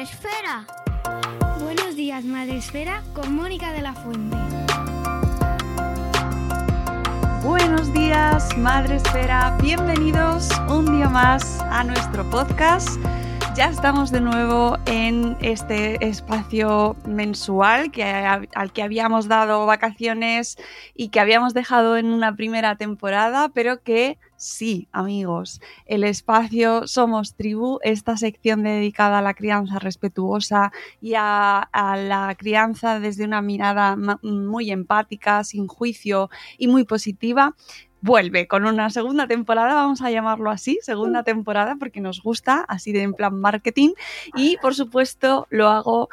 Madre 0.00 0.02
Esfera. 0.02 0.66
Buenos 1.62 1.96
días, 1.96 2.24
Madre 2.24 2.56
Esfera, 2.56 3.02
con 3.12 3.34
Mónica 3.34 3.72
de 3.72 3.82
la 3.82 3.92
Fuente. 3.92 4.36
Buenos 7.42 7.92
días, 7.92 8.56
Madre 8.56 8.96
Esfera. 8.96 9.58
Bienvenidos 9.60 10.48
un 10.68 10.96
día 10.96 11.08
más 11.08 11.60
a 11.60 11.84
nuestro 11.84 12.28
podcast. 12.30 12.98
Ya 13.60 13.68
estamos 13.68 14.10
de 14.10 14.22
nuevo 14.22 14.78
en 14.86 15.36
este 15.42 16.02
espacio 16.02 16.96
mensual 17.06 17.90
que, 17.90 18.02
al 18.04 18.72
que 18.72 18.82
habíamos 18.82 19.28
dado 19.28 19.66
vacaciones 19.66 20.56
y 20.94 21.10
que 21.10 21.20
habíamos 21.20 21.52
dejado 21.52 21.98
en 21.98 22.06
una 22.06 22.34
primera 22.34 22.76
temporada, 22.76 23.50
pero 23.50 23.82
que 23.82 24.16
sí, 24.36 24.88
amigos, 24.92 25.60
el 25.84 26.04
espacio 26.04 26.86
Somos 26.86 27.34
Tribu, 27.34 27.80
esta 27.82 28.16
sección 28.16 28.62
dedicada 28.62 29.18
a 29.18 29.22
la 29.22 29.34
crianza 29.34 29.78
respetuosa 29.78 30.72
y 31.02 31.12
a, 31.18 31.58
a 31.58 31.98
la 31.98 32.34
crianza 32.38 32.98
desde 32.98 33.26
una 33.26 33.42
mirada 33.42 33.94
muy 34.22 34.70
empática, 34.70 35.44
sin 35.44 35.66
juicio 35.66 36.30
y 36.56 36.66
muy 36.66 36.84
positiva, 36.84 37.54
vuelve 38.00 38.46
con 38.46 38.64
una 38.64 38.90
segunda 38.90 39.26
temporada, 39.26 39.74
vamos 39.74 40.02
a 40.02 40.10
llamarlo 40.10 40.50
así, 40.50 40.78
segunda 40.82 41.22
temporada, 41.22 41.76
porque 41.78 42.00
nos 42.00 42.22
gusta, 42.22 42.64
así 42.68 42.92
de 42.92 43.02
en 43.02 43.14
plan 43.14 43.38
marketing. 43.40 43.90
Y 44.34 44.56
por 44.58 44.74
supuesto 44.74 45.46
lo 45.50 45.68
hago 45.68 46.08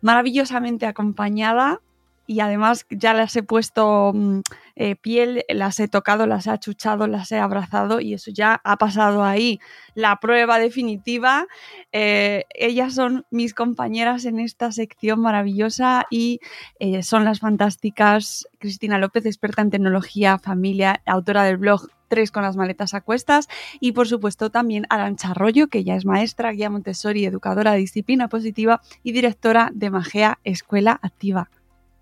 maravillosamente 0.00 0.86
acompañada 0.86 1.80
y 2.30 2.38
además 2.38 2.86
ya 2.90 3.12
las 3.12 3.34
he 3.34 3.42
puesto 3.42 4.12
mm, 4.14 4.42
eh, 4.76 4.94
piel, 4.94 5.42
las 5.48 5.80
he 5.80 5.88
tocado, 5.88 6.28
las 6.28 6.46
he 6.46 6.50
achuchado, 6.50 7.08
las 7.08 7.32
he 7.32 7.40
abrazado 7.40 8.00
y 8.00 8.14
eso 8.14 8.30
ya 8.30 8.60
ha 8.62 8.76
pasado 8.76 9.24
ahí 9.24 9.58
la 9.96 10.20
prueba 10.20 10.60
definitiva. 10.60 11.48
Eh, 11.90 12.44
ellas 12.54 12.94
son 12.94 13.26
mis 13.32 13.52
compañeras 13.52 14.26
en 14.26 14.38
esta 14.38 14.70
sección 14.70 15.20
maravillosa 15.20 16.06
y 16.08 16.38
eh, 16.78 17.02
son 17.02 17.24
las 17.24 17.40
fantásticas 17.40 18.46
Cristina 18.60 18.98
López, 18.98 19.26
experta 19.26 19.62
en 19.62 19.70
tecnología, 19.70 20.38
familia, 20.38 21.02
autora 21.06 21.42
del 21.42 21.56
blog 21.56 21.88
Tres 22.06 22.30
con 22.30 22.44
las 22.44 22.56
maletas 22.56 22.94
a 22.94 23.00
cuestas 23.00 23.48
y 23.80 23.92
por 23.92 24.06
supuesto 24.06 24.50
también 24.50 24.86
Arancha 24.88 25.30
Arroyo, 25.30 25.66
que 25.66 25.82
ya 25.82 25.96
es 25.96 26.04
maestra, 26.04 26.52
guía 26.52 26.70
Montessori, 26.70 27.24
educadora 27.24 27.72
de 27.72 27.78
disciplina 27.78 28.28
positiva 28.28 28.80
y 29.02 29.10
directora 29.10 29.70
de 29.74 29.90
Magea 29.90 30.38
Escuela 30.44 30.98
Activa. 31.02 31.50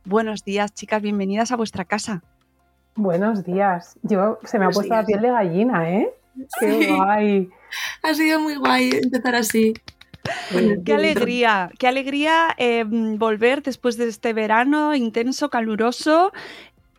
Buenos 0.09 0.43
días, 0.43 0.73
chicas, 0.73 1.03
bienvenidas 1.03 1.53
a 1.53 1.57
vuestra 1.57 1.85
casa. 1.85 2.23
Buenos 2.95 3.45
días. 3.45 3.99
Yo 4.03 4.39
se 4.43 4.59
me 4.59 4.65
ha 4.65 4.71
puesto 4.71 4.95
la 4.95 5.05
piel 5.05 5.21
de 5.21 5.29
gallina, 5.31 5.91
¿eh? 5.91 6.09
Qué 6.59 6.83
Sí. 6.85 6.87
guay. 6.97 7.51
Ha 8.03 8.15
sido 8.15 8.41
muy 8.41 8.57
guay 8.57 8.91
empezar 9.03 9.35
así. 9.35 9.75
Qué 10.85 10.95
alegría, 10.95 11.71
qué 11.79 11.89
alegría 11.89 12.55
eh, 12.57 12.85
volver 12.89 13.63
después 13.63 13.99
de 13.99 14.09
este 14.09 14.33
verano 14.33 14.95
intenso, 14.95 15.51
caluroso. 15.51 16.33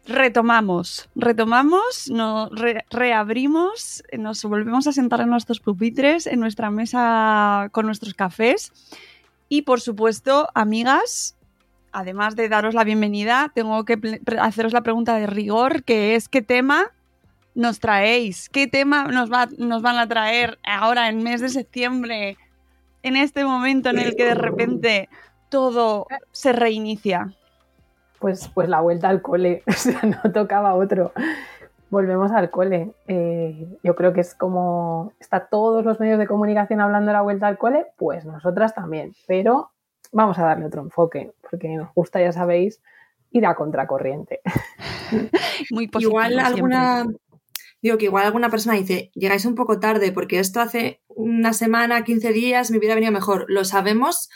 Retomamos, 0.05 1.09
retomamos, 1.15 2.09
nos 2.11 2.51
re- 2.51 2.85
reabrimos, 2.91 4.03
nos 4.17 4.43
volvemos 4.43 4.85
a 4.85 4.91
sentar 4.91 5.21
en 5.21 5.29
nuestros 5.29 5.59
pupitres, 5.59 6.27
en 6.27 6.39
nuestra 6.39 6.69
mesa 6.69 7.69
con 7.71 7.87
nuestros 7.87 8.13
cafés. 8.13 8.71
Y 9.49 9.63
por 9.63 9.81
supuesto, 9.81 10.47
amigas, 10.53 11.35
además 11.91 12.35
de 12.35 12.49
daros 12.49 12.73
la 12.73 12.83
bienvenida, 12.83 13.51
tengo 13.53 13.85
que 13.85 13.97
haceros 14.39 14.73
la 14.73 14.81
pregunta 14.81 15.15
de 15.15 15.27
rigor, 15.27 15.83
que 15.83 16.15
es 16.15 16.29
¿qué 16.29 16.41
tema 16.41 16.91
nos 17.55 17.79
traéis? 17.79 18.49
¿Qué 18.49 18.67
tema 18.67 19.05
nos, 19.05 19.31
va- 19.31 19.49
van 19.81 19.97
a 19.97 20.07
traer 20.07 20.57
ahora 20.63 21.09
en 21.09 21.23
mes 21.23 21.41
de 21.41 21.49
septiembre? 21.49 22.37
en 23.01 23.15
este 23.15 23.45
momento 23.45 23.89
en 23.89 23.97
el 23.97 24.17
que 24.17 24.25
de 24.25 24.35
repente 24.35 25.07
todo 25.47 26.05
se 26.33 26.51
reinicia. 26.51 27.33
Pues, 28.19 28.49
pues 28.53 28.67
la 28.67 28.81
vuelta 28.81 29.07
al 29.07 29.21
cole, 29.21 29.63
o 29.67 29.71
sea, 29.71 30.01
no 30.03 30.31
tocaba 30.33 30.73
otro. 30.75 31.13
Volvemos 31.89 32.31
al 32.33 32.49
cole. 32.49 32.91
Eh, 33.07 33.67
yo 33.83 33.95
creo 33.95 34.11
que 34.11 34.19
es 34.19 34.35
como 34.35 35.13
está 35.17 35.45
todos 35.47 35.85
los 35.85 35.97
medios 36.01 36.19
de 36.19 36.27
comunicación 36.27 36.81
hablando 36.81 37.07
de 37.07 37.13
la 37.13 37.21
vuelta 37.21 37.47
al 37.47 37.57
cole, 37.57 37.85
pues 37.97 38.25
nosotras 38.25 38.75
también. 38.75 39.13
Pero 39.27 39.71
vamos 40.11 40.37
a 40.39 40.43
darle 40.43 40.65
otro 40.65 40.81
enfoque, 40.81 41.31
porque 41.49 41.69
nos 41.69 41.93
gusta, 41.93 42.21
ya 42.21 42.31
sabéis, 42.31 42.81
ir 43.31 43.45
a 43.45 43.55
contracorriente. 43.55 44.41
Muy 45.71 45.87
positivo 45.87 46.11
Igual 46.11 46.31
siempre. 46.31 46.47
alguna, 46.47 47.05
digo 47.81 47.97
que 47.97 48.05
igual 48.05 48.25
alguna 48.25 48.49
persona 48.49 48.75
dice, 48.75 49.11
llegáis 49.13 49.45
un 49.45 49.55
poco 49.55 49.79
tarde 49.79 50.11
porque 50.11 50.39
esto 50.39 50.61
hace 50.61 51.01
una 51.07 51.53
semana, 51.53 52.03
15 52.03 52.33
días, 52.33 52.71
me 52.71 52.77
hubiera 52.77 52.95
venido 52.95 53.11
mejor. 53.11 53.45
Lo 53.47 53.65
sabemos, 53.65 54.29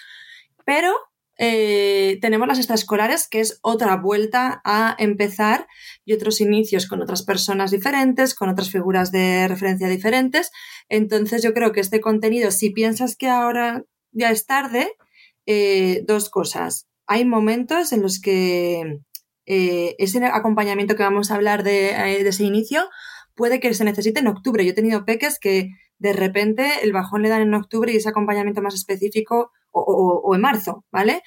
pero 0.65 0.93
eh, 1.37 2.19
tenemos 2.21 2.47
las 2.47 2.59
extraescolares, 2.59 3.27
que 3.27 3.39
es 3.39 3.59
otra 3.63 3.95
vuelta 3.97 4.61
a 4.63 4.95
empezar 4.99 5.67
y 6.05 6.13
otros 6.13 6.41
inicios 6.41 6.87
con 6.87 7.01
otras 7.01 7.23
personas 7.23 7.71
diferentes, 7.71 8.35
con 8.35 8.49
otras 8.49 8.69
figuras 8.69 9.11
de 9.11 9.47
referencia 9.47 9.87
diferentes. 9.87 10.51
Entonces 10.89 11.41
yo 11.41 11.53
creo 11.53 11.71
que 11.71 11.79
este 11.79 12.01
contenido, 12.01 12.51
si 12.51 12.69
piensas 12.69 13.15
que 13.15 13.29
ahora 13.29 13.83
ya 14.11 14.29
es 14.29 14.45
tarde, 14.45 14.95
eh, 15.45 16.03
dos 16.07 16.29
cosas. 16.29 16.87
Hay 17.07 17.25
momentos 17.25 17.91
en 17.91 18.01
los 18.01 18.21
que 18.21 18.99
eh, 19.45 19.95
ese 19.97 20.23
acompañamiento 20.25 20.95
que 20.95 21.03
vamos 21.03 21.31
a 21.31 21.35
hablar 21.35 21.63
de, 21.63 21.91
eh, 21.91 22.23
de 22.23 22.29
ese 22.29 22.45
inicio 22.45 22.89
puede 23.35 23.59
que 23.59 23.73
se 23.73 23.83
necesite 23.83 24.19
en 24.19 24.27
octubre. 24.27 24.63
Yo 24.63 24.71
he 24.71 24.75
tenido 24.75 25.05
peques 25.05 25.39
que 25.39 25.69
de 25.99 26.13
repente 26.13 26.69
el 26.83 26.93
bajón 26.93 27.21
le 27.23 27.29
dan 27.29 27.41
en 27.41 27.53
octubre 27.53 27.91
y 27.91 27.97
ese 27.97 28.09
acompañamiento 28.09 28.61
más 28.61 28.75
específico 28.75 29.51
o, 29.71 30.35
en 30.35 30.41
marzo, 30.41 30.85
¿vale? 30.91 31.23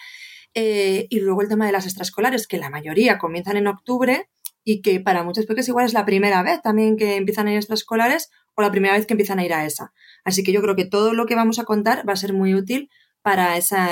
Y 0.54 1.20
luego 1.20 1.42
el 1.42 1.48
tema 1.48 1.66
de 1.66 1.72
las 1.72 1.84
extraescolares, 1.84 2.46
que 2.46 2.58
la 2.58 2.70
mayoría 2.70 3.18
comienzan 3.18 3.56
en 3.56 3.66
octubre 3.66 4.28
y 4.68 4.82
que 4.82 5.00
para 5.00 5.22
muchos 5.22 5.46
peques 5.46 5.68
igual 5.68 5.86
es 5.86 5.92
la 5.92 6.04
primera 6.04 6.42
vez 6.42 6.60
también 6.60 6.96
que 6.96 7.16
empiezan 7.16 7.46
a 7.46 7.50
ir 7.50 7.56
a 7.56 7.60
extraescolares 7.60 8.30
o 8.54 8.62
la 8.62 8.70
primera 8.70 8.94
vez 8.94 9.06
que 9.06 9.14
empiezan 9.14 9.38
a 9.38 9.44
ir 9.44 9.54
a 9.54 9.64
esa. 9.64 9.92
Así 10.24 10.42
que 10.42 10.52
yo 10.52 10.60
creo 10.60 10.74
que 10.74 10.84
todo 10.84 11.14
lo 11.14 11.26
que 11.26 11.36
vamos 11.36 11.58
a 11.58 11.64
contar 11.64 12.08
va 12.08 12.14
a 12.14 12.16
ser 12.16 12.32
muy 12.32 12.54
útil 12.54 12.90
para, 13.26 13.56
esa, 13.56 13.88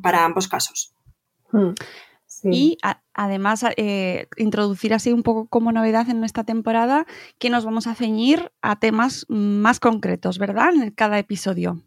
para 0.00 0.24
ambos 0.24 0.46
casos. 0.46 0.94
Hmm. 1.50 1.72
Y 2.44 2.78
además 3.12 3.64
eh, 3.76 4.28
introducir 4.36 4.94
así 4.94 5.12
un 5.12 5.24
poco 5.24 5.48
como 5.48 5.72
novedad 5.72 6.08
en 6.08 6.22
esta 6.22 6.44
temporada 6.44 7.04
que 7.40 7.50
nos 7.50 7.64
vamos 7.64 7.88
a 7.88 7.96
ceñir 7.96 8.52
a 8.62 8.78
temas 8.78 9.26
más 9.28 9.80
concretos, 9.80 10.38
¿verdad? 10.38 10.74
En 10.74 10.92
cada 10.92 11.18
episodio. 11.18 11.82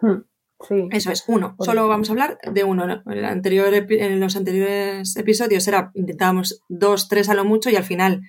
Hmm, 0.00 0.22
sí. 0.66 0.88
Eso 0.90 1.12
es, 1.12 1.22
uno. 1.28 1.54
Solo 1.60 1.86
vamos 1.86 2.08
a 2.08 2.12
hablar 2.14 2.38
de 2.52 2.64
uno. 2.64 3.02
En, 3.06 3.24
anterior, 3.24 3.72
en 3.72 4.18
los 4.18 4.34
anteriores 4.34 5.16
episodios 5.16 5.68
era 5.68 5.92
intentábamos 5.94 6.60
dos, 6.68 7.06
tres 7.06 7.28
a 7.28 7.34
lo 7.34 7.44
mucho 7.44 7.70
y 7.70 7.76
al 7.76 7.84
final 7.84 8.22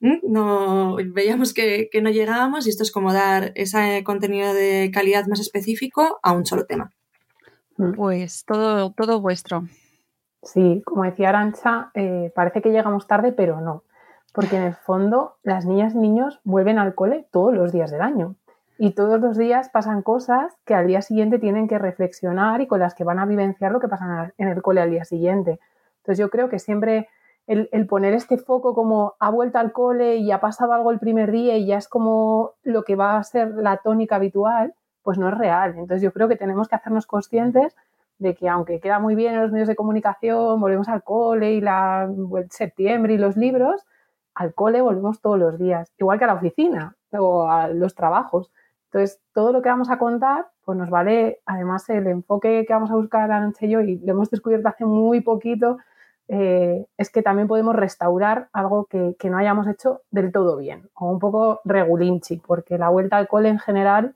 no 0.00 0.96
veíamos 1.12 1.54
que, 1.54 1.88
que, 1.92 2.02
no 2.02 2.10
llegábamos 2.10 2.66
y 2.66 2.70
esto 2.70 2.82
es 2.82 2.90
como 2.90 3.12
dar 3.12 3.52
ese 3.54 4.02
contenido 4.02 4.52
de 4.52 4.90
calidad 4.92 5.26
más 5.28 5.38
específico 5.38 6.18
a 6.24 6.32
un 6.32 6.44
solo 6.44 6.66
tema. 6.66 6.90
Hmm. 7.80 7.92
Pues 7.92 8.44
todo, 8.44 8.92
todo 8.92 9.20
vuestro. 9.22 9.62
Sí, 10.42 10.82
como 10.84 11.04
decía 11.04 11.30
Arancha, 11.30 11.90
eh, 11.94 12.30
parece 12.34 12.60
que 12.60 12.70
llegamos 12.70 13.06
tarde, 13.06 13.32
pero 13.32 13.60
no, 13.60 13.84
porque 14.34 14.56
en 14.56 14.62
el 14.62 14.74
fondo 14.74 15.36
las 15.42 15.64
niñas 15.64 15.94
y 15.94 15.98
niños 15.98 16.40
vuelven 16.44 16.78
al 16.78 16.94
cole 16.94 17.26
todos 17.30 17.54
los 17.54 17.72
días 17.72 17.90
del 17.90 18.02
año 18.02 18.36
y 18.78 18.92
todos 18.92 19.20
los 19.20 19.36
días 19.36 19.70
pasan 19.70 20.02
cosas 20.02 20.54
que 20.64 20.74
al 20.74 20.86
día 20.86 21.02
siguiente 21.02 21.38
tienen 21.38 21.68
que 21.68 21.78
reflexionar 21.78 22.60
y 22.60 22.66
con 22.66 22.80
las 22.80 22.94
que 22.94 23.04
van 23.04 23.18
a 23.18 23.26
vivenciar 23.26 23.72
lo 23.72 23.80
que 23.80 23.88
pasa 23.88 24.32
en 24.36 24.48
el 24.48 24.62
cole 24.62 24.80
al 24.80 24.90
día 24.90 25.04
siguiente. 25.04 25.58
Entonces 25.98 26.18
yo 26.18 26.30
creo 26.30 26.48
que 26.48 26.58
siempre 26.58 27.08
el, 27.46 27.68
el, 27.72 27.86
poner 27.86 28.14
este 28.14 28.38
foco 28.38 28.74
como 28.74 29.14
ha 29.18 29.30
vuelto 29.30 29.58
al 29.58 29.72
cole 29.72 30.16
y 30.16 30.30
ha 30.32 30.40
pasado 30.40 30.72
algo 30.72 30.90
el 30.90 30.98
primer 30.98 31.30
día 31.30 31.56
y 31.56 31.66
ya 31.66 31.76
es 31.76 31.88
como 31.88 32.52
lo 32.62 32.84
que 32.84 32.96
va 32.96 33.18
a 33.18 33.24
ser 33.24 33.54
la 33.56 33.78
tónica 33.78 34.16
habitual, 34.16 34.74
pues 35.02 35.18
no 35.18 35.28
es 35.28 35.36
real. 35.36 35.70
Entonces 35.72 36.02
yo 36.02 36.12
creo 36.12 36.28
que 36.28 36.36
tenemos 36.36 36.68
que 36.68 36.76
hacernos 36.76 37.06
conscientes 37.06 37.76
de 38.18 38.34
que 38.34 38.48
aunque 38.48 38.80
queda 38.80 38.98
muy 38.98 39.14
bien 39.14 39.34
en 39.34 39.42
los 39.42 39.50
medios 39.50 39.68
de 39.68 39.76
comunicación, 39.76 40.60
volvemos 40.60 40.88
al 40.88 41.02
cole 41.02 41.52
y 41.52 41.60
la 41.60 42.08
septiembre 42.50 43.14
y 43.14 43.18
los 43.18 43.36
libros, 43.36 43.86
al 44.34 44.54
cole 44.54 44.80
volvemos 44.80 45.20
todos 45.20 45.38
los 45.38 45.58
días, 45.58 45.92
igual 45.98 46.18
que 46.18 46.24
a 46.24 46.28
la 46.28 46.34
oficina 46.34 46.96
o 47.12 47.50
a 47.50 47.68
los 47.68 47.94
trabajos. 47.94 48.52
Entonces, 48.86 49.20
todo 49.32 49.52
lo 49.52 49.62
que 49.62 49.68
vamos 49.68 49.90
a 49.90 49.98
contar, 49.98 50.48
pues 50.64 50.76
nos 50.76 50.90
vale, 50.90 51.40
además 51.46 51.88
el 51.90 52.06
enfoque 52.08 52.64
que 52.66 52.72
vamos 52.72 52.90
a 52.90 52.96
buscar 52.96 53.30
a 53.30 53.52
y 53.60 53.68
yo, 53.68 53.80
y 53.80 53.98
lo 53.98 54.12
hemos 54.12 54.30
descubierto 54.30 54.68
hace 54.68 54.84
muy 54.84 55.20
poquito, 55.20 55.78
eh, 56.28 56.86
es 56.96 57.10
que 57.10 57.22
también 57.22 57.48
podemos 57.48 57.74
restaurar 57.74 58.48
algo 58.52 58.84
que, 58.84 59.16
que, 59.18 59.30
no 59.30 59.38
hayamos 59.38 59.66
hecho 59.66 60.02
del 60.10 60.30
todo 60.30 60.56
bien, 60.56 60.88
o 60.94 61.10
un 61.10 61.18
poco 61.18 61.60
regulinchi, 61.64 62.36
porque 62.38 62.78
la 62.78 62.88
vuelta 62.88 63.16
al 63.16 63.28
cole 63.28 63.48
en 63.48 63.58
general, 63.58 64.14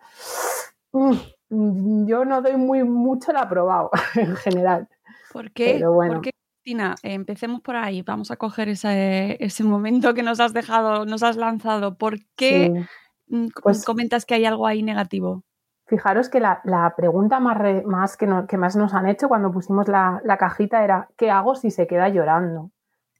mm, 0.94 2.06
yo 2.06 2.25
no 2.25 2.41
doy 2.43 2.56
muy 2.56 2.85
mucho 2.85 3.31
el 3.31 3.37
aprobado 3.37 3.91
en 4.14 4.37
general. 4.37 4.88
¿Por 5.32 5.50
qué? 5.50 5.81
¿Por 5.82 6.20
qué, 6.20 6.31
Cristina? 6.62 6.94
Empecemos 7.02 7.61
por 7.61 7.76
ahí. 7.76 8.02
Vamos 8.02 8.31
a 8.31 8.37
coger 8.37 8.69
ese, 8.69 9.37
ese, 9.44 9.64
momento 9.64 10.14
que 10.14 10.23
nos 10.23 10.41
has 10.41 10.52
dejado, 10.52 11.05
nos 11.05 11.23
has 11.23 11.37
lanzado. 11.37 11.96
¿Por 11.96 12.19
qué 12.37 12.87
mm, 13.29 13.49
pues 13.62 13.85
comentas 13.85 14.25
que 14.25 14.35
hay 14.35 14.44
algo 14.44 14.67
ahí 14.67 14.82
negativo? 14.82 15.43
Fijaros 15.87 16.31
que 16.31 16.41
la, 16.41 16.61
la 16.64 16.94
pregunta 16.97 17.40
más, 17.40 17.58
más 17.85 18.17
que, 18.17 18.26
que, 18.49 18.56
más 18.56 18.75
nos 18.75 18.94
han 18.94 19.06
hecho 19.06 19.29
cuando 19.29 19.50
pusimos 19.50 19.87
la, 19.88 20.20
la, 20.25 20.38
cajita 20.38 20.82
era 20.82 21.08
¿qué 21.17 21.31
hago 21.31 21.56
si 21.56 21.70
se 21.70 21.87
queda 21.87 22.08
llorando? 22.08 22.70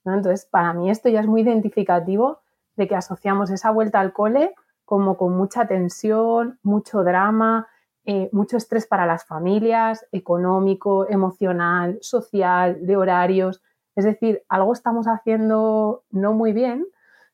¿No? 0.05 0.15
Entonces, 0.15 0.47
para 0.47 0.73
mí 0.73 0.91
esto 0.91 1.09
ya 1.09 1.21
es 1.21 1.27
muy 1.27 1.43
identificativo 1.43 2.41
de 2.77 2.89
que 2.89 2.97
asociamos 2.97 3.51
esa 3.51 3.71
vuelta 3.71 4.01
al 4.01 4.13
cole 4.13 4.55
como 4.85 5.17
con 5.17 5.37
mucha 5.37 5.67
tensión, 5.67 6.59
mucho 6.63 7.03
drama, 7.03 7.69
eh, 8.05 8.29
mucho 8.33 8.59
estrés 8.59 8.87
para 8.87 9.07
las 9.07 9.25
familias, 9.25 10.07
económico, 10.13 11.09
emocional, 11.09 11.99
social, 12.03 12.87
de 12.87 12.97
horarios. 12.97 13.63
Es 13.97 14.05
decir, 14.05 14.43
algo 14.49 14.73
estamos 14.73 15.07
haciendo 15.07 16.05
no 16.11 16.35
muy 16.35 16.53
bien, 16.53 16.87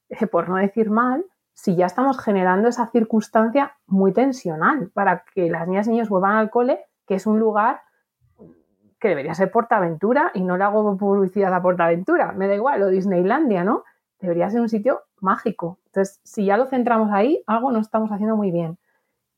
eh, 0.08 0.26
por 0.26 0.48
no 0.48 0.56
decir 0.56 0.90
mal, 0.90 1.24
si 1.54 1.74
ya 1.74 1.86
estamos 1.86 2.18
generando 2.18 2.68
esa 2.68 2.86
circunstancia 2.86 3.76
muy 3.86 4.12
tensional 4.12 4.90
para 4.94 5.24
que 5.34 5.50
las 5.50 5.66
niñas 5.66 5.88
y 5.88 5.90
niños 5.90 6.08
vuelvan 6.08 6.36
al 6.36 6.50
cole, 6.50 6.80
que 7.06 7.16
es 7.16 7.26
un 7.26 7.40
lugar 7.40 7.82
que 9.00 9.08
debería 9.08 9.34
ser 9.34 9.50
Portaventura 9.50 10.30
y 10.34 10.42
no 10.42 10.56
le 10.56 10.64
hago 10.64 10.96
publicidad 10.96 11.52
a 11.52 11.60
Portaventura, 11.62 12.32
me 12.32 12.46
da 12.46 12.54
igual, 12.54 12.82
o 12.82 12.88
Disneylandia, 12.88 13.64
¿no? 13.64 13.82
Debería 14.20 14.50
ser 14.50 14.60
un 14.60 14.68
sitio 14.68 15.02
mágico. 15.20 15.79
Entonces, 15.92 16.20
si 16.24 16.44
ya 16.44 16.56
lo 16.56 16.66
centramos 16.66 17.10
ahí, 17.12 17.42
algo 17.46 17.72
no 17.72 17.80
estamos 17.80 18.10
haciendo 18.10 18.36
muy 18.36 18.50
bien 18.50 18.78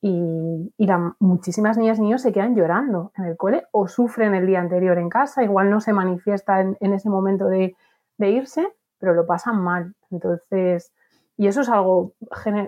y, 0.03 0.73
muchísimas 1.21 1.79
niñas 1.79 1.99
y 1.99 2.03
niños 2.03 2.23
se 2.23 2.33
quedan 2.33 2.57
llorando 2.57 3.13
en 3.17 3.25
el 3.25 3.37
cole 3.37 3.65
o 3.71 3.87
sufren 3.87 4.35
el 4.35 4.47
día 4.47 4.61
anterior 4.61 4.99
en 4.99 5.09
casa, 5.09 5.45
igual 5.45 5.71
no 5.71 5.81
se 5.81 5.93
manifiesta 5.93 6.61
en, 6.61 6.93
ese 6.93 7.09
momento 7.09 7.47
de, 7.47 7.77
irse, 8.19 8.69
pero 8.99 9.15
lo 9.15 9.27
pasan 9.27 9.61
mal. 9.63 9.95
Entonces, 10.11 10.93
y 11.37 11.47
eso 11.47 11.63
es 11.63 11.69
algo 11.69 12.15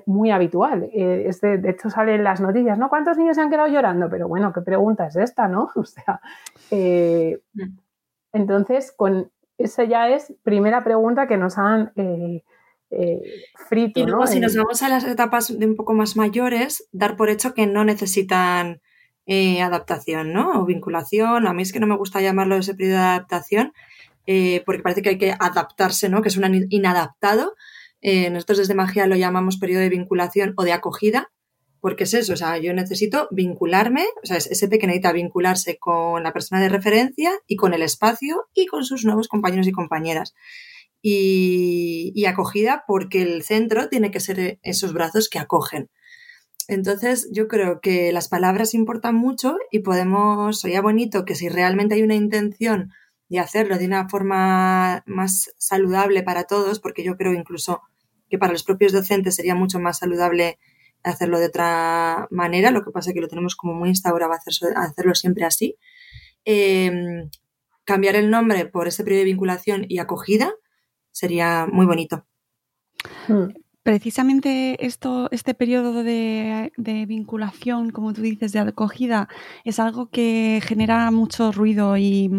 muy 0.07 0.31
habitual. 0.31 0.89
Eh, 0.93 1.31
de, 1.43 1.71
hecho, 1.71 1.91
salen 1.91 2.25
las 2.25 2.41
noticias, 2.41 2.79
¿no? 2.79 2.89
¿Cuántos 2.89 3.19
niños 3.19 3.37
se 3.37 3.43
han 3.43 3.51
quedado 3.51 3.69
llorando? 3.69 4.09
Pero 4.09 4.27
bueno, 4.27 4.53
¿qué 4.53 4.61
pregunta 4.63 5.07
es 5.07 5.17
esta, 5.17 5.49
no? 5.49 5.71
O 5.77 5.85
sea, 5.85 6.21
eh, 6.71 7.41
mm. 7.55 7.79
entonces, 8.33 8.93
con 8.93 9.31
esa 9.59 9.85
ya 9.85 10.09
es 10.09 10.33
primera 10.43 10.83
pregunta 10.83 11.27
que 11.27 11.37
nos 11.37 11.59
han 11.59 11.93
eh, 11.97 12.43
eh, 12.97 13.21
frito. 13.69 14.01
Y 14.01 14.07
luego, 14.07 14.27
si 14.27 14.41
nos 14.41 14.57
vamos 14.57 14.83
a 14.83 14.89
las 14.89 15.05
etapas 15.05 15.59
de 15.59 15.67
un 15.67 15.77
poco 15.77 15.95
más 15.95 16.17
mayores, 16.17 16.89
dar 16.93 17.17
por 17.17 17.31
hecho 17.31 17.55
que 17.55 17.67
no 17.67 17.85
necesitan 17.85 18.81
eh, 19.27 19.63
adaptación, 19.63 20.33
¿no? 20.33 20.61
O 20.61 20.65
vinculación. 20.65 21.47
A 21.47 21.53
mí 21.53 21.63
es 21.63 21.73
que 21.73 21.81
no 21.81 21.87
me 21.87 21.97
gusta 21.97 22.21
llamarlo 22.21 22.57
ese 22.57 22.75
periodo 22.75 22.99
de 22.99 23.05
adaptación, 23.05 23.73
eh, 24.27 24.63
porque 24.65 24.83
parece 24.83 25.03
que 25.03 25.11
hay 25.11 25.19
que 25.19 25.35
adaptarse, 25.39 26.09
¿no? 26.09 26.23
Que 26.23 26.29
es 26.29 26.37
un 26.37 26.67
inadaptado. 26.71 27.55
nosotros 28.03 28.59
desde 28.59 28.75
Magia 28.75 29.07
lo 29.07 29.17
llamamos 29.17 29.57
periodo 29.57 29.81
de 29.81 29.89
vinculación 29.89 30.55
o 30.57 30.65
de 30.65 30.73
acogida, 30.73 31.31
porque 31.81 32.05
es 32.05 32.15
eso, 32.15 32.33
o 32.33 32.37
sea, 32.37 32.57
yo 32.59 32.73
necesito 32.73 33.29
vincularme, 33.31 34.05
o 34.23 34.27
sea, 34.27 34.39
es 34.39 34.47
ese 34.51 34.69
que 34.69 34.87
necesita 34.87 35.13
vincularse 35.13 35.79
con 35.79 36.23
la 36.23 36.33
persona 36.33 36.61
de 36.63 36.71
referencia 36.71 37.31
y 37.47 37.57
con 37.57 37.75
el 37.75 37.83
espacio 37.83 38.47
y 38.55 38.67
con 38.67 38.85
sus 38.85 39.05
nuevos 39.05 39.29
compañeros 39.29 39.67
y 39.67 39.73
compañeras 39.73 40.35
y, 41.07 42.25
acogida 42.25 42.85
porque 42.87 43.21
el 43.21 43.43
centro 43.43 43.91
tiene 43.91 44.11
que 44.11 44.21
ser 44.21 44.59
esos 44.63 44.95
brazos 44.95 45.29
que 45.29 45.39
acogen. 45.39 45.91
Entonces, 46.67 47.29
yo 47.31 47.47
creo 47.47 47.81
que 47.83 48.11
las 48.11 48.29
palabras 48.29 48.73
importan 48.73 49.15
mucho 49.15 49.59
y 49.71 49.81
podemos, 49.81 50.59
sería 50.59 50.81
bonito 50.81 51.27
que 51.27 51.35
si 51.35 51.51
realmente 51.51 51.95
hay 51.95 52.03
una 52.03 52.15
intención 52.15 52.91
de 53.29 53.39
hacerlo 53.39 53.77
de 53.77 53.85
una 53.85 54.09
forma 54.09 55.03
más 55.05 55.51
saludable 55.59 56.23
para 56.23 56.45
todos, 56.45 56.81
porque 56.81 57.05
yo 57.05 57.19
creo 57.19 57.35
incluso 57.35 57.83
que 58.31 58.39
para 58.39 58.53
los 58.53 58.65
propios 58.65 58.93
docentes 58.93 59.35
sería 59.35 59.55
mucho 59.55 59.79
más 59.79 59.99
saludable 59.99 60.59
hacerlo 61.03 61.39
de 61.39 61.47
otra 61.47 62.29
manera, 62.31 62.71
lo 62.71 62.83
que 62.83 62.93
pasa 62.93 63.11
es 63.11 63.15
que 63.15 63.21
lo 63.21 63.29
tenemos 63.29 63.57
como 63.57 63.75
muy 63.75 63.91
instaurado 63.91 64.33
a, 64.33 64.37
hacerlo 64.37 65.15
siempre 65.15 65.45
así. 65.45 65.77
Em, 66.47 67.29
cambiar 67.85 68.17
el 68.17 68.31
nombre 68.31 68.65
por 68.65 68.89
ese 68.89 69.05
periodo 69.05 69.21
de 69.21 69.25
vinculación 69.27 69.85
y 69.87 69.99
acogida 69.99 70.55
sería 71.15 71.67
muy 71.71 71.87
bonito. 71.87 72.27
Hmm. 73.29 73.55
Precisamente 73.83 74.85
esto, 74.87 75.29
este 75.31 75.53
periodo 75.53 76.03
de, 76.03 76.73
vinculación, 77.07 77.91
como 77.91 78.15
tú 78.15 78.23
dices, 78.23 78.53
de 78.53 78.61
acogida, 78.61 79.29
es 79.65 79.79
algo 79.79 80.09
que 80.09 80.61
genera 80.65 81.11
mucho 81.11 81.53
ruido 81.53 81.99
y, 81.99 82.31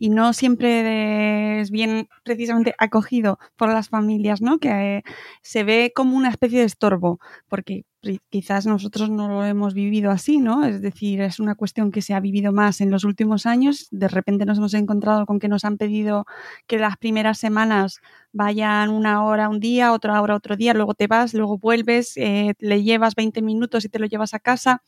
y 0.00 0.10
no 0.10 0.32
siempre 0.32 1.60
es 1.60 1.70
bien 1.70 2.08
precisamente 2.24 2.74
acogido 2.78 3.38
por 3.56 3.68
las 3.72 3.90
familias, 3.90 4.42
¿no? 4.42 4.58
Que 4.58 5.02
se 5.42 5.62
ve 5.62 5.92
como 5.94 6.16
una 6.16 6.30
especie 6.30 6.58
de 6.58 6.66
estorbo, 6.66 7.20
porque 7.48 7.84
quizás 8.30 8.66
nosotros 8.66 9.10
no 9.10 9.28
lo 9.28 9.44
hemos 9.44 9.74
vivido 9.74 10.10
así, 10.10 10.38
¿no? 10.38 10.64
Es 10.64 10.82
decir, 10.82 11.20
es 11.20 11.38
una 11.38 11.54
cuestión 11.54 11.92
que 11.92 12.02
se 12.02 12.14
ha 12.14 12.20
vivido 12.20 12.52
más 12.52 12.80
en 12.80 12.90
los 12.90 13.04
últimos 13.04 13.46
años. 13.46 13.88
De 13.90 14.08
repente 14.08 14.44
nos 14.44 14.58
hemos 14.58 14.74
encontrado 14.74 15.24
con 15.26 15.38
que 15.38 15.48
nos 15.48 15.64
han 15.64 15.78
pedido 15.78 16.26
que 16.66 16.78
las 16.78 16.96
primeras 16.96 17.38
semanas 17.38 18.00
vayan 18.32 18.90
una 18.90 19.24
hora 19.24 19.48
un 19.48 19.60
día, 19.60 19.92
otra 19.92 20.20
hora 20.20 20.34
otro 20.34 20.56
día, 20.56 20.74
luego 20.74 20.94
te 20.94 21.06
vas, 21.06 21.34
luego 21.34 21.58
vuelves, 21.58 22.16
eh, 22.16 22.54
le 22.58 22.82
llevas 22.82 23.14
20 23.14 23.42
minutos 23.42 23.84
y 23.84 23.88
te 23.88 23.98
lo 23.98 24.06
llevas 24.06 24.34
a 24.34 24.40
casa. 24.40 24.82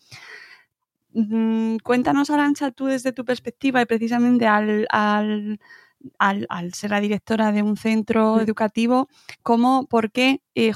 Mm, 1.12 1.76
cuéntanos, 1.84 2.30
Arancha, 2.30 2.72
tú 2.72 2.86
desde 2.86 3.12
tu 3.12 3.24
perspectiva 3.24 3.80
y 3.80 3.86
precisamente 3.86 4.46
al, 4.48 4.86
al, 4.90 5.60
al, 6.18 6.74
ser 6.74 6.90
la 6.90 7.00
directora 7.00 7.52
de 7.52 7.62
un 7.62 7.76
centro 7.76 8.40
educativo, 8.40 9.08
cómo, 9.42 9.86
por 9.86 10.10
qué, 10.10 10.42
eh, 10.54 10.72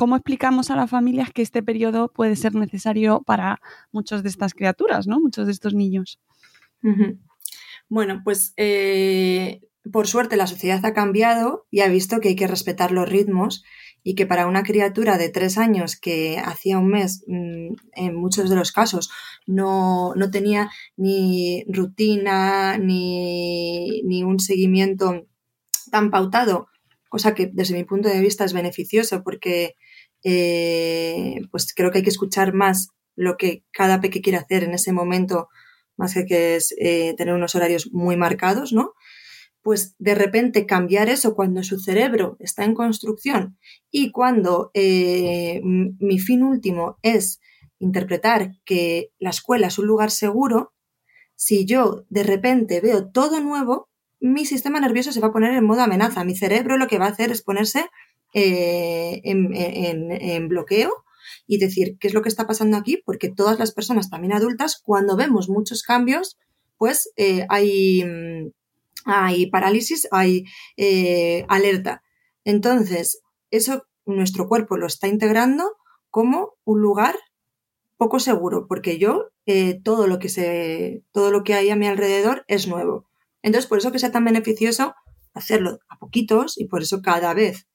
cómo 0.00 0.16
explicamos 0.16 0.70
a 0.70 0.76
las 0.76 0.88
familias 0.88 1.30
que 1.30 1.42
este 1.42 1.62
periodo 1.62 2.10
puede 2.10 2.34
ser 2.34 2.54
necesario 2.54 3.22
para 3.26 3.60
muchas 3.92 4.22
de 4.22 4.30
estas 4.30 4.54
criaturas, 4.54 5.06
¿no? 5.06 5.20
Muchos 5.20 5.44
de 5.44 5.52
estos 5.52 5.74
niños. 5.74 6.18
Bueno, 7.90 8.22
pues 8.24 8.54
eh, 8.56 9.60
por 9.92 10.06
suerte 10.06 10.38
la 10.38 10.46
sociedad 10.46 10.82
ha 10.86 10.94
cambiado 10.94 11.66
y 11.70 11.80
ha 11.80 11.88
visto 11.88 12.18
que 12.18 12.28
hay 12.28 12.34
que 12.34 12.46
respetar 12.46 12.92
los 12.92 13.10
ritmos 13.10 13.62
y 14.02 14.14
que 14.14 14.24
para 14.24 14.46
una 14.46 14.62
criatura 14.62 15.18
de 15.18 15.28
tres 15.28 15.58
años 15.58 16.00
que 16.00 16.38
hacía 16.38 16.78
un 16.78 16.88
mes, 16.88 17.22
mm, 17.26 17.74
en 17.92 18.14
muchos 18.14 18.48
de 18.48 18.56
los 18.56 18.72
casos, 18.72 19.10
no, 19.46 20.14
no 20.14 20.30
tenía 20.30 20.70
ni 20.96 21.62
rutina 21.68 22.78
ni, 22.78 24.00
ni, 24.04 24.22
un 24.22 24.40
seguimiento 24.40 25.26
tan 25.90 26.10
pautado, 26.10 26.68
cosa 27.10 27.34
que 27.34 27.50
desde 27.52 27.74
mi 27.74 27.84
punto 27.84 28.08
de 28.08 28.22
vista 28.22 28.46
es 28.46 28.54
beneficioso 28.54 29.22
porque 29.22 29.74
eh, 30.24 31.40
pues 31.50 31.72
creo 31.74 31.90
que 31.90 31.98
hay 31.98 32.04
que 32.04 32.10
escuchar 32.10 32.52
más 32.52 32.88
lo 33.16 33.36
que 33.36 33.64
cada 33.72 34.00
peque 34.00 34.20
quiere 34.20 34.38
hacer 34.38 34.64
en 34.64 34.72
ese 34.72 34.92
momento, 34.92 35.48
más 35.96 36.14
que 36.14 36.26
que 36.26 36.56
es 36.56 36.74
eh, 36.78 37.14
tener 37.16 37.34
unos 37.34 37.54
horarios 37.54 37.90
muy 37.92 38.16
marcados, 38.16 38.72
¿no? 38.72 38.94
pues 39.62 39.94
de 39.98 40.14
repente 40.14 40.66
cambiar 40.66 41.08
eso 41.08 41.34
cuando 41.34 41.62
su 41.62 41.78
cerebro 41.78 42.36
está 42.40 42.64
en 42.64 42.74
construcción 42.74 43.58
y 43.90 44.10
cuando 44.10 44.70
eh, 44.74 45.60
mi 45.62 46.18
fin 46.18 46.42
último 46.42 46.96
es 47.02 47.40
interpretar 47.78 48.52
que 48.64 49.10
la 49.18 49.30
escuela 49.30 49.66
es 49.68 49.78
un 49.78 49.86
lugar 49.86 50.10
seguro, 50.10 50.72
si 51.34 51.64
yo 51.64 52.04
de 52.08 52.22
repente 52.22 52.80
veo 52.80 53.10
todo 53.10 53.40
nuevo, 53.40 53.88
mi 54.20 54.44
sistema 54.44 54.80
nervioso 54.80 55.12
se 55.12 55.20
va 55.20 55.28
a 55.28 55.32
poner 55.32 55.54
en 55.54 55.64
modo 55.64 55.80
amenaza. 55.80 56.24
Mi 56.24 56.36
cerebro 56.36 56.76
lo 56.76 56.86
que 56.86 56.98
va 56.98 57.06
a 57.06 57.10
hacer 57.10 57.30
es 57.30 57.42
ponerse 57.42 57.86
eh, 58.32 59.20
en, 59.24 60.48
bloqueo 60.48 60.92
y 61.46 61.58
decir, 61.58 61.96
¿qué 61.98 62.08
es 62.08 62.14
lo 62.14 62.22
que 62.22 62.28
está 62.28 62.46
pasando 62.46 62.76
aquí? 62.76 63.02
Porque 63.04 63.28
todas 63.28 63.58
las 63.58 63.72
personas, 63.72 64.10
también 64.10 64.32
adultas, 64.32 64.80
cuando 64.82 65.16
vemos 65.16 65.48
muchos 65.48 65.82
cambios, 65.82 66.38
pues 66.76 67.12
eh, 67.16 67.46
hay 67.48 68.04
mm, 68.04 68.50
hay 69.04 69.50
parálisis, 69.50 70.06
hay 70.10 70.44
eh, 70.76 71.44
alerta. 71.48 72.02
Entonces, 72.44 73.22
eso 73.50 73.84
nuestro 74.06 74.46
cuerpo 74.46 74.76
lo 74.76 74.86
está 74.86 75.08
integrando 75.08 75.76
como 76.10 76.54
un 76.64 76.80
lugar 76.80 77.16
poco 77.96 78.18
seguro, 78.18 78.66
porque 78.68 78.98
yo 78.98 79.28
todo 79.82 80.06
lo 80.06 80.18
que 80.20 80.28
se, 80.28 81.02
todo 81.10 81.32
lo 81.32 81.42
que 81.42 81.54
hay 81.54 81.70
a 81.70 81.76
mi 81.76 81.86
alrededor 81.86 82.44
es 82.46 82.68
nuevo. 82.68 83.10
Entonces, 83.42 83.68
por 83.68 83.78
eso 83.78 83.90
que 83.90 83.98
sea 83.98 84.12
tan 84.12 84.24
beneficioso 84.24 84.94
hacerlo 85.34 85.78
a 85.88 85.98
poquitos 85.98 86.58
y 86.58 86.66
por 86.66 86.82
eso 86.82 87.02
cada 87.02 87.34
vez 87.34 87.66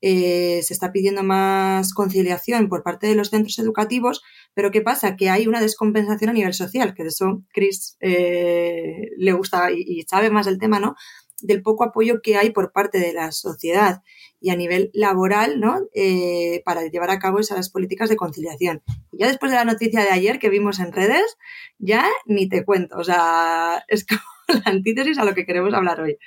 eh, 0.00 0.60
se 0.62 0.74
está 0.74 0.92
pidiendo 0.92 1.22
más 1.22 1.94
conciliación 1.94 2.68
por 2.68 2.82
parte 2.82 3.06
de 3.06 3.14
los 3.14 3.30
centros 3.30 3.58
educativos, 3.58 4.22
pero 4.52 4.70
¿qué 4.70 4.82
pasa? 4.82 5.16
Que 5.16 5.30
hay 5.30 5.46
una 5.46 5.60
descompensación 5.60 6.30
a 6.30 6.34
nivel 6.34 6.54
social, 6.54 6.94
que 6.94 7.04
de 7.04 7.08
eso 7.08 7.42
Chris 7.52 7.96
eh, 8.00 9.10
le 9.16 9.32
gusta 9.32 9.70
y, 9.72 10.02
sabe 10.02 10.30
más 10.30 10.46
del 10.46 10.58
tema, 10.58 10.78
¿no? 10.80 10.94
Del 11.40 11.62
poco 11.62 11.84
apoyo 11.84 12.20
que 12.22 12.36
hay 12.36 12.50
por 12.50 12.72
parte 12.72 12.98
de 12.98 13.12
la 13.12 13.32
sociedad 13.32 14.02
y 14.40 14.50
a 14.50 14.56
nivel 14.56 14.90
laboral, 14.92 15.58
¿no? 15.58 15.80
Eh, 15.94 16.62
para 16.64 16.82
llevar 16.86 17.10
a 17.10 17.18
cabo 17.18 17.38
esas 17.38 17.70
políticas 17.70 18.10
de 18.10 18.16
conciliación. 18.16 18.82
Y 19.10 19.20
ya 19.20 19.28
después 19.28 19.52
de 19.52 19.56
la 19.56 19.64
noticia 19.64 20.02
de 20.02 20.10
ayer 20.10 20.38
que 20.38 20.50
vimos 20.50 20.80
en 20.80 20.92
redes, 20.92 21.38
ya 21.78 22.06
ni 22.26 22.48
te 22.48 22.64
cuento. 22.64 22.96
O 22.98 23.04
sea, 23.04 23.82
es 23.88 24.06
como 24.06 24.20
la 24.64 24.70
antítesis 24.70 25.18
a 25.18 25.24
lo 25.24 25.34
que 25.34 25.46
queremos 25.46 25.72
hablar 25.72 26.00
hoy. 26.00 26.18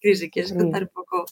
Chris, 0.00 0.20
si 0.20 0.30
quieres 0.30 0.54
contar 0.54 0.84
un 0.84 0.90
poco 0.94 1.26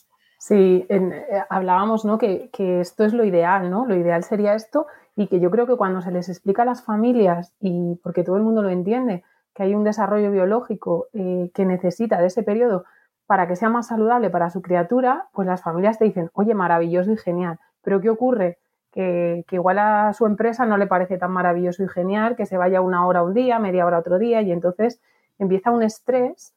Sí, 0.47 0.85
eh, 0.89 1.43
hablábamos 1.49 2.05
¿no? 2.05 2.19
Que, 2.19 2.51
esto 2.79 3.03
es 3.03 3.15
lo 3.15 3.25
ideal, 3.25 3.71
¿no? 3.71 3.87
Lo 3.87 3.95
ideal 3.95 4.23
sería 4.23 4.53
esto 4.53 4.85
y 5.15 5.25
que 5.25 5.39
yo 5.39 5.49
creo 5.49 5.65
que 5.65 5.75
cuando 5.75 6.03
se 6.03 6.11
les 6.11 6.29
explica 6.29 6.61
a 6.61 6.65
las 6.65 6.83
familias, 6.83 7.51
y 7.59 7.95
porque 8.03 8.23
todo 8.23 8.37
el 8.37 8.43
mundo 8.43 8.61
lo 8.61 8.69
entiende, 8.69 9.23
que 9.55 9.63
hay 9.63 9.73
un 9.73 9.83
desarrollo 9.83 10.29
biológico 10.29 11.07
eh, 11.13 11.49
que 11.55 11.65
necesita 11.65 12.21
de 12.21 12.27
ese 12.27 12.43
periodo 12.43 12.85
para 13.25 13.47
que 13.47 13.55
sea 13.55 13.69
más 13.69 13.87
saludable 13.87 14.29
para 14.29 14.51
su 14.51 14.61
criatura, 14.61 15.29
pues 15.33 15.47
las 15.47 15.63
familias 15.63 15.97
te 15.97 16.05
dicen, 16.05 16.29
oye, 16.33 16.53
maravilloso 16.53 17.11
y 17.11 17.17
genial. 17.17 17.59
Pero 17.81 17.99
¿qué 17.99 18.11
ocurre? 18.11 18.59
Que, 18.91 19.45
que, 19.47 19.55
igual 19.55 19.79
a 19.79 20.13
su 20.13 20.27
empresa 20.27 20.67
no 20.67 20.77
le 20.77 20.85
parece 20.85 21.17
tan 21.17 21.31
maravilloso 21.31 21.81
y 21.83 21.87
genial 21.87 22.35
que 22.35 22.45
se 22.45 22.57
vaya 22.57 22.81
una 22.81 23.07
hora 23.07 23.23
un 23.23 23.33
día, 23.33 23.57
media 23.57 23.83
hora 23.87 23.97
otro 23.97 24.19
día, 24.19 24.43
y 24.43 24.51
entonces 24.51 25.01
empieza 25.39 25.71
un 25.71 25.81
estrés 25.81 26.54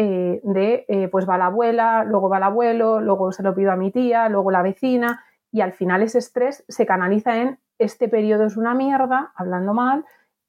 eh, 0.00 0.40
de, 0.44 0.84
eh, 0.86 1.08
pues 1.08 1.28
va 1.28 1.36
la 1.38 1.46
abuela, 1.46 2.04
luego 2.04 2.28
va 2.28 2.36
el 2.36 2.44
abuelo, 2.44 3.00
luego 3.00 3.32
se 3.32 3.42
lo 3.42 3.52
pido 3.52 3.72
a 3.72 3.76
mi 3.76 3.90
tía, 3.90 4.28
luego 4.28 4.52
la 4.52 4.62
vecina, 4.62 5.24
y 5.50 5.60
al 5.60 5.72
final 5.72 6.02
ese 6.02 6.18
estrés 6.18 6.64
se 6.68 6.86
canaliza 6.86 7.38
en 7.38 7.58
este 7.78 8.08
periodo 8.08 8.44
es 8.44 8.56
una 8.56 8.74
mierda, 8.74 9.32
hablando 9.34 9.74
mal, 9.74 10.04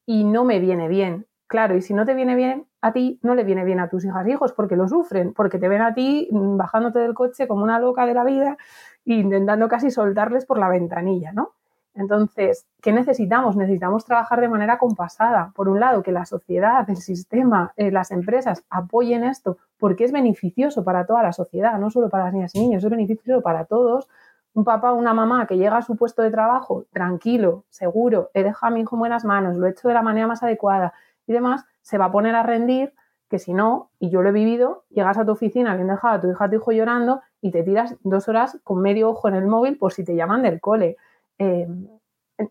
y 0.06 0.24
no 0.24 0.44
me 0.44 0.60
viene 0.60 0.88
bien. 0.88 1.26
Claro, 1.48 1.76
y 1.76 1.82
si 1.82 1.96
no 1.96 2.06
te 2.06 2.14
viene 2.14 2.36
bien 2.36 2.68
a 2.82 2.94
ti, 2.94 3.20
no 3.24 3.34
le 3.34 3.44
viene 3.44 3.66
bien 3.66 3.80
a 3.80 3.90
tus 3.90 4.06
hijas 4.06 4.28
e 4.28 4.34
hijos, 4.34 4.54
porque 4.54 4.76
lo 4.76 4.88
sufren, 4.88 5.34
porque 5.34 5.58
te 5.58 5.68
ven 5.68 5.82
a 5.82 5.96
ti 5.96 6.28
mm, 6.32 6.56
bajándote 6.58 7.00
del 7.00 7.16
coche 7.16 7.48
como 7.48 7.64
una 7.64 7.80
loca 7.80 8.06
de 8.06 8.14
la 8.14 8.24
vida 8.24 8.56
e 9.04 9.16
intentando 9.16 9.68
casi 9.68 9.90
soltarles 9.90 10.46
por 10.46 10.60
la 10.60 10.70
ventanilla, 10.70 11.32
¿no? 11.32 11.56
Entonces, 11.94 12.66
¿qué 12.82 12.94
necesitamos? 12.94 13.56
Necesitamos 13.56 14.06
trabajar 14.06 14.42
de 14.42 14.48
manera 14.48 14.78
compasada. 14.78 15.52
Por 15.56 15.70
un 15.70 15.80
lado, 15.80 16.04
que 16.04 16.12
la 16.12 16.26
sociedad, 16.26 16.90
el 16.90 16.98
sistema, 16.98 17.74
eh, 17.76 17.92
las 17.92 18.12
empresas 18.12 18.64
apoyen 18.70 19.24
esto 19.24 19.58
porque 19.78 20.06
es 20.06 20.12
beneficioso 20.12 20.84
para 20.84 21.06
toda 21.06 21.24
la 21.24 21.34
sociedad, 21.34 21.78
no 21.80 21.90
solo 21.90 22.10
para 22.10 22.26
las 22.26 22.34
niñas 22.34 22.56
y 22.56 22.60
niños, 22.60 22.84
es 22.84 22.90
beneficioso 22.90 23.42
para 23.42 23.66
todos. 23.66 24.08
Un 24.54 24.64
papá 24.64 24.92
o 24.94 24.96
una 24.96 25.14
mamá 25.14 25.46
que 25.48 25.58
llega 25.58 25.78
a 25.78 25.82
su 25.82 25.96
puesto 25.96 26.22
de 26.22 26.32
trabajo 26.32 26.86
tranquilo, 26.92 27.66
seguro, 27.70 28.32
he 28.34 28.44
dejado 28.44 28.72
a 28.72 28.74
mi 28.74 28.82
hijo 28.82 28.96
en 28.96 29.00
buenas 29.00 29.24
manos, 29.24 29.56
lo 29.56 29.68
he 29.68 29.72
hecho 29.72 29.88
de 29.88 29.94
la 29.94 30.02
manera 30.02 30.28
más 30.28 30.42
adecuada 30.42 30.94
y 31.28 31.34
demás, 31.34 31.66
se 31.82 31.98
va 31.98 32.06
a 32.06 32.12
poner 32.12 32.36
a 32.36 32.44
rendir 32.44 32.94
que 33.30 33.40
si 33.40 33.54
no, 33.54 33.92
y 34.00 34.10
yo 34.10 34.24
lo 34.24 34.30
he 34.30 34.32
vivido, 34.32 34.86
llegas 34.90 35.18
a 35.18 35.26
tu 35.26 35.32
oficina, 35.32 35.72
alguien 35.72 35.88
dejado 35.88 36.16
a 36.16 36.20
tu 36.20 36.32
hija, 36.32 36.46
a 36.46 36.50
tu 36.50 36.56
hijo 36.56 36.72
llorando 36.72 37.22
y 37.42 37.52
te 37.52 37.64
tiras 37.64 37.96
dos 38.04 38.28
horas 38.28 38.58
con 38.64 38.82
medio 38.82 39.10
ojo 39.10 39.28
en 39.28 39.36
el 39.36 39.46
móvil 39.46 39.78
por 39.78 39.94
si 39.94 40.04
te 40.04 40.16
llaman 40.16 40.42
del 40.42 40.60
cole. 40.60 40.98
Eh, 41.40 41.68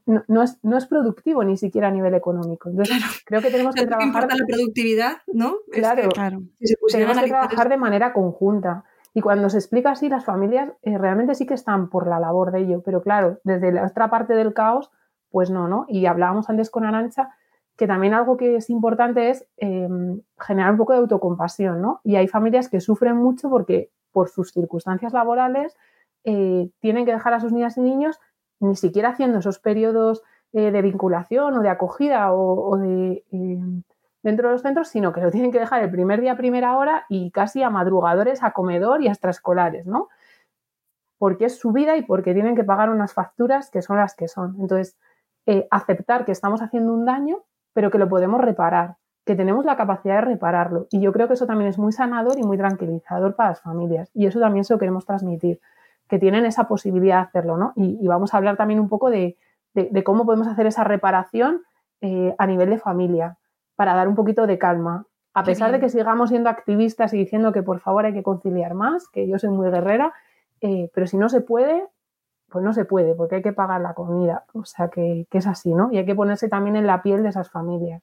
no, 0.06 0.42
es, 0.42 0.58
no, 0.62 0.76
es, 0.76 0.86
productivo 0.86 1.44
ni 1.44 1.56
siquiera 1.56 1.88
a 1.88 1.90
nivel 1.90 2.14
económico. 2.14 2.68
Entonces, 2.68 2.96
creo 3.24 3.40
que 3.40 3.50
tenemos 3.50 3.74
que 3.74 3.86
trabajar. 3.86 4.28
la 4.28 4.46
productividad, 4.46 5.18
¿no? 5.26 5.56
Claro, 5.70 6.08
claro. 6.10 6.42
tenemos 6.90 7.18
que 7.18 7.28
trabajar 7.28 7.68
de 7.68 7.76
manera 7.76 8.12
conjunta. 8.12 8.84
Y 9.14 9.20
cuando 9.20 9.48
se 9.48 9.58
explica 9.58 9.92
así, 9.92 10.08
las 10.08 10.24
familias 10.24 10.72
eh, 10.82 10.98
realmente 10.98 11.34
sí 11.34 11.46
que 11.46 11.54
están 11.54 11.88
por 11.88 12.06
la 12.06 12.20
labor 12.20 12.52
de 12.52 12.60
ello. 12.60 12.82
Pero 12.84 13.02
claro, 13.02 13.38
desde 13.44 13.72
la 13.72 13.86
otra 13.86 14.10
parte 14.10 14.34
del 14.34 14.52
caos, 14.52 14.90
pues 15.30 15.50
no, 15.50 15.68
¿no? 15.68 15.86
Y 15.88 16.06
hablábamos 16.06 16.48
antes 16.50 16.70
con 16.70 16.84
Arancha 16.84 17.30
que 17.78 17.86
también 17.86 18.12
algo 18.12 18.36
que 18.36 18.56
es 18.56 18.70
importante 18.70 19.30
es 19.30 19.46
em, 19.56 20.20
generar 20.36 20.72
un 20.72 20.78
poco 20.78 20.92
de 20.92 20.98
autocompasión, 20.98 21.80
¿no? 21.80 22.00
Y 22.02 22.16
hay 22.16 22.26
familias 22.26 22.68
que 22.68 22.80
sufren 22.80 23.16
mucho 23.16 23.48
porque 23.48 23.92
por 24.10 24.28
sus 24.28 24.50
circunstancias 24.50 25.12
laborales 25.12 25.76
eh, 26.24 26.70
tienen 26.80 27.06
que 27.06 27.12
dejar 27.12 27.34
a 27.34 27.40
sus 27.40 27.52
niñas 27.52 27.78
y 27.78 27.80
niños 27.80 28.18
ni 28.60 28.76
siquiera 28.76 29.10
haciendo 29.10 29.38
esos 29.38 29.58
periodos 29.58 30.22
eh, 30.52 30.70
de 30.70 30.82
vinculación 30.82 31.54
o 31.58 31.60
de 31.60 31.68
acogida 31.68 32.32
o, 32.32 32.76
de 32.78 33.24
eh, 33.30 33.58
dentro 34.22 34.48
de 34.48 34.52
los 34.54 34.62
centros, 34.62 34.88
sino 34.88 35.12
que 35.12 35.20
lo 35.20 35.30
tienen 35.32 35.52
que 35.52 35.58
dejar 35.58 35.82
el 35.82 35.90
primer 35.90 36.20
día 36.20 36.32
a 36.32 36.36
primera 36.36 36.76
hora 36.76 37.04
y 37.08 37.30
casi 37.30 37.62
a 37.62 37.70
madrugadores, 37.70 38.42
a 38.42 38.52
comedor 38.52 39.02
y 39.02 39.08
a 39.08 39.12
extraescolares, 39.12 39.86
¿no? 39.86 40.08
Porque 41.18 41.46
es 41.46 41.58
su 41.58 41.72
vida 41.72 41.96
y 41.96 42.02
porque 42.02 42.32
tienen 42.32 42.54
que 42.54 42.64
pagar 42.64 42.90
unas 42.90 43.12
facturas 43.12 43.70
que 43.70 43.82
son 43.82 43.96
las 43.96 44.14
que 44.14 44.28
son. 44.28 44.56
Entonces, 44.60 44.96
eh, 45.46 45.66
aceptar 45.70 46.24
que 46.24 46.32
estamos 46.32 46.62
haciendo 46.62 46.92
un 46.92 47.04
daño, 47.04 47.44
pero 47.72 47.90
que 47.90 47.98
lo 47.98 48.08
podemos 48.08 48.40
reparar, 48.40 48.96
que 49.24 49.34
tenemos 49.34 49.64
la 49.64 49.76
capacidad 49.76 50.16
de 50.16 50.20
repararlo. 50.22 50.86
Y 50.90 51.00
yo 51.00 51.12
creo 51.12 51.26
que 51.26 51.34
eso 51.34 51.46
también 51.46 51.68
es 51.68 51.78
muy 51.78 51.92
sanador 51.92 52.38
y 52.38 52.42
muy 52.42 52.56
tranquilizador 52.56 53.34
para 53.34 53.50
las 53.50 53.60
familias. 53.60 54.10
Y 54.14 54.26
eso 54.26 54.40
también 54.40 54.64
se 54.64 54.72
lo 54.72 54.78
queremos 54.78 55.04
transmitir 55.04 55.60
que 56.08 56.18
tienen 56.18 56.46
esa 56.46 56.68
posibilidad 56.68 57.16
de 57.16 57.22
hacerlo, 57.22 57.56
¿no? 57.56 57.72
Y, 57.76 58.06
vamos 58.06 58.32
a 58.32 58.38
hablar 58.38 58.56
también 58.56 58.80
un 58.80 58.88
poco 58.88 59.10
de, 59.10 59.36
cómo 60.04 60.24
podemos 60.24 60.48
hacer 60.48 60.66
esa 60.66 60.84
reparación 60.84 61.62
eh, 62.00 62.34
a 62.38 62.46
nivel 62.46 62.70
de 62.70 62.78
familia, 62.78 63.38
para 63.76 63.94
dar 63.94 64.08
un 64.08 64.14
poquito 64.14 64.46
de 64.46 64.58
calma. 64.58 65.06
A 65.34 65.44
pesar 65.44 65.70
de 65.70 65.78
que 65.78 65.88
sigamos 65.88 66.30
siendo 66.30 66.50
activistas 66.50 67.14
y 67.14 67.18
diciendo 67.18 67.52
que 67.52 67.62
por 67.62 67.78
favor 67.78 68.06
hay 68.06 68.12
que 68.12 68.24
conciliar 68.24 68.74
más, 68.74 69.08
que 69.08 69.28
yo 69.28 69.38
soy 69.38 69.50
muy 69.50 69.70
guerrera, 69.70 70.12
eh, 70.60 70.90
pero 70.92 71.06
si 71.06 71.16
no 71.16 71.28
se 71.28 71.42
puede, 71.42 71.86
pues 72.50 72.64
no 72.64 72.72
se 72.72 72.84
puede, 72.84 73.14
porque 73.14 73.36
hay 73.36 73.42
que 73.42 73.52
pagar 73.52 73.80
la 73.80 73.94
comida. 73.94 74.44
O 74.52 74.64
sea 74.64 74.88
que, 74.88 75.26
que 75.30 75.38
es 75.38 75.46
así, 75.46 75.74
¿no? 75.74 75.90
Y 75.92 75.98
hay 75.98 76.06
que 76.06 76.16
ponerse 76.16 76.48
también 76.48 76.74
en 76.74 76.86
la 76.86 77.02
piel 77.02 77.22
de 77.22 77.28
esas 77.28 77.50
familias. 77.50 78.02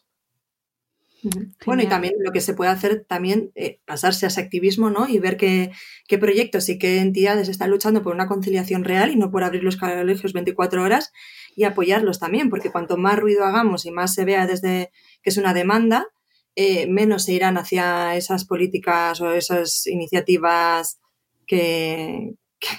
Bueno, 1.65 1.83
y 1.83 1.87
también 1.87 2.13
lo 2.19 2.31
que 2.31 2.41
se 2.41 2.53
puede 2.53 2.71
hacer 2.71 3.05
también, 3.07 3.51
eh, 3.55 3.79
pasarse 3.85 4.25
a 4.25 4.29
ese 4.29 4.41
activismo, 4.41 4.89
¿no? 4.89 5.07
Y 5.07 5.19
ver 5.19 5.37
qué, 5.37 5.71
qué, 6.07 6.17
proyectos 6.17 6.69
y 6.69 6.77
qué 6.77 6.99
entidades 6.99 7.49
están 7.49 7.71
luchando 7.71 8.03
por 8.03 8.13
una 8.13 8.27
conciliación 8.27 8.83
real 8.83 9.11
y 9.11 9.15
no 9.15 9.31
por 9.31 9.43
abrir 9.43 9.63
los 9.63 9.77
colegios 9.77 10.33
24 10.33 10.83
horas 10.83 11.11
y 11.55 11.63
apoyarlos 11.63 12.19
también, 12.19 12.49
porque 12.49 12.71
cuanto 12.71 12.97
más 12.97 13.17
ruido 13.17 13.45
hagamos 13.45 13.85
y 13.85 13.91
más 13.91 14.13
se 14.13 14.25
vea 14.25 14.45
desde 14.47 14.91
que 15.23 15.29
es 15.29 15.37
una 15.37 15.53
demanda, 15.53 16.07
eh, 16.55 16.87
menos 16.87 17.25
se 17.25 17.33
irán 17.33 17.57
hacia 17.57 18.15
esas 18.15 18.45
políticas 18.45 19.19
o 19.21 19.31
esas 19.31 19.87
iniciativas 19.87 20.99
que, 21.45 22.35
que, 22.59 22.69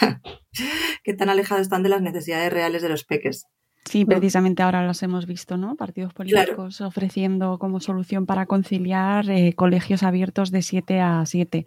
que 1.04 1.14
tan 1.14 1.28
alejadas 1.28 1.62
están 1.62 1.82
de 1.82 1.88
las 1.88 2.02
necesidades 2.02 2.52
reales 2.52 2.82
de 2.82 2.88
los 2.88 3.04
peques. 3.04 3.46
Sí, 3.84 4.04
precisamente 4.04 4.62
ahora 4.62 4.86
los 4.86 5.02
hemos 5.02 5.26
visto, 5.26 5.56
¿no? 5.56 5.74
Partidos 5.74 6.14
políticos 6.14 6.80
ofreciendo 6.80 7.58
como 7.58 7.80
solución 7.80 8.26
para 8.26 8.46
conciliar 8.46 9.28
eh, 9.28 9.54
colegios 9.54 10.04
abiertos 10.04 10.52
de 10.52 10.62
7 10.62 11.00
a 11.00 11.26
7. 11.26 11.66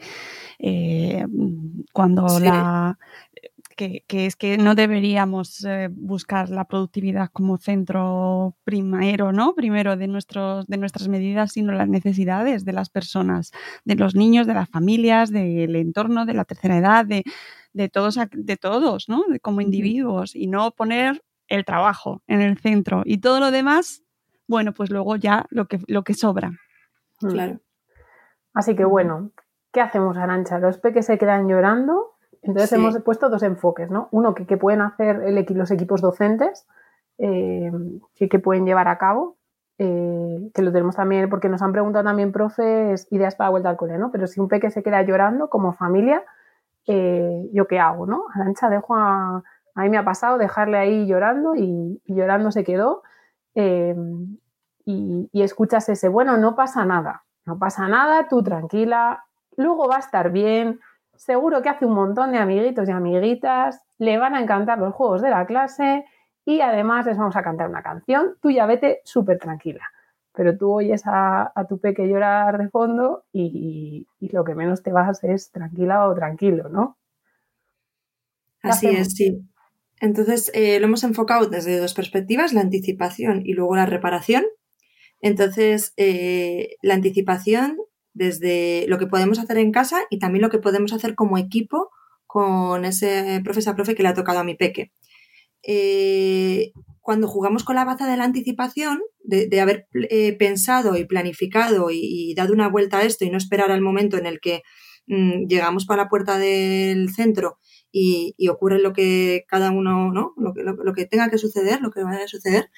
Eh, 0.60 1.26
cuando 1.92 2.40
la. 2.40 2.98
Que, 3.76 4.06
es 4.08 4.38
que 4.38 4.58
no 4.58 4.74
deberíamos 4.74 5.66
eh, 5.66 5.90
buscar 5.92 6.50
la 6.50 6.64
productividad 6.64 7.30
como 7.34 7.58
centro 7.58 8.56
primero, 8.64 9.34
¿no? 9.34 9.54
Primero 9.54 9.98
de, 9.98 10.08
nuestros, 10.08 10.66
de 10.68 10.78
nuestras 10.78 11.10
medidas, 11.10 11.52
sino 11.52 11.74
las 11.74 11.90
necesidades 11.90 12.64
de 12.64 12.72
las 12.72 12.90
personas, 12.90 13.52
de 13.84 13.96
los 13.96 14.16
niños, 14.16 14.48
de 14.48 14.54
las 14.54 14.70
familias, 14.70 15.30
del 15.30 15.76
entorno, 15.76 16.26
de 16.26 16.34
la 16.36 16.46
tercera 16.46 16.78
edad, 16.78 17.06
de, 17.06 17.26
de 17.74 17.90
todos, 17.90 18.18
de 18.32 18.56
todos, 18.56 19.10
¿no? 19.10 19.26
como 19.42 19.60
individuos 19.60 20.34
y 20.34 20.48
no 20.48 20.72
poner 20.72 21.22
el 21.48 21.66
trabajo 21.66 22.22
en 22.28 22.42
el 22.42 22.58
centro 22.58 23.02
y 23.06 23.20
todo 23.20 23.40
lo 23.40 23.52
demás, 23.52 24.04
bueno, 24.48 24.74
pues 24.74 24.90
luego 24.90 25.16
ya 25.16 25.46
lo 25.50 25.66
que, 25.66 25.80
lo 25.88 26.04
que 26.04 26.14
sobra. 26.14 26.52
Claro. 27.20 27.60
Así 28.54 28.76
que 28.76 28.86
bueno, 28.86 29.32
¿qué 29.72 29.82
hacemos, 29.82 30.18
Arancha? 30.18 30.60
Los 30.60 30.78
peques 30.78 31.06
se 31.06 31.18
quedan 31.18 31.48
llorando, 31.48 32.16
entonces 32.42 32.72
hemos 32.74 32.98
puesto 33.02 33.30
dos 33.30 33.44
enfoques, 33.44 33.90
¿no? 33.90 34.08
Uno, 34.12 34.34
que, 34.34 34.58
pueden 34.58 34.82
hacer 34.82 35.22
el, 35.24 35.46
los 35.50 35.72
equipos 35.72 36.02
docentes, 36.02 36.68
eh, 37.18 37.72
que, 38.16 38.40
pueden 38.40 38.66
llevar 38.66 38.88
a 38.88 38.98
cabo, 38.98 39.38
eh, 39.78 40.52
que 40.54 40.62
lo 40.62 40.72
tenemos 40.72 40.96
también, 40.96 41.30
porque 41.30 41.50
nos 41.50 41.62
han 41.62 41.72
preguntado 41.72 42.06
también, 42.06 42.32
profes, 42.32 43.08
ideas 43.12 43.36
para 43.36 43.50
vuelta 43.50 43.70
al 43.70 43.78
cole, 43.78 43.98
¿no? 43.98 44.12
Pero 44.12 44.28
si 44.28 44.40
un 44.40 44.48
peque 44.48 44.70
se 44.70 44.84
queda 44.84 45.02
llorando 45.02 45.50
como 45.50 45.74
familia, 45.74 46.24
eh, 46.88 47.50
¿yo 47.52 47.68
qué 47.68 47.80
hago, 47.80 48.06
no? 48.06 48.26
Arancha, 48.34 48.70
dejo 48.70 48.96
a 48.96 49.44
a 49.76 49.84
mí 49.84 49.90
me 49.90 49.98
ha 49.98 50.06
pasado 50.06 50.38
dejarle 50.38 50.78
ahí 50.78 51.06
llorando 51.06 51.54
y, 51.56 52.02
llorando 52.06 52.52
se 52.52 52.64
quedó. 52.64 53.04
Em, 53.54 54.38
y, 54.86 55.30
escuchas 55.34 55.90
ese, 55.90 56.08
bueno, 56.08 56.38
no 56.38 56.56
pasa 56.56 56.86
nada, 56.86 57.26
no 57.46 57.60
pasa 57.60 57.88
nada, 57.88 58.28
tú 58.28 58.42
tranquila, 58.44 59.26
luego 59.58 59.88
va 59.88 59.98
a 59.98 60.00
estar 60.00 60.32
bien, 60.32 60.80
seguro 61.16 61.62
que 61.62 61.70
hace 61.70 61.86
un 61.86 61.94
montón 61.94 62.32
de 62.32 62.38
amiguitos 62.38 62.88
y 62.88 62.92
amiguitas, 62.92 63.84
le 63.98 64.18
van 64.18 64.36
a 64.36 64.42
encantar 64.42 64.80
los 64.80 64.94
juegos 64.94 65.22
de 65.22 65.30
la 65.30 65.46
clase 65.46 66.06
y 66.46 66.62
además 66.62 67.06
les 67.06 67.18
vamos 67.18 67.36
a 67.36 67.44
cantar 67.44 67.70
una 67.70 67.82
canción, 67.82 68.36
tú 68.42 68.52
ya 68.52 68.66
vete 68.66 69.02
súper 69.04 69.40
tranquila. 69.40 69.84
Pero 70.34 70.58
tú 70.58 70.72
oyes 70.72 71.04
a, 71.06 71.52
tu 71.70 71.80
peque 71.80 72.08
llorar 72.08 72.58
de 72.58 72.70
fondo 72.70 73.24
y, 73.32 74.06
y, 74.20 74.30
lo 74.30 74.44
que 74.44 74.54
menos 74.54 74.84
te 74.84 74.92
vas 74.92 75.24
es 75.24 75.50
tranquila 75.52 76.08
o 76.08 76.14
tranquilo, 76.14 76.68
¿no? 76.68 76.98
Así 78.62 78.88
es, 78.88 79.14
sí. 79.14 79.48
Entonces, 80.02 80.52
eh, 80.54 80.80
lo 80.80 80.88
hemos 80.88 81.04
enfocado 81.04 81.48
desde 81.48 81.78
dos 81.78 81.94
perspectivas, 81.94 82.54
la 82.54 82.62
anticipación 82.62 83.42
y 83.46 83.54
luego 83.54 83.76
la 83.76 83.86
reparación. 83.86 84.46
Entonces, 85.22 85.94
eh, 85.98 86.76
la 86.82 86.96
anticipación 86.96 87.78
desde 88.14 88.86
lo 88.88 88.98
que 88.98 89.08
podemos 89.08 89.40
hacer 89.40 89.58
en 89.58 89.72
casa 89.72 90.02
y 90.10 90.20
también 90.20 90.42
lo 90.42 90.50
que 90.50 90.60
podemos 90.60 90.94
hacer 90.94 91.16
como 91.16 91.38
equipo 91.38 91.90
con 92.28 92.86
ese 92.86 93.42
profesor 93.44 93.76
profe 93.76 93.96
que 93.96 94.04
le 94.04 94.10
ha 94.10 94.14
tocado 94.14 94.40
a 94.40 94.44
mi 94.44 94.56
peque. 94.56 94.92
Eh, 95.64 96.72
cuando 97.02 97.28
jugamos 97.28 97.64
con 97.64 97.76
la 97.76 97.86
baza 97.86 98.08
de 98.10 98.18
la 98.18 98.26
anticipación, 98.26 99.02
de, 99.24 99.62
haber 99.62 99.88
pensado 100.38 100.98
y 100.98 101.06
planificado 101.06 101.88
y, 101.92 102.34
dado 102.36 102.54
una 102.54 102.68
vuelta 102.68 103.00
a 103.00 103.04
esto 103.04 103.26
y 103.26 103.30
no 103.30 103.38
esperar 103.38 103.72
al 103.72 103.82
momento 103.82 104.18
en 104.18 104.26
el 104.26 104.40
que 104.40 104.62
mm, 105.08 105.48
llegamos 105.48 105.86
para 105.86 106.04
la 106.04 106.10
puerta 106.10 106.38
del 106.38 107.10
centro 107.10 107.58
y, 107.98 108.50
ocurre 108.50 108.80
lo 108.80 108.92
que 108.92 109.46
cada 109.48 109.72
uno, 109.72 110.12
¿no? 110.12 110.34
Lo 110.36 110.54
que, 110.54 110.64
lo, 110.64 110.94
que, 110.94 111.06
tenga 111.06 111.30
que 111.30 111.38
suceder, 111.38 111.80
lo 111.80 111.92
que 111.92 112.04
vaya 112.04 112.26
a 112.26 112.28
suceder, 112.28 112.70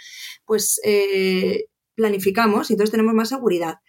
pues 0.45 0.79
eh, 0.83 1.65
planificamos 1.95 2.69
y 2.69 2.73
entonces 2.73 2.91
tenemos 2.91 3.15
más 3.15 3.29
seguridad. 3.29 3.79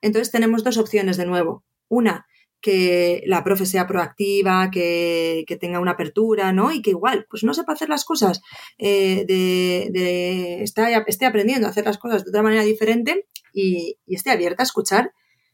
Entonces 0.00 0.32
tenemos 0.32 0.64
dos 0.64 0.78
opciones 0.78 1.16
de 1.16 1.26
nuevo. 1.26 1.64
Una, 1.86 2.26
que 2.60 3.22
la 3.26 3.44
profe 3.44 3.64
sea 3.64 3.86
proactiva, 3.86 4.72
que, 4.72 5.44
tenga 5.60 5.78
una 5.78 5.92
apertura, 5.92 6.52
¿no? 6.52 6.72
Y 6.72 6.82
que 6.82 6.90
igual, 6.90 7.26
pues 7.30 7.44
no 7.44 7.54
sepa 7.54 7.74
hacer 7.74 7.88
las 7.88 8.04
cosas, 8.04 8.40
eh, 8.78 9.24
de, 9.28 9.88
de 9.92 10.64
esté, 10.64 11.26
aprendiendo 11.26 11.68
a 11.68 11.70
hacer 11.70 11.84
las 11.84 11.98
cosas 11.98 12.24
de 12.24 12.30
otra 12.30 12.42
manera 12.42 12.64
diferente 12.64 13.28
y, 13.52 13.98
y, 14.04 14.16
esté 14.16 14.32
abierta 14.32 14.64
a 14.64 14.66
escuchar. 14.66 15.12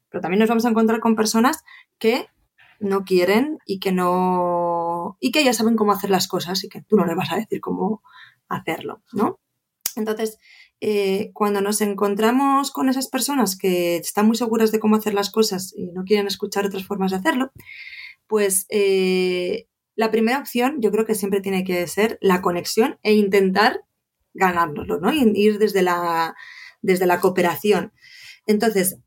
Pero 0.08 0.22
también 0.22 0.40
nos 0.40 0.48
vamos 0.48 0.64
a 0.64 0.70
encontrar 0.70 1.00
con 1.00 1.16
personas 1.16 1.64
que 1.98 2.28
no 2.80 3.04
quieren 3.04 3.58
y 3.66 3.80
que 3.80 3.92
no 3.92 4.67
y 5.20 5.30
que 5.30 5.44
ya 5.44 5.52
saben 5.52 5.76
cómo 5.76 5.92
hacer 5.92 6.10
las 6.10 6.28
cosas 6.28 6.62
y 6.64 6.68
que 6.68 6.82
tú 6.82 6.96
no 6.96 7.06
le 7.06 7.14
vas 7.14 7.32
a 7.32 7.36
decir 7.36 7.60
cómo 7.60 8.02
hacerlo, 8.48 9.02
¿no? 9.12 9.40
Entonces, 9.96 10.38
eh, 10.80 11.30
cuando 11.32 11.60
nos 11.60 11.80
encontramos 11.80 12.70
con 12.70 12.88
esas 12.88 13.08
personas 13.08 13.56
que 13.58 13.96
están 13.96 14.26
muy 14.26 14.36
seguras 14.36 14.70
de 14.70 14.78
cómo 14.78 14.96
hacer 14.96 15.14
las 15.14 15.30
cosas 15.30 15.72
y 15.76 15.90
no 15.90 16.04
quieren 16.04 16.26
escuchar 16.26 16.66
otras 16.66 16.84
formas 16.84 17.10
de 17.10 17.16
hacerlo, 17.16 17.50
pues 18.26 18.66
eh, 18.68 19.66
la 19.96 20.10
primera 20.10 20.38
opción 20.38 20.76
yo 20.80 20.92
creo 20.92 21.04
que 21.04 21.16
siempre 21.16 21.40
tiene 21.40 21.64
que 21.64 21.86
ser 21.88 22.18
la 22.20 22.40
conexión 22.42 22.98
e 23.02 23.14
intentar 23.14 23.82
ganárnoslo, 24.34 25.00
¿no? 25.00 25.12
Ir 25.12 25.58
desde 25.58 25.82
la, 25.82 26.36
desde 26.80 27.06
la 27.06 27.20
cooperación. 27.20 27.92
Entonces, 28.46 28.98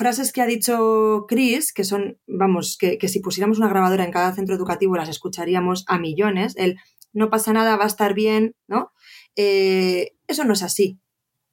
frases 0.00 0.32
que 0.32 0.40
ha 0.40 0.46
dicho 0.46 1.26
Chris, 1.28 1.74
que 1.74 1.84
son, 1.84 2.18
vamos, 2.26 2.78
que, 2.78 2.98
si 3.06 3.20
pusiéramos 3.20 3.58
una 3.58 3.68
grabadora 3.68 4.02
en 4.02 4.10
cada 4.10 4.34
centro 4.34 4.54
educativo 4.54 4.96
las 4.96 5.10
escucharíamos 5.10 5.84
a 5.88 5.98
millones, 5.98 6.54
el 6.56 6.78
no 7.12 7.28
pasa 7.28 7.52
nada, 7.52 7.76
va 7.76 7.84
a 7.84 7.88
estar 7.88 8.14
bien, 8.14 8.54
¿no? 8.66 8.92
Eh, 9.36 10.12
eso 10.26 10.44
no 10.44 10.54
es 10.54 10.62
así, 10.62 10.98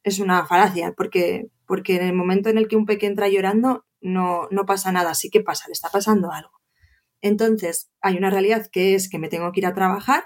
es 0.02 0.18
una 0.18 0.46
falacia, 0.46 0.94
porque, 0.96 1.48
porque 1.66 1.96
en 1.96 2.06
el 2.06 2.14
momento 2.14 2.48
en 2.48 2.56
el 2.56 2.68
que 2.68 2.76
un 2.76 2.86
pequeño 2.86 3.10
entra 3.10 3.28
llorando, 3.28 3.84
no, 4.00 4.48
no 4.50 4.64
pasa 4.64 4.92
nada, 4.92 5.14
sí 5.14 5.28
que 5.28 5.42
pasa, 5.42 5.68
le 5.68 5.72
está 5.72 5.90
pasando 5.90 6.32
algo. 6.32 6.52
Entonces, 7.20 7.90
hay 8.00 8.16
una 8.16 8.30
realidad 8.30 8.66
que 8.72 8.94
es 8.94 9.10
que 9.10 9.18
me 9.18 9.28
tengo 9.28 9.52
que 9.52 9.60
ir 9.60 9.66
a 9.66 9.74
trabajar 9.74 10.24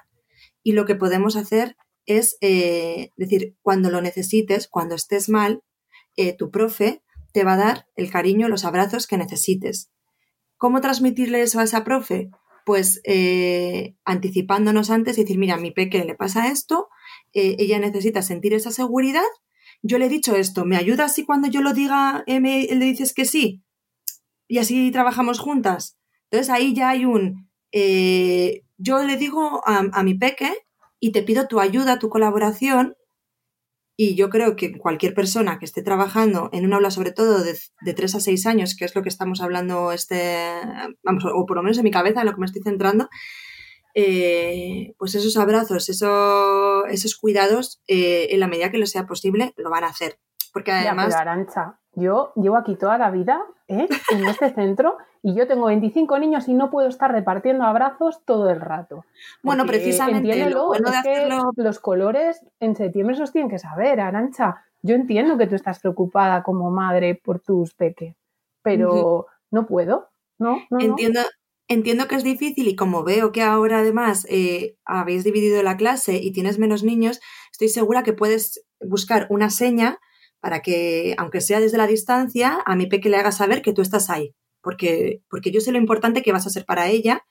y 0.63 0.73
lo 0.73 0.85
que 0.85 0.95
podemos 0.95 1.35
hacer 1.35 1.77
es 2.07 2.37
eh, 2.41 3.11
decir, 3.17 3.57
cuando 3.63 3.91
lo 3.91 4.01
necesites, 4.01 4.69
cuando 4.69 4.95
estés 4.95 5.29
mal, 5.29 5.65
eh, 6.17 6.37
tu 6.37 6.53
profe 6.53 7.03
te 7.33 7.45
va 7.45 7.55
a 7.55 7.57
dar 7.57 7.89
el 7.97 8.11
cariño, 8.11 8.49
los 8.49 8.65
abrazos 8.65 9.07
que 9.07 9.17
necesites. 9.17 9.91
¿Cómo 10.57 10.81
transmitirle 10.81 11.43
eso 11.43 11.61
a 11.61 11.65
esa 11.65 11.85
profe? 11.85 12.31
Pues 12.65 13.01
eh, 13.05 13.97
anticipándonos 14.05 14.91
antes 14.91 15.19
y 15.19 15.23
decir, 15.23 15.39
mira, 15.39 15.55
a 15.55 15.59
mi 15.59 15.73
peque 15.73 16.05
le 16.05 16.15
pasa 16.15 16.49
esto, 16.49 16.89
eh, 17.33 17.57
ella 17.59 17.79
necesita 17.79 18.23
sentir 18.23 18.55
esa 18.55 18.71
seguridad. 18.71 19.23
Yo 19.83 19.99
le 19.99 20.07
he 20.07 20.09
dicho 20.09 20.37
esto, 20.37 20.65
¿me 20.65 20.77
ayuda 20.77 21.09
si 21.09 21.25
cuando 21.25 21.49
yo 21.49 21.61
lo 21.61 21.73
diga 21.73 22.23
eh, 22.27 22.41
le 22.41 22.85
dices 22.85 23.15
que 23.15 23.25
sí? 23.25 23.65
Y 24.47 24.59
así 24.59 24.93
trabajamos 24.93 25.41
juntas. 25.41 25.99
Entonces 26.31 26.51
ahí 26.51 26.75
ya 26.75 26.91
hay 26.91 27.05
un, 27.05 27.51
yo 28.79 29.03
le 29.03 29.17
digo 29.17 29.63
a 29.67 30.03
mi 30.03 30.15
peque 30.15 30.53
y 31.01 31.11
te 31.11 31.23
pido 31.23 31.49
tu 31.49 31.59
ayuda, 31.59 31.99
tu 31.99 32.09
colaboración 32.09 32.97
y 34.05 34.17
yo 34.17 34.31
creo 34.31 34.57
que 34.57 34.77
cualquier 34.77 35.15
persona 35.15 35.61
que 35.61 35.65
esté 35.65 35.81
trabajando 35.81 36.51
en 36.53 36.65
un 36.65 36.73
aula, 36.73 36.91
sobre 36.91 37.13
todo 37.13 37.45
de, 37.45 37.57
de 37.83 37.95
3 37.95 38.17
a 38.17 38.21
6 38.21 38.47
años, 38.47 38.75
que 38.75 38.85
es 38.85 38.97
lo 38.97 39.03
que 39.03 39.09
estamos 39.09 39.41
hablando, 39.41 39.93
este, 39.93 40.61
vamos, 41.05 41.25
o 41.25 41.47
por 41.47 41.57
lo 41.57 41.63
menos 41.63 41.79
en 41.79 41.85
mi 41.85 41.93
cabeza, 41.93 42.21
en 42.21 42.27
lo 42.27 42.33
que 42.33 42.41
me 42.41 42.47
estoy 42.47 42.63
centrando, 42.63 43.09
eh, 43.95 44.95
pues 44.99 45.15
esos 45.15 45.37
abrazos, 45.37 45.89
esos 45.89 47.17
cuidados, 47.21 47.81
eh, 47.87 48.27
en 48.31 48.41
la 48.41 48.49
medida 48.49 48.73
que 48.73 48.79
lo 48.79 48.87
sea 48.87 49.07
posible, 49.07 49.53
lo 49.57 49.71
van 49.71 49.85
a 49.85 49.91
hacer. 49.91 50.19
Porque 50.53 50.73
además. 50.73 51.15
Arancha, 51.15 51.79
yo 51.95 52.33
llevo 52.35 52.57
aquí 52.57 52.75
toda 52.75 52.99
la 52.99 53.13
vida 53.13 53.41
¿eh? 53.69 53.87
en 54.11 54.27
este 54.27 54.53
centro 54.53 54.97
y 55.23 55.35
yo 55.35 55.47
tengo 55.47 55.67
25 55.67 56.19
niños 56.19 56.49
y 56.49 56.55
no 56.55 56.71
puedo 56.71 56.89
estar 56.89 57.13
repartiendo 57.13 57.65
abrazos 57.65 58.25
todo 58.25 58.51
el 58.51 58.61
rato. 58.61 59.05
Bueno, 59.43 59.65
precisamente. 59.67 60.51
Lo 60.51 60.75
es 60.75 60.83
que 61.05 61.29
los 61.57 61.79
colores 61.79 62.45
en 62.59 62.75
septiembre 62.75 63.15
esos 63.15 63.33
tienen 63.33 63.51
que 63.51 63.59
saber, 63.59 64.01
Arancha. 64.01 64.65
Yo 64.83 64.97
entiendo 64.97 65.39
que 65.39 65.47
tú 65.47 65.55
estás 65.55 65.79
preocupada 65.79 66.43
como 66.43 66.71
madre 66.71 67.15
por 67.15 67.39
tus 67.39 67.73
peques, 67.75 68.17
pero 68.63 69.27
no 69.51 69.67
puedo. 69.67 70.09
No, 70.39 70.59
entiendo, 70.81 71.21
entiendo 71.69 72.09
que 72.09 72.17
es 72.17 72.25
difícil 72.25 72.67
y 72.67 72.75
como 72.75 73.05
veo 73.05 73.31
que 73.31 73.43
ahora 73.43 73.79
además 73.79 74.27
eh, 74.29 74.77
habéis 74.85 75.23
dividido 75.23 75.63
la 75.63 75.77
clase 75.77 76.17
y 76.17 76.33
tienes 76.33 76.59
menos 76.59 76.83
niños, 76.83 77.21
estoy 77.53 77.69
segura 77.69 78.03
que 78.03 78.13
puedes 78.13 78.65
buscar 78.81 79.29
una 79.31 79.51
seña 79.51 80.01
para 80.41 80.63
que, 80.63 81.15
aunque 81.17 81.41
sea 81.41 81.61
desde 81.61 81.79
la 81.79 81.87
distancia, 81.87 82.59
a 82.67 82.75
mi 82.75 82.87
peque 82.87 83.09
le 83.09 83.19
haga 83.19 83.31
saber 83.31 83.63
que 83.63 83.73
tú 83.73 83.83
estás 83.83 84.11
ahí, 84.11 84.35
porque, 84.63 85.23
porque 85.29 85.51
yo 85.51 85.61
sé 85.61 85.73
lo 85.73 85.79
importante 85.79 86.23
que 86.23 86.33
vas 86.33 86.47
a 86.47 86.51
ser 86.51 86.65
para 86.65 86.89
ella 86.89 87.25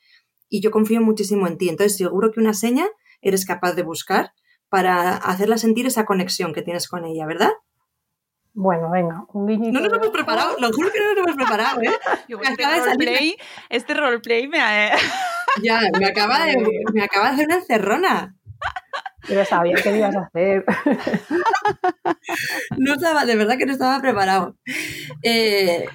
y 0.50 0.62
yo 0.62 0.70
confío 0.70 1.02
muchísimo 1.02 1.48
en 1.48 1.58
ti. 1.58 1.70
Entonces, 1.70 1.98
seguro 1.98 2.32
que 2.32 2.40
una 2.40 2.54
seña 2.54 2.86
eres 3.22 3.46
capaz 3.46 3.74
de 3.74 3.84
buscar 3.84 4.34
para 4.70 5.16
hacerla 5.16 5.58
sentir 5.58 5.86
esa 5.86 6.06
conexión 6.06 6.54
que 6.54 6.62
tienes 6.62 6.88
con 6.88 7.06
ella, 7.06 7.26
¿verdad? 7.26 7.52
Bueno, 8.54 8.92
venga, 8.92 9.26
un 9.34 9.48
guiñito. 9.48 9.72
No 9.72 9.80
nos 9.80 9.94
hemos 9.94 10.10
preparado, 10.10 10.58
lo 10.60 10.72
juro 10.72 10.92
que 10.92 11.00
no 11.00 11.14
nos 11.14 11.18
hemos 11.18 11.36
preparado, 11.36 11.82
¿eh? 11.82 11.92
este, 12.28 12.80
roleplay, 12.80 13.38
este 13.70 13.94
roleplay 13.94 14.48
me 14.48 14.60
ha... 14.60 14.98
Ya, 15.62 15.82
me 15.98 16.06
acaba, 16.06 16.46
de, 16.46 16.58
me 16.94 17.04
acaba 17.04 17.28
de 17.28 17.34
hacer 17.34 17.46
una 17.46 17.56
encerrona. 17.56 18.36
Pero 19.28 19.46
sabía 19.46 19.76
qué 19.76 19.98
ibas 19.98 20.16
a 20.16 20.22
hacer. 20.22 20.66
No 22.78 22.94
estaba, 22.94 23.26
de 23.26 23.36
verdad 23.36 23.58
que 23.58 23.66
no 23.66 23.74
estaba 23.74 24.00
preparado. 24.02 24.56
Eh, 25.24 25.86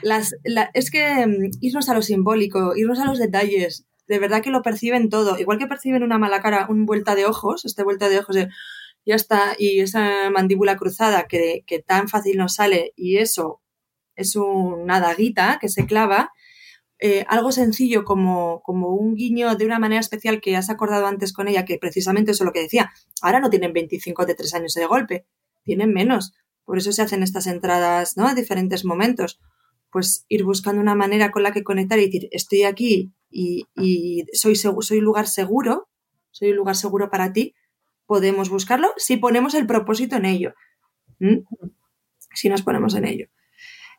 es 0.74 0.90
que 0.90 1.26
mm, 1.26 1.50
irnos 1.60 1.88
a 1.88 1.94
lo 1.94 2.02
simbólico, 2.02 2.76
irnos 2.76 3.00
a 3.00 3.04
los 3.04 3.18
detalles, 3.18 3.86
de 4.06 4.18
verdad 4.18 4.42
que 4.42 4.50
lo 4.50 4.62
perciben 4.62 5.08
todo. 5.08 5.38
Igual 5.38 5.58
que 5.58 5.66
perciben 5.66 6.02
una 6.02 6.18
mala 6.18 6.40
cara, 6.42 6.66
un 6.68 6.86
vuelta 6.86 7.14
de 7.14 7.26
ojos, 7.26 7.64
este 7.64 7.84
vuelta 7.84 8.08
de 8.08 8.18
ojos 8.18 8.36
de 8.36 8.48
ya 9.04 9.14
está, 9.14 9.54
y 9.56 9.80
esa 9.80 10.30
mandíbula 10.30 10.76
cruzada 10.76 11.26
que, 11.28 11.62
que 11.66 11.80
tan 11.80 12.08
fácil 12.08 12.38
nos 12.38 12.54
sale, 12.54 12.92
y 12.96 13.18
eso 13.18 13.62
es 14.16 14.34
una 14.34 15.00
daguita 15.00 15.58
que 15.60 15.68
se 15.68 15.86
clava, 15.86 16.32
eh, 16.98 17.26
algo 17.28 17.52
sencillo 17.52 18.04
como, 18.04 18.62
como 18.62 18.94
un 18.94 19.14
guiño 19.14 19.54
de 19.54 19.66
una 19.66 19.78
manera 19.78 20.00
especial 20.00 20.40
que 20.40 20.56
has 20.56 20.70
acordado 20.70 21.06
antes 21.06 21.32
con 21.32 21.46
ella, 21.46 21.64
que 21.64 21.78
precisamente 21.78 22.30
eso 22.30 22.44
es 22.44 22.46
lo 22.46 22.52
que 22.52 22.62
decía. 22.62 22.90
Ahora 23.20 23.40
no 23.40 23.50
tienen 23.50 23.72
25 23.72 24.24
de 24.24 24.34
3 24.34 24.54
años 24.54 24.74
de 24.74 24.86
golpe, 24.86 25.26
tienen 25.62 25.92
menos. 25.92 26.32
Por 26.64 26.78
eso 26.78 26.92
se 26.92 27.02
hacen 27.02 27.22
estas 27.22 27.46
entradas, 27.46 28.16
¿no? 28.16 28.26
A 28.26 28.34
diferentes 28.34 28.84
momentos. 28.84 29.38
Pues 29.90 30.24
ir 30.28 30.44
buscando 30.44 30.80
una 30.80 30.94
manera 30.94 31.30
con 31.30 31.42
la 31.42 31.52
que 31.52 31.64
conectar 31.64 31.98
y 31.98 32.06
decir, 32.06 32.28
estoy 32.32 32.64
aquí 32.64 33.12
y, 33.30 34.24
soy, 34.32 34.56
soy 34.56 35.00
lugar 35.00 35.26
seguro, 35.26 35.88
soy 36.30 36.50
un 36.50 36.56
lugar 36.56 36.76
seguro 36.76 37.10
para 37.10 37.32
ti, 37.32 37.54
podemos 38.06 38.48
buscarlo 38.48 38.92
si 38.96 39.16
ponemos 39.16 39.54
el 39.54 39.66
propósito 39.66 40.16
en 40.16 40.24
ello. 40.24 40.54
Si 42.34 42.48
nos 42.48 42.62
ponemos 42.62 42.94
en 42.94 43.06
ello. 43.06 43.26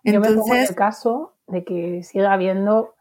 Entonces, 0.03 0.31
Yo 0.31 0.37
me 0.37 0.41
pongo 0.41 0.55
en 0.55 0.61
el 0.61 0.75
caso 0.75 1.33
de 1.47 1.63
que 1.63 2.03
siga 2.03 2.33
habiendo, 2.33 2.95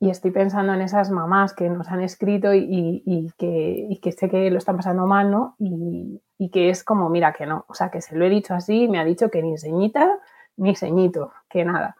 y 0.00 0.10
estoy 0.10 0.32
pensando 0.32 0.74
en 0.74 0.80
esas 0.80 1.10
mamás 1.10 1.54
que 1.54 1.68
nos 1.68 1.88
han 1.88 2.00
escrito 2.00 2.52
y, 2.54 3.32
que, 3.38 3.98
que, 4.02 4.12
sé 4.12 4.28
que 4.28 4.50
lo 4.50 4.58
están 4.58 4.76
pasando 4.76 5.06
mal, 5.06 5.30
¿no? 5.30 5.54
Y, 5.58 6.20
que 6.52 6.70
es 6.70 6.82
como, 6.82 7.08
mira, 7.08 7.32
que 7.32 7.46
no, 7.46 7.64
o 7.68 7.74
sea, 7.74 7.90
que 7.90 8.00
se 8.00 8.16
lo 8.16 8.24
he 8.24 8.28
dicho 8.28 8.52
así, 8.52 8.88
me 8.88 8.98
ha 8.98 9.04
dicho 9.04 9.30
que 9.30 9.42
ni 9.42 9.56
señita 9.56 10.18
ni 10.56 10.74
señito, 10.74 11.32
que 11.48 11.64
nada. 11.64 11.96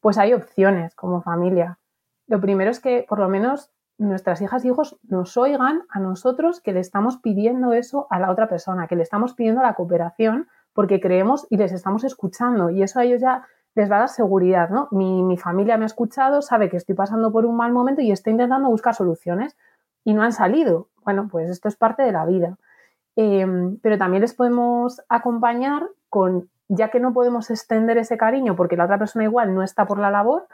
Pues 0.00 0.18
hay 0.18 0.32
opciones 0.32 0.94
como 0.94 1.22
familia. 1.22 1.78
Lo 2.26 2.40
primero 2.40 2.70
es 2.70 2.80
que 2.80 3.06
por 3.08 3.20
lo 3.20 3.28
menos 3.28 3.70
nuestras 3.98 4.42
hijas 4.42 4.64
y 4.64 4.68
hijos 4.68 4.98
nos 5.04 5.36
oigan 5.36 5.82
a 5.88 6.00
nosotros 6.00 6.60
que 6.60 6.72
le 6.72 6.80
estamos 6.80 7.18
pidiendo 7.18 7.72
eso 7.72 8.06
a 8.10 8.18
la 8.18 8.30
otra 8.30 8.48
persona, 8.48 8.88
que 8.88 8.96
le 8.96 9.02
estamos 9.02 9.34
pidiendo 9.34 9.62
la 9.62 9.74
cooperación 9.74 10.48
porque 10.72 11.00
creemos 11.00 11.46
y 11.48 11.56
les 11.56 11.72
estamos 11.72 12.04
escuchando 12.04 12.70
y 12.70 12.82
eso 12.82 12.98
a 12.98 13.04
ellos 13.04 13.20
ya 13.20 13.46
les 13.76 13.90
va 13.90 13.96
a 13.96 13.98
dar 14.00 14.08
seguridad, 14.08 14.70
¿no? 14.70 14.88
Mi, 14.90 15.36
familia 15.36 15.76
me 15.76 15.84
ha 15.84 15.86
escuchado, 15.86 16.40
sabe 16.42 16.70
que 16.70 16.78
estoy 16.78 16.94
pasando 16.94 17.30
por 17.30 17.44
un 17.44 17.56
mal 17.56 17.72
momento 17.72 18.00
y 18.00 18.10
está 18.10 18.30
intentando 18.30 18.68
buscar 18.68 18.94
soluciones 18.94 19.56
y 20.02 20.14
no 20.14 20.22
han 20.22 20.32
salido. 20.32 20.88
Bueno, 21.04 21.28
pues 21.30 21.50
esto 21.50 21.68
es 21.68 21.76
parte 21.76 22.02
de 22.02 22.10
la 22.10 22.24
vida. 22.24 22.56
Em, 23.16 23.78
pero 23.82 23.98
también 23.98 24.22
les 24.22 24.34
podemos 24.34 25.02
acompañar 25.08 25.88
con, 26.08 26.48
ya 26.68 26.88
que 26.90 27.00
no 27.00 27.12
podemos 27.12 27.50
extender 27.50 27.98
ese 27.98 28.16
cariño 28.16 28.56
porque 28.56 28.76
la 28.76 28.84
otra 28.84 28.98
persona 28.98 29.24
igual 29.24 29.54
no 29.54 29.62
está 29.62 29.86
por 29.86 29.98
la 29.98 30.10
labor, 30.10 30.48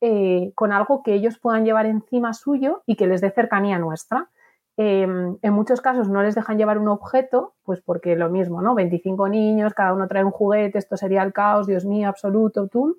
eh, 0.00 0.52
con 0.56 0.72
algo 0.72 1.02
que 1.04 1.14
ellos 1.14 1.38
puedan 1.38 1.64
llevar 1.64 1.86
encima 1.86 2.34
suyo 2.34 2.82
y 2.86 2.96
que 2.96 3.06
les 3.06 3.20
dé 3.20 3.30
cercanía 3.30 3.78
nuestra. 3.78 4.28
Em, 4.76 5.38
en 5.40 5.52
muchos 5.52 5.80
casos 5.80 6.08
no 6.08 6.22
les 6.22 6.34
dejan 6.34 6.58
llevar 6.58 6.78
un 6.78 6.88
objeto, 6.88 7.54
pues 7.62 7.80
porque 7.80 8.16
lo 8.16 8.28
mismo, 8.28 8.60
¿no? 8.60 8.74
25 8.74 9.28
niños, 9.28 9.72
cada 9.72 9.92
uno 9.92 10.08
trae 10.08 10.24
un 10.24 10.32
juguete, 10.32 10.78
esto 10.78 10.96
sería 10.96 11.22
el 11.22 11.32
caos, 11.32 11.66
Dios 11.66 11.84
mío, 11.84 12.08
absoluto, 12.08 12.66
tú. 12.66 12.98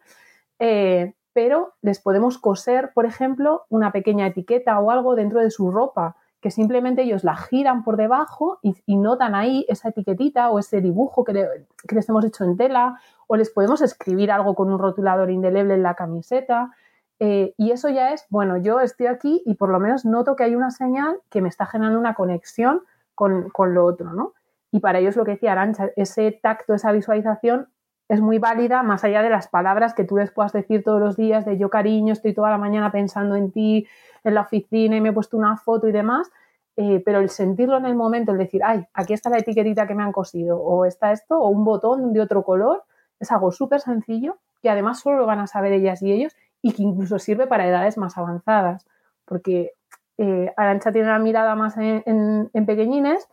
Eh, 0.60 1.14
pero 1.34 1.74
les 1.82 2.00
podemos 2.00 2.38
coser, 2.38 2.92
por 2.94 3.06
ejemplo, 3.06 3.66
una 3.70 3.92
pequeña 3.92 4.28
etiqueta 4.28 4.80
o 4.80 4.90
algo 4.90 5.16
dentro 5.16 5.42
de 5.42 5.52
su 5.52 5.70
ropa, 5.70 6.16
que 6.40 6.50
simplemente 6.50 7.02
ellos 7.02 7.26
la 7.26 7.36
giran 7.36 7.84
por 7.84 7.98
debajo 7.98 8.60
y, 8.62 8.96
notan 8.96 9.36
ahí 9.36 9.66
esa 9.68 9.90
etiquetita 9.90 10.52
o 10.52 10.60
ese 10.60 10.80
dibujo 10.80 11.26
que, 11.26 11.34
que 11.34 11.96
les 11.96 12.08
hemos 12.08 12.24
hecho 12.24 12.46
en 12.46 12.56
tela, 12.56 13.02
o 13.28 13.36
les 13.36 13.50
podemos 13.50 13.82
escribir 13.82 14.32
algo 14.32 14.56
con 14.56 14.72
un 14.72 14.80
rotulador 14.80 15.30
indeleble 15.30 15.74
en 15.74 15.84
la 15.84 15.96
camiseta. 15.96 16.72
Eh, 17.20 17.54
y 17.58 17.72
eso 17.72 17.90
ya 17.90 18.12
es, 18.12 18.26
bueno, 18.30 18.58
yo 18.58 18.82
estoy 18.82 19.08
aquí 19.08 19.42
y 19.46 19.56
por 19.56 19.70
lo 19.70 19.80
menos 19.80 20.06
noto 20.06 20.36
que 20.36 20.44
hay 20.44 20.56
una 20.56 20.72
señal 20.72 21.20
que 21.30 21.42
me 21.42 21.50
está 21.50 21.66
generando 21.66 22.00
una 22.00 22.14
conexión 22.14 22.82
con, 23.14 23.52
lo 23.74 23.86
otro, 23.86 24.12
¿no? 24.12 24.34
Y 24.72 24.82
para 24.82 25.00
ello 25.00 25.10
es 25.10 25.16
lo 25.16 25.24
que 25.24 25.32
decía 25.32 25.54
Arancha, 25.54 25.90
ese 25.96 26.32
tacto, 26.32 26.74
esa 26.74 26.92
visualización 26.92 27.70
es 28.10 28.20
muy 28.20 28.38
válida 28.38 28.84
más 28.84 29.04
allá 29.04 29.22
de 29.22 29.30
las 29.30 29.48
palabras 29.48 29.94
que 29.94 30.04
tú 30.04 30.18
les 30.18 30.32
puedas 30.32 30.52
decir 30.52 30.84
todos 30.84 31.00
los 31.00 31.16
días 31.16 31.46
de 31.46 31.58
yo 31.58 31.70
cariño, 31.70 32.12
estoy 32.12 32.34
toda 32.34 32.50
la 32.50 32.58
mañana 32.58 32.92
pensando 32.92 33.36
en 33.36 33.52
ti, 33.52 33.88
en 34.24 34.34
la 34.36 34.42
oficina 34.42 34.98
y 34.98 35.02
me 35.02 35.10
he 35.10 35.14
puesto 35.14 35.38
una 35.38 35.56
foto 35.56 35.88
y 35.88 35.94
demás, 35.94 36.30
eh, 36.76 37.02
pero 37.06 37.20
el 37.20 37.30
sentirlo 37.30 37.78
en 37.78 37.86
el 37.86 37.96
momento, 37.96 38.34
el 38.34 38.38
decir, 38.38 38.62
ay, 38.64 38.86
aquí 38.94 39.14
está 39.14 39.30
la 39.30 39.38
etiquetita 39.38 39.88
que 39.88 39.96
me 39.96 40.04
han 40.04 40.12
cosido, 40.12 40.60
o 40.60 40.86
está 40.86 41.14
esto, 41.14 41.40
o 41.40 41.48
un 41.50 41.64
botón 41.64 42.12
de 42.12 42.20
otro 42.20 42.44
color, 42.44 42.84
es 43.20 43.32
algo 43.32 43.52
súper 43.54 43.80
sencillo 43.80 44.38
que 44.62 44.70
además 44.70 45.00
solo 45.00 45.20
lo 45.20 45.26
van 45.26 45.40
a 45.40 45.48
saber 45.48 45.74
ellas 45.74 46.02
y 46.02 46.12
ellos 46.12 46.36
y 46.66 46.74
que 46.74 46.82
incluso 46.82 47.20
sirve 47.20 47.46
para 47.46 47.68
edades 47.68 47.96
más 47.96 48.18
avanzadas, 48.18 48.88
porque 49.26 49.74
eh, 50.18 50.52
Arancha 50.58 50.92
tiene 50.92 51.10
una 51.10 51.20
mirada 51.20 51.54
más 51.54 51.78
en, 51.78 52.50
pequeñines, 52.66 53.30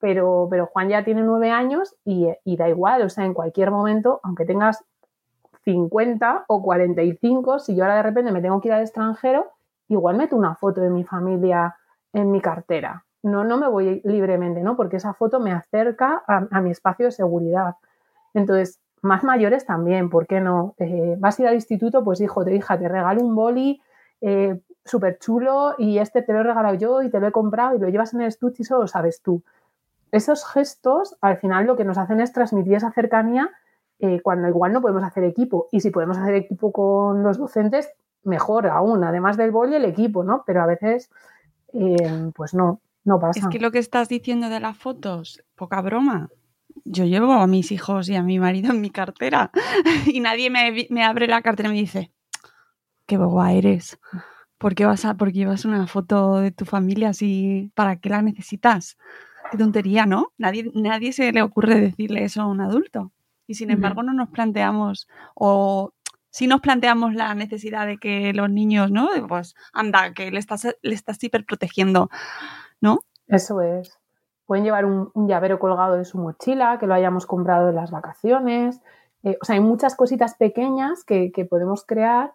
pero, 0.00 0.48
pero, 0.50 0.66
Juan 0.66 0.90
ya 0.90 1.02
tiene 1.02 1.22
nueve 1.22 1.50
años 1.50 1.96
y, 2.04 2.28
da 2.44 2.68
igual, 2.68 3.00
o 3.00 3.08
sea, 3.08 3.24
en 3.24 3.32
cualquier 3.32 3.70
momento, 3.70 4.20
aunque 4.22 4.44
tengas 4.44 4.84
50 5.64 6.44
o 6.46 6.62
45, 6.62 7.58
si 7.58 7.74
yo 7.74 7.84
ahora 7.84 7.96
de 7.96 8.02
repente 8.02 8.32
me 8.32 8.42
tengo 8.42 8.60
que 8.60 8.68
ir 8.68 8.74
al 8.74 8.82
extranjero, 8.82 9.46
igual 9.88 10.18
meto 10.18 10.36
una 10.36 10.54
foto 10.54 10.82
de 10.82 10.90
mi 10.90 11.04
familia 11.04 11.76
en 12.12 12.30
mi 12.30 12.42
cartera. 12.42 13.06
No, 13.22 13.44
no 13.44 13.56
me 13.56 13.66
voy 13.66 14.02
libremente, 14.04 14.60
¿no? 14.60 14.76
Porque 14.76 14.98
esa 14.98 15.14
foto 15.14 15.40
me 15.40 15.52
acerca 15.52 16.22
a, 16.26 16.48
a 16.50 16.60
mi 16.60 16.70
espacio 16.70 17.06
de 17.06 17.12
seguridad. 17.12 17.76
Entonces, 18.34 18.78
más 19.04 19.22
mayores 19.22 19.66
también, 19.66 20.10
¿por 20.10 20.26
qué 20.26 20.40
no? 20.40 20.74
Eh, 20.78 21.16
vas 21.18 21.38
a 21.38 21.42
ir 21.42 21.48
al 21.48 21.54
instituto, 21.54 22.02
pues 22.02 22.20
hijo, 22.20 22.44
te 22.44 22.54
hija, 22.54 22.78
te 22.78 22.88
regalo 22.88 23.22
un 23.22 23.34
boli 23.34 23.80
eh, 24.20 24.60
súper 24.84 25.18
chulo 25.18 25.74
y 25.78 25.98
este 25.98 26.22
te 26.22 26.32
lo 26.32 26.40
he 26.40 26.42
regalado 26.42 26.74
yo 26.74 27.02
y 27.02 27.10
te 27.10 27.20
lo 27.20 27.28
he 27.28 27.32
comprado 27.32 27.76
y 27.76 27.78
lo 27.78 27.88
llevas 27.88 28.14
en 28.14 28.22
el 28.22 28.28
estuche 28.28 28.62
y 28.62 28.64
solo 28.64 28.82
lo 28.82 28.88
sabes 28.88 29.22
tú. 29.22 29.42
Esos 30.10 30.46
gestos, 30.46 31.16
al 31.20 31.36
final, 31.38 31.66
lo 31.66 31.76
que 31.76 31.84
nos 31.84 31.98
hacen 31.98 32.20
es 32.20 32.32
transmitir 32.32 32.74
esa 32.74 32.92
cercanía 32.92 33.50
eh, 33.98 34.20
cuando 34.22 34.48
igual 34.48 34.72
no 34.72 34.80
podemos 34.80 35.02
hacer 35.02 35.24
equipo. 35.24 35.68
Y 35.72 35.80
si 35.80 35.90
podemos 35.90 36.16
hacer 36.18 36.34
equipo 36.34 36.72
con 36.72 37.22
los 37.22 37.38
docentes, 37.38 37.90
mejor 38.22 38.68
aún, 38.68 39.02
además 39.04 39.36
del 39.36 39.50
boli, 39.50 39.74
el 39.74 39.84
equipo, 39.84 40.22
¿no? 40.24 40.44
Pero 40.46 40.62
a 40.62 40.66
veces, 40.66 41.10
pues 42.34 42.54
no, 42.54 42.80
no 43.04 43.18
pasa. 43.18 43.40
Es 43.40 43.48
que 43.48 43.58
lo 43.58 43.72
que 43.72 43.80
estás 43.80 44.08
diciendo 44.08 44.48
de 44.48 44.60
las 44.60 44.78
fotos, 44.78 45.42
poca 45.56 45.80
broma 45.80 46.30
yo 46.84 47.04
llevo 47.04 47.32
a 47.32 47.46
mis 47.46 47.72
hijos 47.72 48.08
y 48.08 48.14
a 48.14 48.22
mi 48.22 48.38
marido 48.38 48.72
en 48.72 48.80
mi 48.80 48.90
cartera 48.90 49.50
y 50.06 50.20
nadie 50.20 50.50
me, 50.50 51.04
abre 51.04 51.26
la 51.26 51.42
cartera 51.42 51.68
y 51.68 51.72
me 51.72 51.78
dice, 51.78 52.12
qué 53.06 53.16
boba 53.16 53.52
eres. 53.52 53.98
¿Por 54.58 54.74
qué, 54.74 54.86
vas 54.86 55.04
a, 55.04 55.14
¿Por 55.14 55.32
llevas 55.32 55.64
una 55.64 55.86
foto 55.86 56.38
de 56.38 56.50
tu 56.50 56.64
familia 56.64 57.10
así? 57.10 57.70
¿Para 57.74 57.96
qué 57.96 58.08
la 58.08 58.22
necesitas? 58.22 58.96
Qué 59.50 59.58
tontería, 59.58 60.06
¿no? 60.06 60.32
Nadie, 60.38 60.70
nadie 60.74 61.12
se 61.12 61.32
le 61.32 61.42
ocurre 61.42 61.80
decirle 61.80 62.24
eso 62.24 62.42
a 62.42 62.46
un 62.46 62.60
adulto. 62.60 63.12
Y 63.46 63.54
sin 63.54 63.70
embargo 63.70 64.02
no 64.02 64.14
nos 64.14 64.30
planteamos 64.30 65.06
o 65.34 65.92
si 66.30 66.46
nos 66.46 66.60
planteamos 66.62 67.14
la 67.14 67.34
necesidad 67.34 67.86
de 67.86 67.98
que 67.98 68.32
los 68.32 68.50
niños, 68.50 68.90
¿no? 68.90 69.08
Pues 69.28 69.54
anda, 69.72 70.14
que 70.14 70.30
le 70.30 70.38
estás, 70.38 70.66
le 70.82 70.94
estás 70.94 71.22
hiperprotegiendo, 71.22 72.08
¿no? 72.80 73.00
Eso 73.28 73.60
es. 73.60 73.98
Pueden 74.46 74.64
llevar 74.64 74.84
un, 74.84 75.10
llavero 75.26 75.58
colgado 75.58 75.96
de 75.96 76.04
su 76.04 76.18
mochila, 76.18 76.78
que 76.78 76.86
lo 76.86 76.94
hayamos 76.94 77.26
comprado 77.26 77.70
en 77.70 77.76
las 77.76 77.90
vacaciones. 77.90 78.80
Eh, 79.22 79.38
o 79.40 79.44
sea, 79.44 79.54
hay 79.54 79.60
muchas 79.60 79.96
cositas 79.96 80.34
pequeñas 80.34 81.04
que, 81.04 81.30
podemos 81.48 81.84
crear 81.84 82.32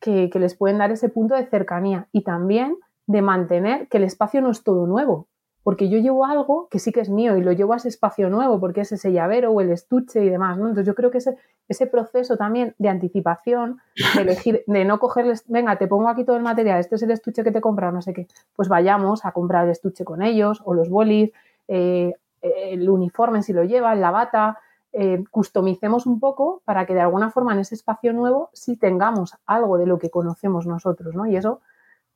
que, 0.00 0.30
les 0.34 0.56
pueden 0.56 0.78
dar 0.78 0.90
ese 0.90 1.08
punto 1.08 1.34
de 1.36 1.46
cercanía 1.46 2.08
y 2.12 2.22
también 2.22 2.76
de 3.06 3.22
mantener 3.22 3.88
que 3.88 3.98
el 3.98 4.04
espacio 4.04 4.40
no 4.40 4.50
es 4.50 4.64
todo 4.64 4.86
nuevo, 4.86 5.28
porque 5.62 5.88
yo 5.88 5.98
llevo 5.98 6.24
algo 6.24 6.68
que 6.68 6.80
sí 6.80 6.90
que 6.90 7.00
es 7.00 7.08
mío 7.08 7.36
y 7.36 7.42
lo 7.42 7.52
llevo 7.52 7.74
a 7.74 7.76
ese 7.76 7.88
espacio 7.88 8.28
nuevo 8.28 8.58
porque 8.58 8.80
es 8.80 8.90
ese 8.90 9.12
llavero 9.12 9.52
o 9.52 9.60
el 9.60 9.70
estuche 9.70 10.24
y 10.24 10.28
demás, 10.28 10.58
¿no? 10.58 10.64
Entonces 10.64 10.86
yo 10.86 10.94
creo 10.94 11.10
que 11.10 11.18
ese, 11.18 11.36
ese 11.68 11.86
proceso 11.86 12.36
también 12.36 12.74
de 12.78 12.88
anticipación, 12.88 13.78
de 14.16 14.22
elegir, 14.22 14.64
de 14.66 14.84
no 14.84 14.98
cogerles, 14.98 15.44
venga, 15.46 15.76
te 15.76 15.86
pongo 15.86 16.08
aquí 16.08 16.24
todo 16.24 16.36
el 16.36 16.42
material, 16.42 16.80
este 16.80 16.96
es 16.96 17.02
el 17.02 17.12
estuche 17.12 17.44
que 17.44 17.52
te 17.52 17.58
he 17.58 17.62
comprado, 17.62 17.92
no 17.92 18.02
sé 18.02 18.12
qué, 18.12 18.26
pues 18.54 18.68
vayamos 18.68 19.24
a 19.24 19.32
comprar 19.32 19.64
el 19.64 19.70
estuche 19.70 20.04
con 20.04 20.22
ellos 20.22 20.62
o 20.64 20.74
los 20.74 20.88
bolis, 20.88 21.30
eh, 21.68 22.12
el 22.40 22.88
uniforme 22.88 23.42
si 23.42 23.52
lo 23.52 23.64
lleva, 23.64 23.94
la 23.94 24.10
bata, 24.10 24.58
eh, 24.92 25.24
customicemos 25.30 26.04
un 26.04 26.20
poco 26.20 26.60
para 26.66 26.84
que 26.84 26.92
de 26.92 27.00
alguna 27.00 27.30
forma 27.30 27.54
en 27.54 27.60
ese 27.60 27.74
espacio 27.74 28.12
nuevo 28.12 28.50
sí 28.52 28.76
tengamos 28.76 29.34
algo 29.46 29.78
de 29.78 29.86
lo 29.86 29.98
que 29.98 30.10
conocemos 30.10 30.66
nosotros, 30.66 31.14
¿no? 31.14 31.26
Y 31.26 31.36
eso 31.36 31.62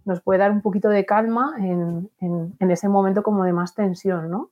nos 0.05 0.21
puede 0.21 0.41
dar 0.41 0.51
un 0.51 0.61
poquito 0.61 0.91
de 0.91 1.07
calma 1.07 1.55
en, 1.59 2.11
ese 2.61 2.89
momento 2.89 3.23
como 3.23 3.45
de 3.45 3.53
más 3.53 3.75
tensión, 3.75 4.31
¿no? 4.31 4.51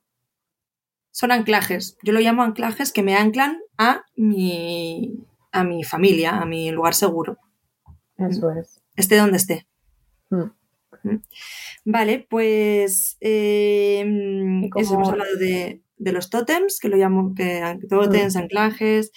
Son 1.11 1.31
anclajes. 1.31 1.97
Yo 2.03 2.13
lo 2.13 2.19
llamo 2.19 2.41
anclajes 2.41 2.91
que 2.91 3.03
me 3.03 3.15
anclan 3.15 3.59
a 3.77 4.03
mi, 4.15 5.23
a 5.51 5.63
mi 5.63 5.83
familia, 5.83 6.37
a 6.41 6.45
mi 6.45 6.71
lugar 6.71 6.93
seguro. 6.93 7.37
Eso 8.17 8.51
es. 8.51 8.81
Esté 8.95 9.17
donde 9.17 9.37
esté. 9.37 9.67
Mm. 10.29 10.49
Vale, 11.85 12.25
pues 12.29 13.17
eso, 13.19 14.07
hemos 14.93 15.09
hablado 15.09 15.37
de, 15.37 15.81
los 15.97 16.29
tótems, 16.29 16.79
que 16.79 16.89
lo 16.89 16.97
llamo 16.97 17.33
que, 17.35 17.61
tótems, 17.89 18.35
anclajes. 18.35 19.11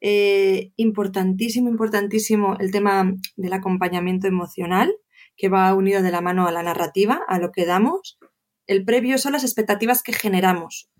Eh, 0.00 0.72
importantísimo, 0.76 1.68
importantísimo 1.68 2.56
el 2.58 2.70
tema 2.70 3.12
del 3.36 3.52
acompañamiento 3.52 4.26
emocional, 4.26 4.94
que 5.36 5.48
va 5.48 5.74
unido 5.74 6.02
de 6.02 6.10
la 6.10 6.20
mano 6.20 6.46
a 6.46 6.52
la 6.52 6.62
narrativa, 6.62 7.20
a 7.28 7.38
lo 7.38 7.52
que 7.52 7.66
damos. 7.66 8.18
El 8.66 8.84
previo 8.84 9.18
son 9.18 9.32
las 9.32 9.44
expectativas 9.44 10.02
que 10.02 10.12
generamos 10.12 10.90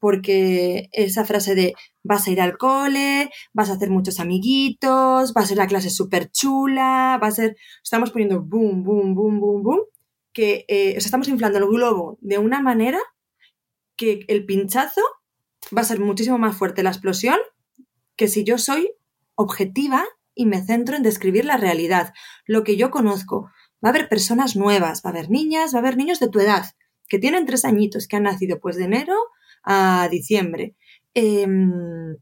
porque 0.00 0.88
esa 0.92 1.24
frase 1.24 1.54
de 1.54 1.74
vas 2.02 2.26
a 2.26 2.30
ir 2.30 2.40
al 2.40 2.56
cole, 2.56 3.30
vas 3.52 3.70
a 3.70 3.74
hacer 3.74 3.90
muchos 3.90 4.18
amiguitos, 4.18 5.34
va 5.36 5.42
a 5.42 5.46
ser 5.46 5.58
la 5.58 5.66
clase 5.66 5.90
súper 5.90 6.30
chula, 6.30 7.18
va 7.22 7.28
a 7.28 7.30
ser, 7.30 7.56
estamos 7.82 8.10
poniendo 8.10 8.40
boom, 8.42 8.82
boom, 8.82 9.14
boom, 9.14 9.38
boom, 9.38 9.62
boom, 9.62 9.80
que 10.32 10.64
eh, 10.68 10.94
estamos 10.96 11.28
inflando 11.28 11.58
el 11.58 11.66
globo 11.66 12.18
de 12.22 12.38
una 12.38 12.60
manera 12.60 12.98
que 13.96 14.24
el 14.28 14.46
pinchazo 14.46 15.02
va 15.76 15.82
a 15.82 15.84
ser 15.84 16.00
muchísimo 16.00 16.38
más 16.38 16.56
fuerte 16.56 16.82
la 16.82 16.90
explosión 16.90 17.36
que 18.16 18.28
si 18.28 18.44
yo 18.44 18.56
soy 18.56 18.92
objetiva 19.34 20.04
y 20.34 20.46
me 20.46 20.64
centro 20.64 20.96
en 20.96 21.02
describir 21.02 21.44
la 21.44 21.58
realidad, 21.58 22.14
lo 22.46 22.64
que 22.64 22.76
yo 22.76 22.90
conozco. 22.90 23.50
Va 23.84 23.88
a 23.88 23.90
haber 23.90 24.08
personas 24.08 24.56
nuevas, 24.56 25.02
va 25.04 25.10
a 25.10 25.12
haber 25.12 25.30
niñas, 25.30 25.74
va 25.74 25.78
a 25.78 25.80
haber 25.80 25.96
niños 25.96 26.20
de 26.20 26.28
tu 26.28 26.40
edad, 26.40 26.64
que 27.08 27.18
tienen 27.18 27.44
tres 27.44 27.64
añitos, 27.64 28.06
que 28.06 28.16
han 28.16 28.22
nacido 28.22 28.60
pues 28.60 28.76
de 28.76 28.84
enero 28.84 29.14
a 29.62 30.08
diciembre. 30.10 30.76
Em, 31.14 32.16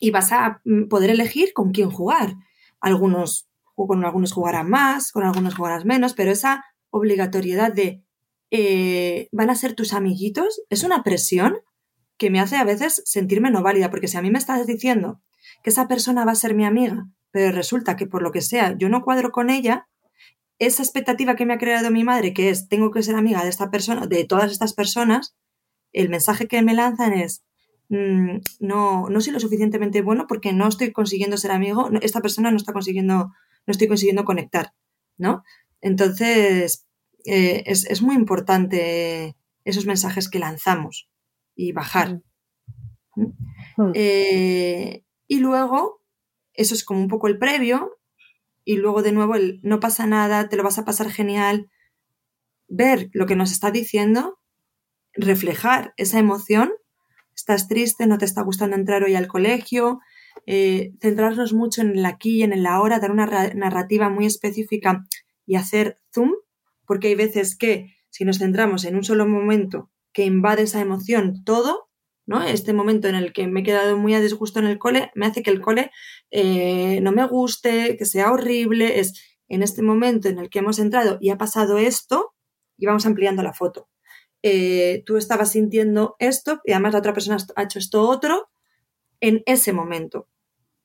y 0.00 0.10
vas 0.10 0.32
a 0.32 0.60
mm, 0.64 0.88
poder 0.88 1.10
elegir 1.10 1.52
con 1.52 1.72
quién 1.72 1.90
jugar. 1.90 2.34
Algunos, 2.80 3.48
con 3.74 4.04
algunos 4.04 4.32
jugarán 4.32 4.68
más, 4.70 5.12
con 5.12 5.24
algunos 5.24 5.54
jugarás 5.54 5.84
menos, 5.84 6.14
pero 6.14 6.30
esa 6.30 6.64
obligatoriedad 6.90 7.72
de 7.72 8.02
eh, 8.50 9.28
van 9.30 9.50
a 9.50 9.54
ser 9.54 9.74
tus 9.74 9.92
amiguitos 9.92 10.62
es 10.70 10.82
una 10.82 11.04
presión 11.04 11.58
que 12.18 12.30
me 12.30 12.40
hace 12.40 12.56
a 12.56 12.64
veces 12.64 13.02
sentirme 13.06 13.50
no 13.50 13.62
válida, 13.62 13.90
porque 13.90 14.08
si 14.08 14.16
a 14.16 14.22
mí 14.22 14.30
me 14.30 14.38
estás 14.38 14.66
diciendo 14.66 15.22
que 15.62 15.70
esa 15.70 15.88
persona 15.88 16.24
va 16.24 16.32
a 16.32 16.34
ser 16.36 16.54
mi 16.54 16.64
amiga, 16.64 17.06
pero 17.30 17.52
resulta 17.52 17.96
que 17.96 18.06
por 18.06 18.22
lo 18.22 18.32
que 18.32 18.42
sea 18.42 18.76
yo 18.76 18.88
no 18.88 19.02
cuadro 19.02 19.30
con 19.30 19.50
ella, 19.50 19.88
esa 20.58 20.82
expectativa 20.82 21.36
que 21.36 21.46
me 21.46 21.54
ha 21.54 21.58
creado 21.58 21.90
mi 21.90 22.04
madre, 22.04 22.34
que 22.34 22.50
es 22.50 22.68
tengo 22.68 22.90
que 22.90 23.02
ser 23.02 23.14
amiga 23.14 23.42
de 23.42 23.48
esta 23.48 23.70
persona, 23.70 24.06
de 24.06 24.24
todas 24.24 24.52
estas 24.52 24.74
personas, 24.74 25.34
el 25.92 26.08
mensaje 26.08 26.46
que 26.48 26.62
me 26.62 26.74
lanzan 26.74 27.12
es, 27.12 27.44
mm, 27.88 28.38
no, 28.60 29.08
no 29.08 29.20
soy 29.20 29.32
lo 29.32 29.40
suficientemente 29.40 30.02
bueno 30.02 30.26
porque 30.28 30.52
no 30.52 30.68
estoy 30.68 30.92
consiguiendo 30.92 31.36
ser 31.36 31.50
amigo, 31.50 31.90
esta 32.02 32.20
persona 32.20 32.50
no 32.50 32.56
está 32.56 32.72
consiguiendo, 32.72 33.32
no 33.66 33.70
estoy 33.70 33.88
consiguiendo 33.88 34.24
conectar, 34.24 34.74
¿no? 35.16 35.42
Entonces, 35.80 36.86
eh, 37.24 37.62
es, 37.66 38.02
muy 38.02 38.14
importante 38.14 39.36
esos 39.64 39.86
mensajes 39.86 40.28
que 40.28 40.38
lanzamos 40.38 41.08
y 41.54 41.72
bajar. 41.72 42.22
Mm. 43.16 43.92
Eh, 43.94 45.04
y 45.26 45.38
luego, 45.38 46.02
eso 46.54 46.74
es 46.74 46.84
como 46.84 47.00
un 47.00 47.08
poco 47.08 47.28
el 47.28 47.38
previo, 47.38 47.98
y 48.64 48.76
luego 48.76 49.02
de 49.02 49.12
nuevo 49.12 49.34
el 49.34 49.60
no 49.62 49.80
pasa 49.80 50.06
nada, 50.06 50.48
te 50.48 50.56
lo 50.56 50.62
vas 50.62 50.78
a 50.78 50.84
pasar 50.84 51.10
genial, 51.10 51.70
ver 52.68 53.10
lo 53.12 53.26
que 53.26 53.36
nos 53.36 53.52
está 53.52 53.70
diciendo 53.70 54.39
reflejar 55.14 55.92
esa 55.96 56.18
emoción. 56.18 56.70
Estás 57.34 57.68
triste, 57.68 58.06
no 58.06 58.18
te 58.18 58.24
está 58.24 58.42
gustando 58.42 58.76
entrar 58.76 59.02
hoy 59.02 59.14
al 59.14 59.28
colegio, 59.28 60.00
eh, 60.46 60.92
centrarnos 61.00 61.52
mucho 61.52 61.80
en 61.80 61.98
el 61.98 62.06
aquí 62.06 62.38
y 62.38 62.42
en 62.42 62.52
el 62.52 62.66
ahora, 62.66 63.00
dar 63.00 63.10
una 63.10 63.26
narrativa 63.54 64.08
muy 64.08 64.26
específica 64.26 65.04
y 65.46 65.56
hacer 65.56 66.00
zoom, 66.12 66.32
porque 66.86 67.08
hay 67.08 67.14
veces 67.14 67.56
que 67.56 67.94
si 68.10 68.24
nos 68.24 68.38
centramos 68.38 68.84
en 68.84 68.96
un 68.96 69.04
solo 69.04 69.26
momento 69.26 69.90
que 70.12 70.24
invade 70.24 70.62
esa 70.62 70.80
emoción 70.80 71.44
todo, 71.44 71.88
¿no? 72.26 72.42
Este 72.42 72.72
momento 72.72 73.08
en 73.08 73.14
el 73.14 73.32
que 73.32 73.46
me 73.46 73.60
he 73.60 73.64
quedado 73.64 73.96
muy 73.96 74.14
a 74.14 74.20
disgusto 74.20 74.58
en 74.58 74.66
el 74.66 74.78
cole, 74.78 75.10
me 75.14 75.26
hace 75.26 75.42
que 75.42 75.50
el 75.50 75.60
cole 75.60 75.90
eh, 76.30 77.00
no 77.00 77.12
me 77.12 77.26
guste, 77.26 77.96
que 77.96 78.04
sea 78.04 78.30
horrible, 78.30 79.00
es 79.00 79.14
en 79.48 79.62
este 79.62 79.82
momento 79.82 80.28
en 80.28 80.38
el 80.38 80.48
que 80.48 80.60
hemos 80.60 80.78
entrado 80.78 81.18
y 81.20 81.30
ha 81.30 81.38
pasado 81.38 81.78
esto 81.78 82.34
y 82.76 82.86
vamos 82.86 83.06
ampliando 83.06 83.42
la 83.42 83.52
foto. 83.52 83.89
Eh, 84.42 85.02
tú 85.04 85.16
estabas 85.16 85.52
sintiendo 85.52 86.16
esto 86.18 86.60
y 86.64 86.72
además 86.72 86.94
la 86.94 86.98
otra 87.00 87.12
persona 87.12 87.36
ha 87.56 87.62
hecho 87.62 87.78
esto 87.78 88.08
otro 88.08 88.50
en 89.20 89.42
ese 89.46 89.72
momento. 89.72 90.28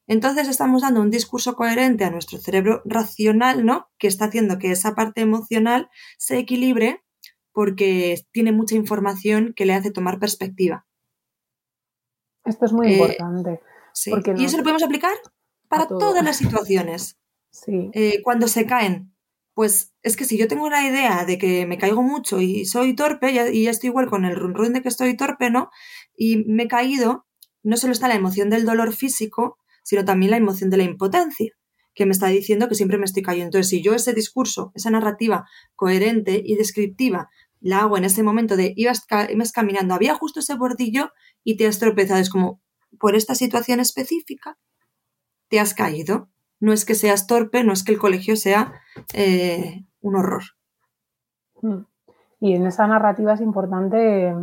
Entonces 0.08 0.48
estamos 0.48 0.82
dando 0.84 1.02
un 1.02 1.10
discurso 1.10 1.56
coherente 1.56 2.04
a 2.04 2.12
nuestro 2.12 2.38
cerebro 2.38 2.82
racional, 2.86 3.66
¿no? 3.66 3.90
Que 3.98 4.08
está 4.08 4.26
haciendo 4.26 4.60
que 4.60 4.72
esa 4.72 4.94
parte 4.94 5.22
emocional 5.22 5.90
se 6.18 6.38
equilibre 6.38 7.04
porque 7.52 8.22
tiene 8.32 8.52
mucha 8.52 8.76
información 8.76 9.54
que 9.56 9.66
le 9.66 9.74
hace 9.74 9.90
tomar 9.90 10.20
perspectiva. 10.20 10.86
Esto 12.44 12.66
es 12.66 12.74
muy 12.74 12.88
eh, 12.88 12.94
importante. 12.94 13.62
Y 14.38 14.46
eso 14.46 14.58
lo 14.58 14.64
podemos 14.64 14.84
aplicar 14.84 15.14
para 15.68 15.88
todas 15.88 16.24
las 16.24 16.38
situaciones. 16.38 17.18
Sí. 17.50 17.90
Eh, 17.94 18.22
cuando 18.22 18.48
se 18.48 18.66
caen, 18.66 19.15
pues 19.56 19.94
es 20.04 20.18
que 20.18 20.26
si 20.26 20.38
yo 20.38 20.50
tengo 20.50 20.70
la 20.70 20.86
idea 20.86 21.26
de 21.26 21.38
que 21.38 21.66
me 21.66 21.78
caigo 21.78 22.04
mucho 22.04 22.42
y 22.42 22.66
soy 22.66 22.94
torpe, 22.94 23.32
y 23.32 23.64
ya 23.64 23.72
estoy 23.72 23.88
igual 23.88 24.10
con 24.10 24.26
el 24.26 24.36
run 24.36 24.54
run 24.54 24.74
de 24.74 24.82
que 24.82 24.90
estoy 24.90 25.16
torpe, 25.16 25.50
¿no? 25.50 25.70
Y 26.16 26.44
me 26.46 26.64
he 26.64 26.68
caído, 26.68 27.26
no 27.64 27.78
solo 27.78 27.94
está 27.94 28.10
la 28.10 28.16
emoción 28.16 28.50
del 28.50 28.66
dolor 28.66 28.94
físico, 28.94 29.58
sino 29.82 30.04
también 30.04 30.32
la 30.32 30.38
emoción 30.38 30.70
de 30.70 30.78
la 30.78 30.84
impotencia, 30.84 31.54
que 31.94 32.06
me 32.06 32.12
está 32.12 32.28
diciendo 32.28 32.68
que 32.68 32.76
siempre 32.76 32.98
me 32.98 33.06
estoy 33.06 33.24
cayendo. 33.24 33.48
Entonces, 33.48 33.70
si 33.70 33.82
yo 33.82 33.94
ese 33.94 34.14
discurso, 34.14 34.74
esa 34.76 34.92
narrativa 34.92 35.46
coherente 35.74 36.42
y 36.46 36.56
descriptiva, 36.58 37.30
la 37.62 37.80
hago 37.80 37.98
en 37.98 38.04
ese 38.04 38.24
momento 38.24 38.58
de 38.58 38.74
ibas, 38.76 39.06
ibas 39.30 39.54
caminando, 39.54 39.94
había 39.94 40.16
justo 40.16 40.42
ese 40.42 40.56
bordillo 40.56 41.12
y 41.46 41.56
te 41.56 41.66
has 41.66 41.80
tropezado, 41.80 42.20
es 42.20 42.30
como, 42.30 42.62
por 43.00 43.16
esta 43.16 43.36
situación 43.36 43.80
específica, 43.80 44.60
te 45.48 45.62
has 45.62 45.74
caído 45.74 46.30
no 46.60 46.74
es 46.74 46.86
que 46.86 46.96
seas 46.96 47.28
torpe, 47.28 47.64
no 47.64 47.74
es 47.74 47.84
que 47.84 47.92
el 47.92 48.00
colegio 48.00 48.36
sea 48.36 48.74
eh, 49.14 49.86
un 50.02 50.16
horror. 50.16 50.44
Hmm. 51.62 51.84
Y 52.40 52.56
en 52.56 52.68
esa 52.68 52.88
narrativa 52.88 53.34
es 53.34 53.42
importante 53.42 54.34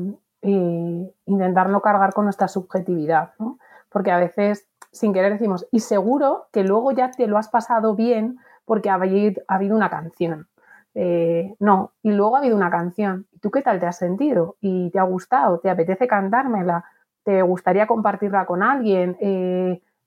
eh, 0.42 1.14
intentar 1.27 1.68
no 1.68 1.81
cargar 1.81 2.12
con 2.12 2.25
nuestra 2.25 2.48
subjetividad, 2.48 3.33
¿no? 3.38 3.59
porque 3.88 4.11
a 4.11 4.18
veces 4.18 4.66
sin 4.90 5.12
querer 5.12 5.33
decimos, 5.33 5.66
y 5.70 5.81
seguro 5.81 6.48
que 6.53 6.64
luego 6.64 6.92
ya 6.92 7.11
te 7.11 7.27
lo 7.27 7.38
has 7.38 7.48
pasado 7.48 7.94
bien 7.94 8.38
porque 8.64 8.90
ha 8.90 8.94
habido, 8.94 9.75
una 9.75 9.90
canción. 9.90 10.48
Eh, 10.94 11.55
no, 11.59 11.92
y 12.03 12.12
luego 12.12 12.37
ha 12.37 12.40
habido 12.40 12.57
una 12.57 12.70
canción. 12.70 13.27
¿Y 13.33 13.38
tú 13.38 13.51
qué 13.51 13.62
tal 13.62 13.81
te 13.81 13.87
has 13.87 13.96
sentido? 13.96 14.57
¿Y 14.61 14.90
te 14.90 14.98
ha 14.98 15.05
gustado? 15.05 15.61
¿Te 15.61 15.70
apetece 15.70 16.07
cantármela? 16.07 16.85
¿Te 17.25 17.40
gustaría 17.40 17.87
compartirla 17.87 18.44
con 18.44 18.62
alguien? 18.62 19.16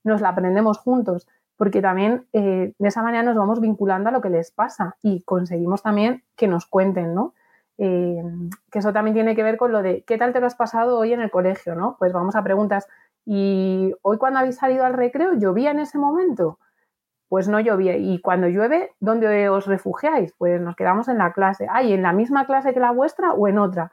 ¿Nos 0.04 0.20
la 0.20 0.28
aprendemos 0.28 0.78
juntos? 0.78 1.26
Porque 1.56 1.80
también 1.80 2.26
eh, 2.32 2.74
de 2.78 2.88
esa 2.88 3.02
manera 3.02 3.22
nos 3.22 3.36
vamos 3.36 3.60
vinculando 3.60 4.08
a 4.08 4.12
lo 4.12 4.20
que 4.20 4.30
les 4.30 4.50
pasa 4.50 4.96
y 5.02 5.22
conseguimos 5.22 5.82
también 5.82 6.22
que 6.36 6.48
nos 6.48 6.66
cuenten, 6.66 7.14
¿no? 7.14 7.34
Eh, 7.78 8.22
que 8.70 8.78
eso 8.78 8.92
también 8.92 9.14
tiene 9.14 9.34
que 9.34 9.42
ver 9.42 9.56
con 9.56 9.72
lo 9.72 9.82
de 9.82 10.02
qué 10.04 10.16
tal 10.18 10.32
te 10.32 10.40
lo 10.40 10.46
has 10.46 10.54
pasado 10.54 10.98
hoy 10.98 11.12
en 11.12 11.20
el 11.20 11.30
colegio, 11.30 11.74
¿no? 11.74 11.96
Pues 11.98 12.12
vamos 12.12 12.36
a 12.36 12.42
preguntas. 12.42 12.86
¿Y 13.24 13.94
hoy 14.02 14.18
cuando 14.18 14.38
habéis 14.38 14.56
salido 14.56 14.84
al 14.84 14.94
recreo 14.94 15.34
llovía 15.34 15.70
en 15.70 15.80
ese 15.80 15.98
momento? 15.98 16.58
Pues 17.28 17.48
no 17.48 17.58
llovía. 17.60 17.96
¿Y 17.96 18.20
cuando 18.20 18.48
llueve, 18.48 18.92
dónde 19.00 19.48
os 19.48 19.66
refugiáis? 19.66 20.32
Pues 20.38 20.60
nos 20.60 20.76
quedamos 20.76 21.08
en 21.08 21.18
la 21.18 21.32
clase. 21.32 21.66
¿Hay 21.70 21.92
en 21.92 22.02
la 22.02 22.12
misma 22.12 22.46
clase 22.46 22.72
que 22.72 22.80
la 22.80 22.92
vuestra 22.92 23.32
o 23.32 23.48
en 23.48 23.58
otra? 23.58 23.90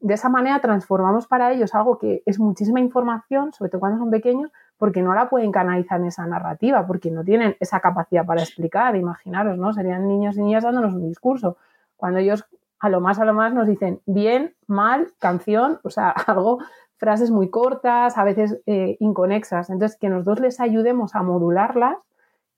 De 0.00 0.14
esa 0.14 0.28
manera 0.28 0.60
transformamos 0.60 1.26
para 1.26 1.52
ellos 1.52 1.74
algo 1.74 1.98
que 1.98 2.22
es 2.26 2.38
muchísima 2.38 2.80
información, 2.80 3.52
sobre 3.52 3.70
todo 3.70 3.80
cuando 3.80 3.98
son 3.98 4.10
pequeños, 4.10 4.52
porque 4.78 5.02
no 5.02 5.14
la 5.14 5.28
pueden 5.28 5.52
canalizar 5.52 6.00
en 6.00 6.06
esa 6.06 6.26
narrativa, 6.26 6.86
porque 6.86 7.10
no 7.10 7.24
tienen 7.24 7.56
esa 7.60 7.80
capacidad 7.80 8.26
para 8.26 8.42
explicar, 8.42 8.96
imaginaros, 8.96 9.56
¿no? 9.56 9.72
Serían 9.72 10.06
niños 10.06 10.36
y 10.36 10.42
niñas 10.42 10.64
dándonos 10.64 10.94
un 10.94 11.08
discurso. 11.08 11.56
Cuando 11.96 12.18
ellos 12.18 12.46
a 12.78 12.88
lo 12.88 13.00
más 13.00 13.18
a 13.18 13.24
lo 13.24 13.34
más 13.34 13.54
nos 13.54 13.66
dicen 13.66 14.00
bien, 14.06 14.54
mal, 14.66 15.12
canción, 15.18 15.80
o 15.82 15.90
sea, 15.90 16.10
algo, 16.26 16.58
frases 16.96 17.30
muy 17.30 17.50
cortas, 17.50 18.16
a 18.18 18.24
veces 18.24 18.60
eh, 18.66 18.96
inconexas. 19.00 19.70
Entonces, 19.70 19.98
que 19.98 20.08
nosotros 20.08 20.40
les 20.40 20.60
ayudemos 20.60 21.14
a 21.14 21.22
modularlas, 21.22 21.96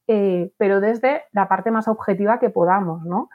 eh, 0.07 0.53
pero 0.57 0.81
desde 0.81 1.23
la 1.33 1.49
parte 1.49 1.71
más 1.71 1.89
objetiva 1.89 2.39
que 2.39 2.51
podamos, 2.51 3.05
¿no? 3.05 3.29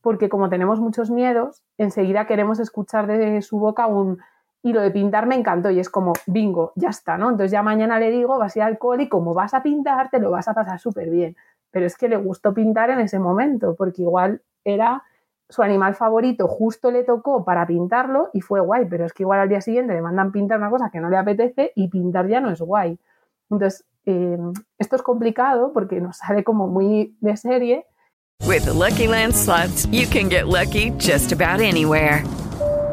Porque 0.00 0.28
como 0.28 0.48
tenemos 0.48 0.80
muchos 0.80 1.10
miedos, 1.10 1.62
enseguida 1.76 2.26
queremos 2.26 2.60
escuchar 2.60 3.06
de 3.06 3.42
su 3.42 3.58
boca 3.58 3.86
un 3.86 4.18
y 4.62 4.72
lo 4.72 4.80
de 4.80 4.90
pintar 4.90 5.26
me 5.26 5.36
encantó 5.36 5.70
y 5.70 5.78
es 5.78 5.88
como, 5.88 6.12
bingo, 6.26 6.72
ya 6.74 6.88
está, 6.88 7.16
¿no? 7.16 7.30
Entonces 7.30 7.50
ya 7.50 7.62
mañana 7.62 7.98
le 7.98 8.10
digo, 8.10 8.38
vas 8.38 8.56
a 8.56 8.58
ir 8.58 8.62
al 8.64 8.78
cole 8.78 9.04
y 9.04 9.08
como 9.08 9.34
vas 9.34 9.54
a 9.54 9.62
pintar, 9.62 10.10
te 10.10 10.18
lo 10.18 10.30
vas 10.30 10.48
a 10.48 10.54
pasar 10.54 10.80
súper 10.80 11.10
bien. 11.10 11.36
Pero 11.70 11.86
es 11.86 11.96
que 11.96 12.08
le 12.08 12.16
gustó 12.16 12.54
pintar 12.54 12.90
en 12.90 13.00
ese 13.00 13.18
momento, 13.18 13.74
porque 13.76 14.02
igual 14.02 14.42
era 14.64 15.04
su 15.48 15.62
animal 15.62 15.94
favorito, 15.94 16.46
justo 16.46 16.90
le 16.90 17.04
tocó 17.04 17.44
para 17.44 17.66
pintarlo 17.66 18.30
y 18.32 18.40
fue 18.40 18.60
guay, 18.60 18.86
pero 18.86 19.06
es 19.06 19.12
que 19.12 19.22
igual 19.22 19.40
al 19.40 19.48
día 19.48 19.60
siguiente 19.60 19.94
le 19.94 20.02
mandan 20.02 20.32
pintar 20.32 20.58
una 20.58 20.70
cosa 20.70 20.90
que 20.90 21.00
no 21.00 21.08
le 21.08 21.16
apetece 21.16 21.72
y 21.74 21.88
pintar 21.88 22.28
ya 22.28 22.40
no 22.40 22.50
es 22.50 22.60
guay. 22.60 22.98
Entonces, 23.50 23.86
eh, 24.04 24.38
esto 24.78 24.96
es 24.96 25.02
complicado 25.02 25.72
porque 25.72 26.00
nos 26.00 26.18
sale 26.18 26.44
como 26.44 26.66
muy 26.66 27.16
de 27.20 27.36
serie 27.36 27.86
With 28.46 28.64
the 28.64 28.72
Lucky 28.72 29.06
Land 29.06 29.34
slots, 29.34 29.86
you 29.86 30.06
can 30.06 30.30
get 30.30 30.48
lucky 30.48 30.90
just 30.96 31.32
about 31.32 31.60
anywhere. 31.60 32.24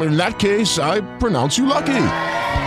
In 0.00 0.16
that 0.16 0.38
case, 0.38 0.78
I 0.78 1.00
pronounce 1.18 1.56
you 1.58 1.66
lucky. 1.66 2.02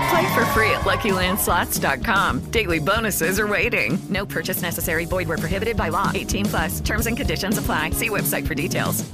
Play 0.10 0.34
for 0.34 0.46
free 0.48 0.72
at 0.72 0.82
LuckyLandSlots.com. 0.82 2.52
Daily 2.52 2.80
bonuses 2.80 3.39
are 3.39 3.48
waiting. 3.48 4.00
No 4.10 4.26
purchase 4.26 4.62
necessary. 4.62 5.06
Void 5.06 5.28
where 5.28 5.38
prohibited 5.38 5.78
by 5.78 5.89
law. 5.89 6.12
18 6.13 6.46
plus. 6.46 6.82
Terms 6.82 7.06
and 7.06 7.15
conditions 7.15 7.58
apply. 7.58 7.92
See 7.92 8.10
website 8.10 8.48
for 8.48 8.56
details. 8.56 9.06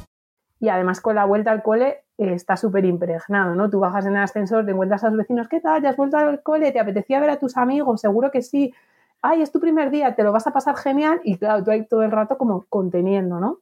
Y 0.62 0.70
además 0.70 1.02
con 1.02 1.16
la 1.16 1.26
vuelta 1.26 1.52
al 1.52 1.62
cole 1.62 2.06
eh, 2.18 2.34
está 2.34 2.56
súper 2.56 2.86
impregnado, 2.86 3.56
¿no? 3.56 3.70
Tú 3.70 3.82
bajas 3.82 4.06
en 4.06 4.16
el 4.16 4.24
ascensor, 4.24 4.66
te 4.66 4.72
encuentras 4.72 5.04
a 5.04 5.10
los 5.10 5.18
vecinos, 5.18 5.50
¿qué 5.50 5.60
tal? 5.60 5.82
¿Ya 5.84 5.90
has 5.90 5.98
vuelto 5.98 6.18
al 6.18 6.42
cole? 6.42 6.72
¿Te 6.72 6.80
apetecía 6.80 7.20
ver 7.20 7.30
a 7.30 7.38
tus 7.38 7.58
amigos? 7.58 8.00
Seguro 8.00 8.32
que 8.32 8.42
sí. 8.42 8.74
Ay, 9.22 9.42
es 9.42 9.52
tu 9.52 9.60
primer 9.60 9.92
día, 9.92 10.16
te 10.16 10.24
lo 10.24 10.32
vas 10.32 10.48
a 10.48 10.52
pasar 10.52 10.78
genial. 10.78 11.20
Y 11.24 11.38
claro, 11.38 11.64
tú 11.64 11.72
ahí 11.72 11.86
todo 11.86 12.04
el 12.04 12.12
rato 12.12 12.38
como 12.38 12.66
conteniendo, 12.70 13.40
¿no? 13.40 13.60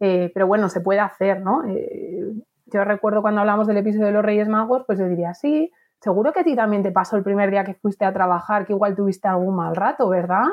Eh, 0.00 0.30
pero 0.34 0.46
bueno, 0.46 0.68
se 0.68 0.80
puede 0.80 1.00
hacer, 1.00 1.40
¿no? 1.40 1.64
Eh, 1.66 2.34
yo 2.72 2.84
recuerdo 2.84 3.22
cuando 3.22 3.40
hablamos 3.40 3.66
del 3.66 3.78
episodio 3.78 4.06
de 4.06 4.12
los 4.12 4.24
Reyes 4.24 4.48
Magos, 4.48 4.84
pues 4.86 4.98
yo 4.98 5.08
diría, 5.08 5.34
sí, 5.34 5.72
seguro 6.00 6.32
que 6.32 6.40
a 6.40 6.44
ti 6.44 6.56
también 6.56 6.82
te 6.82 6.90
pasó 6.90 7.16
el 7.16 7.22
primer 7.22 7.50
día 7.50 7.64
que 7.64 7.74
fuiste 7.74 8.04
a 8.04 8.12
trabajar, 8.12 8.66
que 8.66 8.72
igual 8.72 8.96
tuviste 8.96 9.28
algún 9.28 9.54
mal 9.54 9.76
rato, 9.76 10.08
¿verdad? 10.08 10.44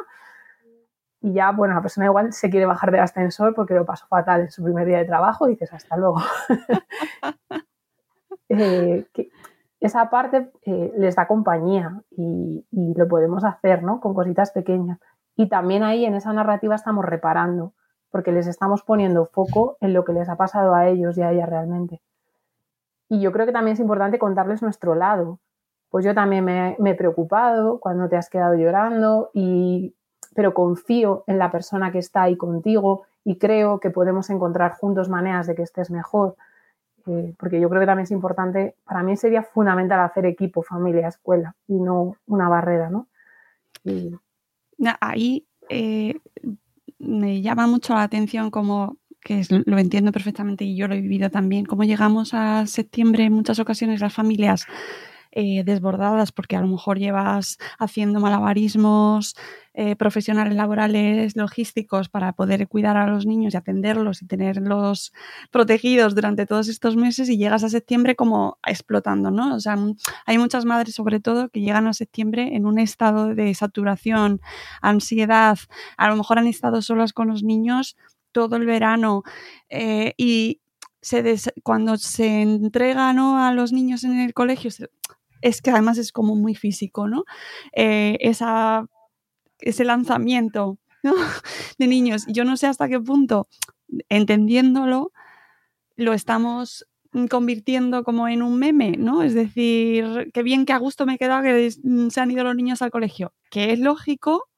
Y 1.22 1.34
ya, 1.34 1.52
bueno, 1.52 1.74
la 1.74 1.82
persona 1.82 2.06
igual 2.06 2.32
se 2.32 2.50
quiere 2.50 2.66
bajar 2.66 2.92
del 2.92 3.02
ascensor 3.02 3.54
porque 3.54 3.74
lo 3.74 3.86
pasó 3.86 4.08
fatal 4.08 4.42
en 4.42 4.52
su 4.52 4.64
primer 4.64 4.88
día 4.88 5.00
de 5.00 5.06
trabajo 5.06 5.48
dices, 5.48 5.74
hasta 5.74 5.98
luego. 5.98 6.22
eh, 8.50 9.06
esa 9.80 10.10
parte 10.10 10.52
eh, 10.64 10.94
les 10.98 11.16
da 11.16 11.28
compañía 11.28 12.02
y, 12.12 12.66
y, 12.72 12.94
lo 12.96 13.08
podemos 13.08 13.44
hacer, 13.44 13.84
¿no? 13.84 14.00
Con 14.00 14.14
cositas 14.14 14.52
pequeñas. 14.52 15.00
Y 15.36 15.50
también 15.50 15.84
ahí 15.84 16.06
en 16.06 16.16
esa 16.16 16.32
narrativa 16.32 16.76
estamos 16.76 17.06
reparando, 17.06 17.74
porque 18.12 18.32
les 18.32 18.48
estamos 18.48 18.84
poniendo 18.84 19.26
foco 19.26 19.78
en 19.82 19.94
lo 19.94 20.06
que 20.06 20.14
les 20.14 20.30
ha 20.30 20.36
pasado 20.36 20.74
a 20.76 20.88
ellos 20.88 21.18
y 21.18 21.22
a 21.22 21.32
ellas 21.32 21.50
realmente. 21.50 22.02
Y 23.10 23.20
yo 23.20 23.32
creo 23.32 23.46
que 23.48 23.52
también 23.52 23.74
es 23.74 23.80
importante 23.80 24.20
contarles 24.20 24.62
nuestro 24.62 24.96
lado. 24.96 25.40
Pues 25.90 26.06
yo 26.06 26.14
también 26.14 26.46
me, 26.46 26.78
he 26.86 26.94
preocupado 26.94 27.80
cuando 27.80 28.08
te 28.08 28.16
has 28.16 28.30
quedado 28.30 28.56
llorando, 28.56 29.32
y, 29.34 29.96
pero 30.36 30.54
confío 30.54 31.24
en 31.26 31.40
la 31.40 31.52
persona 31.52 31.92
que 31.92 31.98
está 31.98 32.24
ahí 32.24 32.38
contigo 32.38 33.04
y 33.26 33.38
creo 33.38 33.80
que 33.80 33.90
podemos 33.90 34.30
encontrar 34.30 34.74
juntos 34.74 35.10
maneras 35.10 35.48
de 35.48 35.56
que 35.56 35.64
estés 35.64 35.90
mejor. 35.90 36.36
Eh, 37.08 37.34
porque 37.40 37.60
yo 37.60 37.70
creo 37.70 37.80
que 37.80 37.88
también 37.88 38.04
es 38.04 38.12
importante, 38.12 38.76
para 38.86 39.02
mí 39.02 39.18
sería 39.18 39.42
fundamental 39.42 40.00
hacer 40.02 40.28
equipo, 40.28 40.62
familia, 40.62 41.08
escuela 41.08 41.56
y 41.68 41.80
no 41.80 42.16
una 42.28 42.48
barrera, 42.50 42.90
¿no? 42.92 43.08
Ahí 45.02 45.48
eh, 45.70 46.20
me 47.00 47.42
llama 47.42 47.66
mucho 47.66 47.96
la 47.96 48.04
atención 48.04 48.52
como 48.52 48.98
que 49.22 49.40
es, 49.40 49.52
lo 49.52 49.78
entiendo 49.78 50.12
perfectamente 50.12 50.66
y 50.66 50.76
yo 50.76 50.88
lo 50.88 50.96
he 50.96 51.02
vivido 51.02 51.30
también, 51.30 51.66
cómo 51.66 51.84
llegamos 51.84 52.34
a 52.34 52.66
septiembre 52.68 53.26
en 53.26 53.34
muchas 53.34 53.60
ocasiones 53.60 54.02
las 54.02 54.14
familias 54.14 54.66
eh, 55.32 55.64
desbordadas 55.64 56.32
porque 56.32 56.56
a 56.56 56.62
lo 56.62 56.68
mejor 56.68 56.98
llevas 56.98 57.60
haciendo 57.78 58.20
malabarismos 58.20 59.36
eh, 59.76 59.96
profesionales, 59.96 60.56
laborales, 60.56 61.36
logísticos 61.36 62.10
para 62.10 62.34
poder 62.34 62.68
cuidar 62.68 62.98
a 62.98 63.06
los 63.06 63.28
niños 63.28 63.54
y 63.54 63.58
atenderlos 63.58 64.24
y 64.24 64.26
tenerlos 64.26 65.14
protegidos 65.52 66.16
durante 66.16 66.48
todos 66.48 66.68
estos 66.68 66.96
meses 66.96 67.30
y 67.30 67.38
llegas 67.38 67.64
a 67.64 67.70
septiembre 67.70 68.16
como 68.16 68.58
explotando, 68.66 69.30
¿no? 69.30 69.54
O 69.54 69.60
sea, 69.60 69.78
hay 70.26 70.40
muchas 70.40 70.66
madres 70.66 70.96
sobre 70.96 71.20
todo 71.20 71.50
que 71.50 71.62
llegan 71.62 71.86
a 71.86 71.94
septiembre 71.94 72.56
en 72.56 72.66
un 72.66 72.80
estado 72.80 73.36
de 73.36 73.54
saturación, 73.54 74.42
ansiedad, 74.82 75.60
a 75.98 76.10
lo 76.10 76.16
mejor 76.16 76.40
han 76.40 76.48
estado 76.48 76.82
solas 76.82 77.14
con 77.14 77.28
los 77.28 77.44
niños 77.44 77.96
todo 78.32 78.56
el 78.56 78.66
verano 78.66 79.24
eh, 79.70 80.14
y 80.18 80.62
se 81.02 81.24
des, 81.24 81.52
cuando 81.64 81.98
se 81.98 82.42
entrega 82.42 83.14
¿no? 83.14 83.44
a 83.44 83.54
los 83.54 83.72
niños 83.72 84.04
en 84.04 84.20
el 84.20 84.34
colegio, 84.34 84.70
es 85.42 85.62
que 85.62 85.72
además 85.72 85.98
es 85.98 86.12
como 86.12 86.36
muy 86.36 86.56
físico, 86.56 87.08
¿no? 87.08 87.24
Eh, 87.74 88.18
esa, 88.20 88.86
ese 89.60 89.86
lanzamiento 89.86 90.78
de 91.78 91.88
niños. 91.88 92.26
Yo 92.28 92.44
no 92.44 92.58
sé 92.58 92.68
hasta 92.68 92.90
qué 92.90 93.00
punto, 93.00 93.48
entendiéndolo, 94.10 95.12
lo 95.96 96.14
estamos 96.14 96.86
convirtiendo 97.30 98.04
como 98.04 98.28
en 98.28 98.44
un 98.44 98.60
meme, 98.60 98.92
¿no? 98.92 99.24
Es 99.24 99.34
decir, 99.34 100.30
qué 100.34 100.44
bien 100.44 100.66
que 100.66 100.74
a 100.74 100.78
gusto 100.78 101.06
me 101.06 101.16
he 101.16 101.18
quedado 101.18 101.42
que 101.42 101.72
se 101.72 102.22
han 102.22 102.32
ido 102.32 102.44
los 102.44 102.56
niños 102.56 102.82
al 102.82 102.92
colegio, 102.92 103.34
que 103.50 103.72
es 103.72 103.80
lógico, 103.80 104.50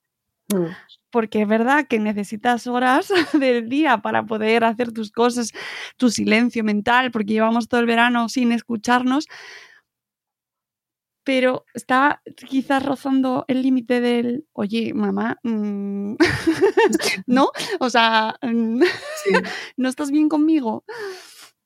mm 0.54 0.66
porque 1.12 1.42
es 1.42 1.48
verdad 1.48 1.88
que 1.88 2.00
necesitas 2.00 2.68
horas 2.68 3.10
del 3.34 3.70
día 3.70 4.00
para 4.00 4.26
poder 4.26 4.64
hacer 4.64 4.92
tus 4.92 5.12
cosas, 5.12 5.52
tu 5.98 6.10
silencio 6.10 6.64
mental, 6.64 7.12
porque 7.12 7.34
llevamos 7.34 7.68
todo 7.68 7.82
el 7.82 7.88
verano 7.88 8.30
sin 8.30 8.52
escucharnos, 8.52 9.28
pero 11.24 11.66
está 11.74 12.22
quizás 12.48 12.84
rozando 12.84 13.46
el 13.48 13.62
límite 13.62 14.02
del, 14.02 14.46
oye, 14.54 14.94
mamá, 14.94 15.40
mmm, 15.44 16.16
¿no? 17.28 17.52
O 17.80 17.90
sea, 17.90 18.38
sí. 18.42 19.32
¿no 19.78 19.90
estás 19.90 20.12
bien 20.12 20.30
conmigo? 20.30 20.84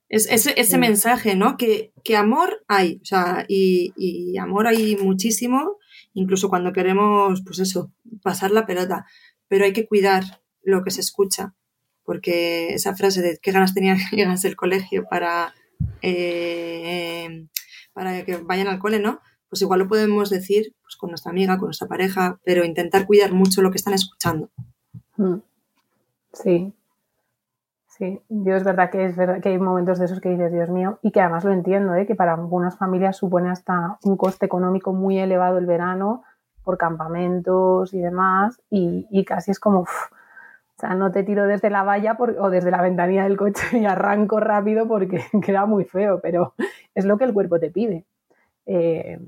Es, 0.08 0.30
ese, 0.30 0.54
ese 0.60 0.78
mensaje, 0.78 1.36
¿no? 1.36 1.58
Que, 1.58 1.92
que, 2.04 2.16
amor 2.16 2.64
hay, 2.68 3.00
o 3.02 3.06
sea, 3.06 3.46
y, 3.48 3.92
y 3.98 4.38
amor 4.38 4.68
hay 4.68 4.98
muchísimo, 4.98 5.78
incluso 6.14 6.50
cuando 6.50 6.74
queremos, 6.74 7.42
pues 7.44 7.60
eso, 7.60 7.92
pasar 8.22 8.52
la 8.52 8.66
pelota 8.66 9.06
pero 9.48 9.66
hay 9.66 9.74
que 9.74 9.88
cuidar 9.88 10.24
lo 10.64 10.84
que 10.84 10.92
se 10.92 11.02
escucha, 11.02 11.54
porque 12.04 12.74
esa 12.74 12.96
frase 12.96 13.22
de 13.22 13.38
qué 13.42 13.52
ganas 13.52 13.74
tenía 13.74 13.96
que 14.10 14.16
llegar 14.16 14.38
al 14.44 14.56
colegio 14.56 15.06
para, 15.10 15.54
eh, 16.02 17.48
para 17.94 18.24
que 18.26 18.38
vayan 18.38 18.68
al 18.68 18.80
cole, 18.80 19.00
¿no? 19.00 19.20
Pues 19.50 19.62
igual 19.62 19.80
lo 19.80 19.88
podemos 19.88 20.30
decir 20.30 20.76
pues, 20.82 20.96
con 20.98 21.12
nuestra 21.12 21.32
amiga, 21.32 21.58
con 21.58 21.68
nuestra 21.68 21.88
pareja, 21.88 22.40
pero 22.44 22.66
intentar 22.66 23.06
cuidar 23.06 23.32
mucho 23.34 23.62
lo 23.62 23.72
que 23.72 23.78
están 23.78 23.94
escuchando. 23.94 24.50
Mm. 25.18 25.38
Sí, 26.34 26.74
Sí, 27.98 28.22
yo 28.28 28.58
es 28.58 28.66
verdad 28.66 28.90
que 28.90 29.06
es 29.06 29.16
verdad 29.16 29.40
que 29.42 29.48
hay 29.48 29.58
momentos 29.58 30.00
de 30.00 30.06
esos 30.06 30.20
que 30.20 30.28
dices, 30.28 30.52
Dios 30.52 30.70
mío, 30.70 31.00
y 31.02 31.12
que 31.12 31.22
además 31.22 31.46
lo 31.46 31.54
entiendo, 31.54 31.96
¿eh? 31.96 32.06
que 32.06 32.14
para 32.14 32.34
algunas 32.34 32.78
familias 32.78 33.16
supone 33.16 33.50
hasta 33.50 33.98
un 34.04 34.18
coste 34.18 34.46
económico 34.46 34.92
muy 34.92 35.18
elevado 35.18 35.58
el 35.58 35.66
verano, 35.66 36.24
por 36.66 36.78
campamentos 36.78 37.94
y 37.94 38.00
demás, 38.00 38.60
y, 38.70 39.24
casi 39.24 39.52
es 39.52 39.60
como, 39.60 39.82
o 39.82 39.88
sea, 40.78 40.96
no 40.96 41.12
te 41.12 41.24
tiro 41.24 41.48
desde 41.48 41.70
la 41.70 41.84
valla 41.84 42.18
o 42.20 42.50
desde 42.50 42.72
la 42.72 42.82
ventanilla 42.82 43.24
del 43.24 43.38
coche 43.38 43.78
y 43.80 43.86
arranco 43.86 44.42
rápido 44.42 44.88
porque 44.88 45.24
queda 45.46 45.66
muy 45.66 45.86
feo, 45.86 46.20
pero 46.22 46.54
es 46.96 47.06
lo 47.06 47.18
que 47.18 47.24
el 47.24 47.34
cuerpo 47.34 47.60
te 47.60 47.72
pide. 47.72 48.06
Eh, 48.66 49.20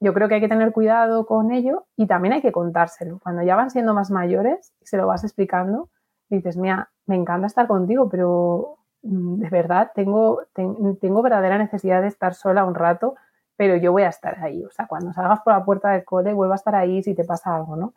yo 0.00 0.14
creo 0.14 0.28
que 0.28 0.36
hay 0.36 0.40
que 0.40 0.48
tener 0.48 0.72
cuidado 0.72 1.26
con 1.26 1.50
ello 1.50 1.86
y 1.96 2.06
también 2.06 2.34
hay 2.34 2.42
que 2.42 2.52
contárselo. 2.52 3.18
Cuando 3.22 3.42
ya 3.42 3.56
van 3.56 3.70
siendo 3.70 3.94
más 3.94 4.10
mayores 4.10 4.72
y 4.80 4.86
se 4.86 4.96
lo 4.96 5.06
vas 5.06 5.24
explicando, 5.24 5.88
dices, 6.28 6.56
mira, 6.56 6.90
me 7.06 7.16
encanta 7.16 7.46
estar 7.46 7.66
contigo, 7.66 8.08
pero 8.08 8.76
mm, 9.02 9.40
de 9.40 9.50
verdad 9.50 9.92
tengo, 9.94 10.42
ten, 10.52 10.96
tengo 10.98 11.22
verdadera 11.22 11.58
necesidad 11.58 12.02
de 12.02 12.08
estar 12.08 12.34
sola 12.34 12.64
un 12.64 12.74
rato 12.74 13.14
pero 13.56 13.76
yo 13.76 13.92
voy 13.92 14.02
a 14.02 14.08
estar 14.08 14.38
ahí. 14.42 14.62
O 14.64 14.70
sea, 14.70 14.86
cuando 14.86 15.12
salgas 15.12 15.40
por 15.40 15.52
la 15.52 15.64
puerta 15.64 15.90
del 15.90 16.04
cole, 16.04 16.32
vuelvo 16.32 16.52
a 16.52 16.56
estar 16.56 16.74
ahí 16.74 17.02
si 17.02 17.14
te 17.14 17.24
pasa 17.24 17.56
algo, 17.56 17.76
¿no? 17.76 17.94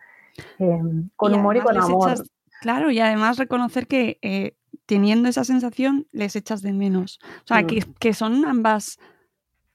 Eh, 0.60 0.82
con 1.16 1.34
y 1.34 1.36
humor 1.36 1.58
y 1.58 1.62
con 1.62 1.78
amor. 1.78 2.12
Echas, 2.12 2.30
claro, 2.62 2.92
y 2.92 3.00
además 3.00 3.38
reconocer 3.38 3.88
que 3.88 4.20
eh, 4.22 4.56
teniendo 4.86 5.30
esa 5.30 5.44
sensación 5.44 6.08
les 6.12 6.36
echas 6.36 6.62
de 6.62 6.74
menos. 6.74 7.20
O 7.44 7.48
sea, 7.48 7.62
mm. 7.62 7.68
que, 7.68 7.86
que, 8.00 8.14
son 8.14 8.46
ambas 8.46 9.00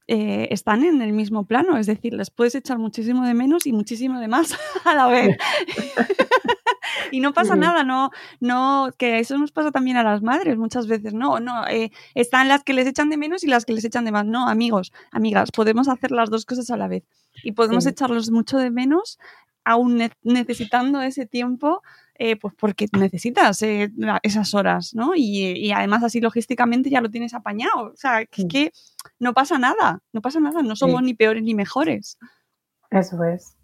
eh, 0.09 0.48
están 0.50 0.84
en 0.84 1.00
el 1.00 1.12
mismo 1.12 1.44
plano, 1.44 1.78
es 1.78 1.86
decir, 1.86 2.14
les 2.14 2.30
puedes 2.30 2.55
echar 2.55 2.78
muchísimo 2.78 3.24
de 3.24 3.34
menos 3.34 3.66
y 3.66 3.72
muchísimo 3.72 4.18
de 4.18 4.28
más 4.28 4.57
a 4.84 4.94
la 4.94 5.07
vez. 5.07 5.36
y 7.12 7.20
no 7.20 7.32
pasa 7.32 7.57
nada, 7.57 7.84
no, 7.84 8.11
no, 8.40 8.90
que 8.98 9.18
eso 9.20 9.38
nos 9.38 9.53
pasa 9.53 9.70
también 9.70 9.96
a 9.96 10.03
las 10.03 10.22
madres 10.22 10.57
muchas 10.57 10.86
veces, 10.86 11.14
no, 11.14 11.40
no, 11.40 11.66
eh, 11.68 11.92
están 12.14 12.48
las 12.48 12.64
que 12.64 12.72
les 12.72 12.86
echan 12.86 13.11
de 13.11 13.16
menos 13.16 13.44
y 13.44 13.46
las 13.46 13.64
que 13.64 13.72
les 13.72 13.84
echan 13.84 14.05
de 14.05 14.12
más, 14.12 14.26
no, 14.26 14.48
amigos, 14.48 14.92
amigas, 15.12 15.50
podemos 15.53 15.88
hacer 15.88 16.11
las 16.11 16.30
dos 16.30 16.46
cosas 16.46 16.70
a 16.70 16.76
la 16.76 16.88
vez 16.88 17.05
y 17.44 17.53
podemos 17.53 17.86
echarlos 17.86 18.30
mucho 18.30 18.59
de 18.59 18.70
menos 18.70 19.18
aún 19.64 20.11
necesitando 20.24 21.00
ese 21.03 21.24
tiempo 21.24 21.82
eh, 22.24 22.36
pues 22.36 22.55
porque 22.57 22.86
necesitas 22.92 23.62
eh, 23.62 23.90
esas 24.22 24.55
horas, 24.55 24.94
¿no? 24.94 25.12
Y, 25.16 25.72
además 25.72 26.05
así 26.05 26.20
logísticamente 26.20 26.90
ya 26.90 27.00
lo 27.00 27.11
tienes 27.11 27.34
apañado. 27.34 27.90
O 27.92 27.96
sea, 27.96 28.26
que, 28.26 28.46
que 28.46 28.72
no 29.22 29.34
pasa 29.34 29.56
nada, 29.56 30.00
no 30.12 30.20
pasa 30.20 30.40
nada, 30.40 30.62
no 30.62 30.74
somos 30.74 31.00
ni 31.00 31.14
peores 31.14 31.44
ni 31.44 31.54
mejores. 31.54 32.18
Eso 32.90 33.22
es. 33.22 33.56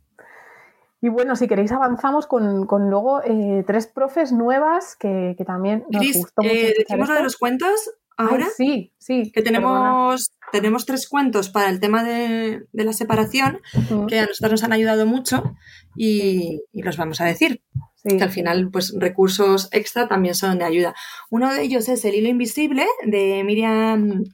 Y 1.00 1.08
bueno, 1.08 1.34
si 1.34 1.48
queréis 1.48 1.72
avanzamos 1.72 2.28
con, 2.28 2.68
luego 2.88 3.22
eh, 3.24 3.64
tres 3.66 3.88
profes 3.88 4.30
nuevas 4.30 4.94
que, 4.94 5.34
también 5.44 5.84
nos 5.90 6.12
gustó 6.14 6.42
mucho. 6.42 6.54
¿Decimos 6.54 7.08
de 7.08 7.22
los 7.24 7.36
cuentos 7.36 7.90
ahora? 8.16 8.46
sí, 8.56 8.92
sí. 8.98 9.32
Que 9.32 9.42
tenemos, 9.42 10.30
tenemos 10.52 10.86
tres 10.86 11.08
cuentos 11.08 11.48
para 11.50 11.70
el 11.70 11.80
tema 11.80 12.04
de, 12.04 12.68
la 12.72 12.92
separación 12.92 13.60
que 14.06 14.20
a 14.20 14.26
nosotros 14.26 14.52
nos 14.52 14.62
han 14.62 14.72
ayudado 14.72 15.06
mucho 15.06 15.56
y, 15.96 16.62
y 16.72 16.82
los 16.82 16.96
vamos 16.96 17.20
a 17.20 17.24
decir. 17.24 17.62
Que 18.04 18.22
al 18.22 18.30
final, 18.30 18.70
pues 18.70 18.94
recursos 18.96 19.68
extra 19.72 20.08
también 20.08 20.34
son 20.36 20.58
de 20.58 20.64
ayuda. 20.64 20.94
Uno 21.30 21.52
de 21.52 21.62
ellos 21.62 21.88
es 21.88 22.04
El 22.04 22.14
hilo 22.14 22.28
invisible 22.28 22.86
de 23.04 23.42
Miriam 23.44 24.24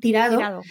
Tirado, 0.00 0.62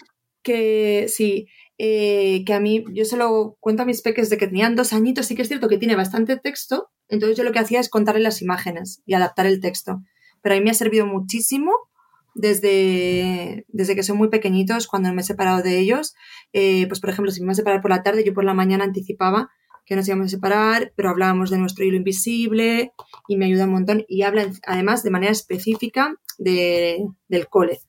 que 0.43 1.07
sí, 1.09 1.47
eh, 1.77 2.43
que 2.45 2.53
a 2.53 2.59
mí, 2.59 2.83
yo 2.93 3.05
se 3.05 3.17
lo 3.17 3.57
cuento 3.59 3.83
a 3.83 3.85
mis 3.85 4.01
peques 4.01 4.29
de 4.29 4.37
que 4.37 4.47
tenían 4.47 4.75
dos 4.75 4.93
añitos, 4.93 5.25
sí 5.25 5.35
que 5.35 5.41
es 5.41 5.47
cierto 5.47 5.67
que 5.67 5.77
tiene 5.77 5.95
bastante 5.95 6.37
texto, 6.37 6.89
entonces 7.09 7.37
yo 7.37 7.43
lo 7.43 7.51
que 7.51 7.59
hacía 7.59 7.79
es 7.79 7.89
contarle 7.89 8.21
las 8.21 8.41
imágenes 8.41 9.01
y 9.05 9.13
adaptar 9.13 9.45
el 9.45 9.59
texto. 9.59 10.01
Pero 10.41 10.55
a 10.55 10.57
mí 10.57 10.63
me 10.63 10.71
ha 10.71 10.75
servido 10.75 11.05
muchísimo 11.05 11.71
desde, 12.35 13.65
desde 13.67 13.95
que 13.95 14.03
son 14.03 14.17
muy 14.17 14.29
pequeñitos, 14.29 14.87
cuando 14.87 15.13
me 15.13 15.21
he 15.21 15.25
separado 15.25 15.61
de 15.63 15.79
ellos. 15.79 16.13
Eh, 16.53 16.87
pues 16.87 16.99
por 16.99 17.09
ejemplo, 17.09 17.31
si 17.31 17.41
me 17.41 17.45
iba 17.45 17.51
a 17.51 17.55
separar 17.55 17.81
por 17.81 17.91
la 17.91 18.03
tarde, 18.03 18.23
yo 18.23 18.33
por 18.33 18.43
la 18.43 18.53
mañana 18.53 18.83
anticipaba 18.83 19.49
que 19.85 19.95
nos 19.95 20.07
íbamos 20.07 20.27
a 20.27 20.29
separar, 20.29 20.91
pero 20.95 21.09
hablábamos 21.09 21.49
de 21.49 21.57
nuestro 21.57 21.85
hilo 21.85 21.95
invisible 21.95 22.91
y 23.27 23.37
me 23.37 23.45
ayuda 23.45 23.65
un 23.65 23.71
montón. 23.71 24.05
Y 24.07 24.23
habla 24.23 24.45
además 24.65 25.01
de 25.01 25.11
manera 25.11 25.31
específica 25.31 26.13
de, 26.37 27.05
del 27.29 27.47
cole, 27.47 27.79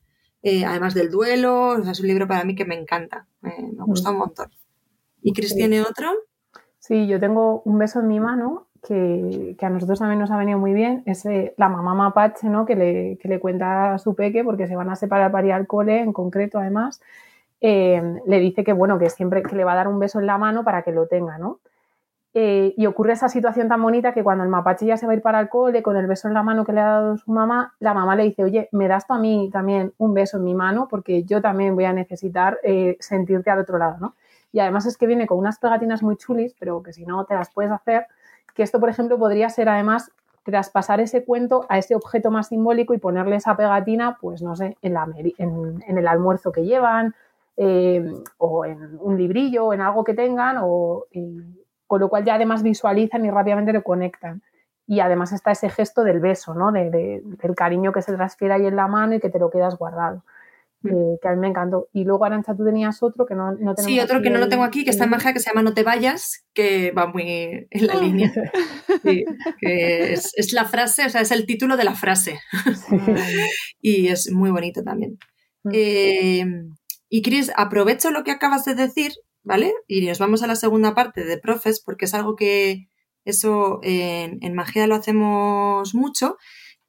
eh, 0.42 0.64
además 0.64 0.94
del 0.94 1.10
duelo. 1.10 1.76
es 1.78 2.00
un 2.00 2.06
libro 2.06 2.26
para 2.28 2.44
mí 2.44 2.54
que 2.54 2.64
me 2.64 2.78
encanta, 2.78 3.26
me 3.40 3.54
gusta 3.78 4.10
un 4.10 4.18
montón. 4.18 4.50
¿Y 5.22 5.32
Cris 5.32 5.54
tiene 5.54 5.80
otro? 5.82 6.08
Sí, 6.78 7.06
yo 7.06 7.18
tengo 7.20 7.62
un 7.64 7.78
beso 7.78 8.00
en 8.00 8.08
mi 8.08 8.20
mano 8.20 8.68
que, 8.82 9.56
a 9.60 9.70
nosotros 9.70 9.98
también 9.98 10.20
nos 10.20 10.30
ha 10.30 10.36
venido 10.36 10.58
muy 10.58 10.72
bien. 10.72 11.02
Es 11.06 11.24
la 11.56 11.68
mamá 11.68 11.94
mapache, 11.94 12.48
¿no? 12.48 12.64
Que 12.64 12.76
le, 12.76 13.18
que 13.18 13.28
le 13.28 13.40
cuenta 13.40 13.94
a 13.94 13.98
su 13.98 14.14
peque 14.14 14.44
porque 14.44 14.66
se 14.66 14.76
van 14.76 14.90
a 14.90 14.96
separar 14.96 15.30
para 15.32 15.46
ir 15.46 15.52
al 15.52 15.66
cole, 15.66 16.00
en 16.00 16.12
concreto, 16.12 16.58
además. 16.58 17.00
Eh, 17.60 18.20
le 18.26 18.38
dice 18.38 18.62
que 18.62 18.72
bueno, 18.72 18.98
que 18.98 19.10
siempre 19.10 19.42
que 19.42 19.56
le 19.56 19.64
va 19.64 19.72
a 19.72 19.76
dar 19.76 19.88
un 19.88 19.98
beso 19.98 20.20
en 20.20 20.26
la 20.26 20.38
mano 20.38 20.64
para 20.64 20.82
que 20.82 20.92
lo 20.92 21.06
tenga, 21.06 21.38
¿no? 21.38 21.60
Eh, 22.34 22.74
y 22.76 22.86
ocurre 22.86 23.14
esa 23.14 23.28
situación 23.28 23.68
tan 23.68 23.82
bonita 23.82 24.12
que 24.12 24.22
cuando 24.22 24.44
el 24.44 24.50
mapache 24.50 24.84
ya 24.84 24.96
se 24.96 25.06
va 25.06 25.12
a 25.12 25.16
ir 25.16 25.22
para 25.22 25.40
el 25.40 25.48
cole 25.48 25.82
con 25.82 25.96
el 25.96 26.06
beso 26.06 26.28
en 26.28 26.34
la 26.34 26.42
mano 26.42 26.64
que 26.64 26.72
le 26.72 26.80
ha 26.80 26.84
dado 26.84 27.16
su 27.16 27.32
mamá, 27.32 27.74
la 27.80 27.94
mamá 27.94 28.16
le 28.16 28.24
dice, 28.24 28.44
oye, 28.44 28.68
¿me 28.72 28.86
das 28.86 29.06
tú 29.06 29.14
a 29.14 29.18
mí 29.18 29.48
también 29.52 29.94
un 29.96 30.12
beso 30.12 30.36
en 30.36 30.44
mi 30.44 30.54
mano? 30.54 30.88
Porque 30.90 31.24
yo 31.24 31.40
también 31.40 31.74
voy 31.74 31.86
a 31.86 31.92
necesitar 31.92 32.58
eh, 32.62 32.96
sentirte 33.00 33.50
al 33.50 33.60
otro 33.60 33.78
lado, 33.78 33.96
¿no? 33.98 34.14
Y 34.52 34.60
además 34.60 34.86
es 34.86 34.96
que 34.96 35.06
viene 35.06 35.26
con 35.26 35.38
unas 35.38 35.58
pegatinas 35.58 36.02
muy 36.02 36.16
chulis, 36.16 36.54
pero 36.58 36.82
que 36.82 36.92
si 36.92 37.04
no 37.04 37.24
te 37.24 37.34
las 37.34 37.50
puedes 37.50 37.72
hacer, 37.72 38.06
que 38.54 38.62
esto, 38.62 38.78
por 38.78 38.88
ejemplo, 38.88 39.18
podría 39.18 39.48
ser 39.48 39.68
además 39.68 40.10
traspasar 40.44 41.00
ese 41.00 41.24
cuento 41.24 41.66
a 41.68 41.78
ese 41.78 41.94
objeto 41.94 42.30
más 42.30 42.48
simbólico 42.48 42.94
y 42.94 42.98
ponerle 42.98 43.36
esa 43.36 43.56
pegatina, 43.56 44.16
pues 44.20 44.42
no 44.42 44.56
sé, 44.56 44.76
en, 44.80 44.94
la, 44.94 45.06
en, 45.16 45.82
el 45.86 46.08
almuerzo 46.08 46.52
que 46.52 46.64
llevan, 46.64 47.14
eh, 47.56 48.04
o 48.38 48.64
en 48.64 48.98
un 49.00 49.18
librillo, 49.18 49.72
en 49.72 49.80
algo 49.80 50.04
que 50.04 50.14
tengan, 50.14 50.58
o 50.62 51.06
con 51.88 52.00
lo 52.00 52.08
cual 52.08 52.24
ya 52.24 52.34
además 52.34 52.62
visualizan 52.62 53.24
y 53.24 53.30
rápidamente 53.30 53.72
lo 53.72 53.82
conectan. 53.82 54.42
Y 54.86 55.00
además 55.00 55.32
está 55.32 55.50
ese 55.50 55.68
gesto 55.68 56.04
del 56.04 56.20
beso, 56.20 56.54
¿no? 56.54 56.70
De, 56.70 57.22
del 57.24 57.54
cariño 57.56 57.92
que 57.92 58.02
se 58.02 58.14
transfiere 58.14 58.54
ahí 58.54 58.66
en 58.66 58.76
la 58.76 58.86
mano 58.86 59.14
y 59.14 59.20
que 59.20 59.30
te 59.30 59.38
lo 59.38 59.50
quedas 59.50 59.76
guardado. 59.76 60.22
Mm. 60.82 60.88
Eh, 60.88 61.18
que 61.20 61.28
a 61.28 61.32
mí 61.32 61.40
me 61.40 61.48
encantó. 61.48 61.88
Y 61.92 62.04
luego, 62.04 62.24
Arancha, 62.24 62.54
tú 62.54 62.64
tenías 62.64 63.02
otro 63.02 63.26
que 63.26 63.34
no, 63.34 63.52
no 63.52 63.74
Sí, 63.76 63.98
otro 64.00 64.22
que 64.22 64.30
no 64.30 64.38
lo 64.38 64.48
tengo 64.48 64.64
aquí, 64.64 64.84
que 64.84 64.90
está 64.90 65.04
en 65.04 65.10
magia, 65.10 65.32
que 65.32 65.40
se 65.40 65.50
llama 65.50 65.62
No 65.62 65.74
te 65.74 65.82
vayas, 65.82 66.44
que 66.54 66.92
va 66.92 67.06
muy 67.06 67.66
en 67.70 67.86
la 67.86 67.94
línea. 67.94 68.32
que 69.60 70.12
es, 70.12 70.52
la 70.52 70.66
frase, 70.66 71.06
o 71.06 71.08
sea, 71.08 71.22
es 71.22 71.32
el 71.32 71.46
título 71.46 71.76
de 71.76 71.84
la 71.84 71.94
frase. 71.94 72.38
y 73.80 74.08
es 74.08 74.30
muy 74.30 74.50
bonito 74.50 74.82
también. 74.82 75.18
Mm. 75.64 75.70
Eh, 75.72 76.46
y 77.08 77.22
Cris, 77.22 77.50
aprovecho 77.56 78.10
lo 78.10 78.22
que 78.22 78.30
acabas 78.30 78.64
de 78.64 78.74
decir 78.74 79.12
¿vale? 79.48 79.72
Y 79.86 80.06
nos 80.06 80.18
vamos 80.18 80.42
a 80.42 80.46
la 80.46 80.56
segunda 80.56 80.94
parte 80.94 81.24
de 81.24 81.38
profes, 81.38 81.80
porque 81.80 82.04
es 82.04 82.12
algo 82.12 82.36
que 82.36 82.88
eso 83.24 83.80
en, 83.82 84.54
magia 84.54 84.86
lo 84.86 84.94
hacemos 84.94 85.94
mucho, 85.94 86.36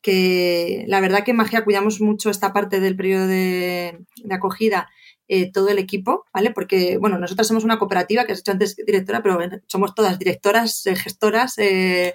que 0.01 0.84
la 0.88 0.99
verdad 0.99 1.24
que 1.24 1.32
en 1.32 1.38
magia 1.38 1.64
cuidamos 1.64 2.01
mucho 2.01 2.30
esta 2.30 2.51
parte 2.51 2.82
del 2.82 2.97
periodo 2.97 3.28
de, 3.28 3.99
acogida, 4.30 4.89
eh, 5.30 5.49
todo 5.53 5.70
el 5.70 5.80
equipo, 5.80 6.26
¿vale? 6.34 6.51
Porque, 6.51 6.97
bueno, 6.97 7.18
nosotros 7.18 7.47
somos 7.47 7.64
una 7.64 7.80
cooperativa, 7.80 8.26
que 8.26 8.34
has 8.34 8.39
hecho 8.39 8.51
antes 8.51 8.76
directora, 8.76 9.24
pero 9.24 9.39
somos 9.68 9.95
todas 9.95 10.20
directoras, 10.20 10.86
eh, 10.86 10.97
gestoras, 10.97 11.57
eh, 11.60 12.14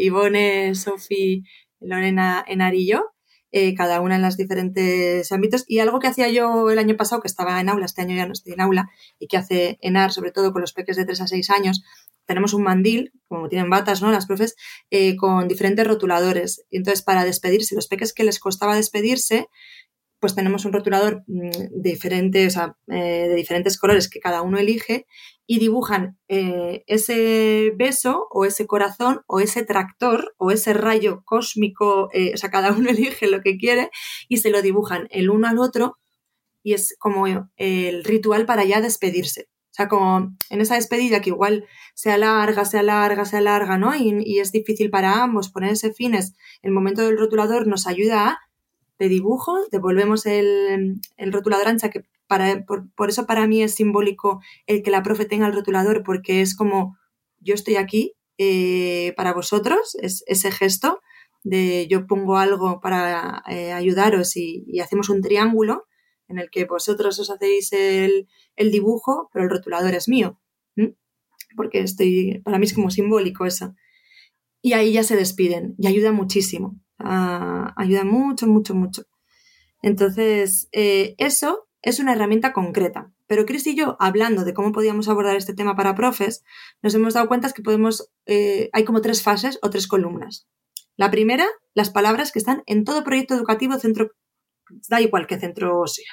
Ivone, 0.00 0.74
Sofi, 0.74 1.44
Lorena 1.78 2.44
Enarillo, 2.48 3.14
eh, 3.52 3.74
cada 3.74 4.00
una 4.00 4.16
en 4.16 4.22
los 4.22 4.36
diferentes 4.36 5.30
ámbitos. 5.32 5.64
Y 5.66 5.78
algo 5.78 5.98
que 5.98 6.08
hacía 6.08 6.28
yo 6.28 6.70
el 6.70 6.78
año 6.78 6.96
pasado, 6.96 7.20
que 7.22 7.28
estaba 7.28 7.60
en 7.60 7.68
aula, 7.68 7.86
este 7.86 8.02
año 8.02 8.16
ya 8.16 8.26
no 8.26 8.32
estoy 8.32 8.52
en 8.52 8.60
aula, 8.60 8.90
y 9.18 9.26
que 9.26 9.36
hace 9.36 9.78
ENAR, 9.80 10.12
sobre 10.12 10.32
todo 10.32 10.52
con 10.52 10.60
los 10.60 10.72
peques 10.72 10.96
de 10.96 11.04
3 11.04 11.20
a 11.22 11.26
6 11.26 11.50
años, 11.50 11.82
tenemos 12.28 12.52
un 12.52 12.62
mandil, 12.62 13.12
como 13.26 13.48
tienen 13.48 13.70
batas, 13.70 14.02
¿no? 14.02 14.12
Las 14.12 14.26
profes, 14.26 14.54
eh, 14.90 15.16
con 15.16 15.48
diferentes 15.48 15.86
rotuladores. 15.86 16.62
Y 16.68 16.76
entonces, 16.76 17.02
para 17.02 17.24
despedirse, 17.24 17.74
los 17.74 17.88
peques 17.88 18.12
que 18.12 18.22
les 18.22 18.38
costaba 18.38 18.76
despedirse, 18.76 19.48
pues 20.20 20.34
tenemos 20.34 20.64
un 20.64 20.72
rotulador 20.72 21.22
mm, 21.26 21.80
diferente, 21.80 22.46
o 22.46 22.76
eh, 22.92 23.28
de 23.28 23.34
diferentes 23.34 23.78
colores 23.78 24.08
que 24.08 24.20
cada 24.20 24.42
uno 24.42 24.58
elige 24.58 25.06
y 25.46 25.58
dibujan 25.58 26.18
eh, 26.28 26.84
ese 26.86 27.72
beso 27.76 28.26
o 28.30 28.44
ese 28.44 28.66
corazón 28.66 29.22
o 29.26 29.40
ese 29.40 29.64
tractor 29.64 30.34
o 30.36 30.50
ese 30.50 30.74
rayo 30.74 31.22
cósmico, 31.24 32.10
eh, 32.12 32.32
o 32.34 32.36
sea, 32.36 32.50
cada 32.50 32.72
uno 32.72 32.90
elige 32.90 33.28
lo 33.28 33.40
que 33.40 33.56
quiere 33.56 33.90
y 34.28 34.38
se 34.38 34.50
lo 34.50 34.62
dibujan 34.62 35.08
el 35.10 35.30
uno 35.30 35.48
al 35.48 35.58
otro 35.58 35.96
y 36.62 36.74
es 36.74 36.96
como 36.98 37.26
el 37.56 38.04
ritual 38.04 38.44
para 38.44 38.64
ya 38.64 38.80
despedirse. 38.80 39.48
O 39.70 39.74
sea, 39.78 39.88
como 39.88 40.36
en 40.50 40.60
esa 40.60 40.74
despedida 40.74 41.20
que 41.20 41.30
igual 41.30 41.64
se 41.94 42.10
alarga, 42.10 42.64
se 42.64 42.78
alarga, 42.78 43.24
se 43.24 43.36
alarga, 43.36 43.78
¿no? 43.78 43.94
Y, 43.94 44.12
y 44.24 44.40
es 44.40 44.50
difícil 44.50 44.90
para 44.90 45.22
ambos 45.22 45.50
ponerse 45.50 45.92
fines. 45.92 46.34
El 46.62 46.72
momento 46.72 47.02
del 47.02 47.16
rotulador 47.16 47.68
nos 47.68 47.86
ayuda 47.86 48.28
a 48.28 48.38
de 48.98 49.08
dibujo, 49.08 49.56
devolvemos 49.70 50.26
el, 50.26 51.00
el 51.16 51.32
rotulador 51.32 51.68
ancha, 51.68 51.90
que 51.90 52.04
para, 52.28 52.64
por, 52.64 53.08
eso 53.08 53.26
para 53.26 53.46
mí 53.46 53.62
es 53.62 53.74
simbólico 53.74 54.40
el 54.66 54.82
que 54.82 54.90
la 54.90 55.02
profe 55.02 55.24
tenga 55.24 55.46
el 55.46 55.54
rotulador, 55.54 56.04
porque 56.04 56.42
es 56.42 56.54
como 56.54 56.96
yo 57.40 57.54
estoy 57.54 57.76
aquí 57.76 58.12
eh, 58.36 59.14
para 59.16 59.32
vosotros, 59.32 59.96
es 60.00 60.22
ese 60.26 60.52
gesto 60.52 61.00
de 61.42 61.86
yo 61.88 62.06
pongo 62.06 62.36
algo 62.36 62.80
para 62.80 63.42
eh, 63.48 63.72
ayudaros 63.72 64.36
y, 64.36 64.78
hacemos 64.80 65.08
un 65.08 65.22
triángulo 65.22 65.86
en 66.28 66.38
el 66.38 66.50
que 66.50 66.66
vosotros 66.66 67.18
os 67.18 67.30
hacéis 67.30 67.72
el, 67.72 68.26
dibujo, 68.56 69.30
pero 69.32 69.44
el 69.44 69.50
rotulador 69.50 69.94
es 69.94 70.08
mío, 70.08 70.38
porque 71.56 71.80
estoy, 71.80 72.42
para 72.44 72.58
mí 72.58 72.66
es 72.66 72.74
como 72.74 72.90
simbólico 72.90 73.46
eso. 73.46 73.74
Y 74.60 74.74
ahí 74.74 74.92
ya 74.92 75.04
se 75.04 75.16
despiden 75.16 75.74
y 75.78 75.86
ayuda 75.86 76.12
muchísimo 76.12 76.78
ayuda 76.98 78.04
mucho, 78.04 78.46
mucho, 78.46 78.74
mucho. 78.74 79.02
Entonces, 79.82 80.68
eh, 80.72 81.14
eso 81.18 81.68
es 81.82 82.00
una 82.00 82.12
herramienta 82.12 82.52
concreta. 82.52 83.12
Pero 83.26 83.44
Chris 83.46 83.66
y 83.66 83.76
yo, 83.76 83.96
hablando 84.00 84.44
de 84.44 84.54
cómo 84.54 84.72
podíamos 84.72 85.08
abordar 85.08 85.36
este 85.36 85.54
tema 85.54 85.76
para 85.76 85.94
profes, 85.94 86.42
nos 86.82 86.94
hemos 86.94 87.14
dado 87.14 87.28
cuenta 87.28 87.52
que 87.52 87.62
podemos, 87.62 88.10
eh, 88.26 88.70
hay 88.72 88.84
como 88.84 89.02
tres 89.02 89.22
fases 89.22 89.58
o 89.62 89.70
tres 89.70 89.86
columnas. 89.86 90.48
La 90.96 91.10
primera, 91.10 91.46
las 91.74 91.90
palabras 91.90 92.32
que 92.32 92.38
están 92.38 92.62
en 92.66 92.84
todo 92.84 93.04
proyecto 93.04 93.34
educativo, 93.34 93.78
centro, 93.78 94.10
da 94.88 95.00
igual 95.00 95.26
que 95.26 95.38
centro 95.38 95.86
sea. 95.86 96.12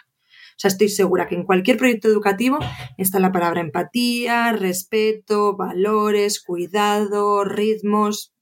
O 0.55 0.59
sea, 0.59 0.69
estoy 0.69 0.89
segura 0.89 1.27
que 1.27 1.35
en 1.35 1.43
cualquier 1.43 1.77
proyecto 1.77 2.07
educativo 2.07 2.59
está 2.97 3.19
la 3.19 3.31
palabra 3.31 3.61
empatía, 3.61 4.53
respeto, 4.53 5.57
valores, 5.57 6.41
cuidado, 6.41 7.43
ritmos, 7.43 8.34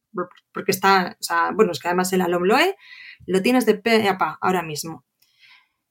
porque 0.53 0.71
está, 0.71 1.17
o 1.19 1.23
sea, 1.23 1.51
bueno, 1.53 1.71
es 1.71 1.79
que 1.79 1.87
además 1.87 2.11
el 2.13 2.21
alumloe 2.21 2.75
lo 3.25 3.41
tienes 3.41 3.65
de 3.65 3.75
pe 3.75 4.07
a 4.07 4.17
pa 4.17 4.37
ahora 4.41 4.63
mismo. 4.63 5.05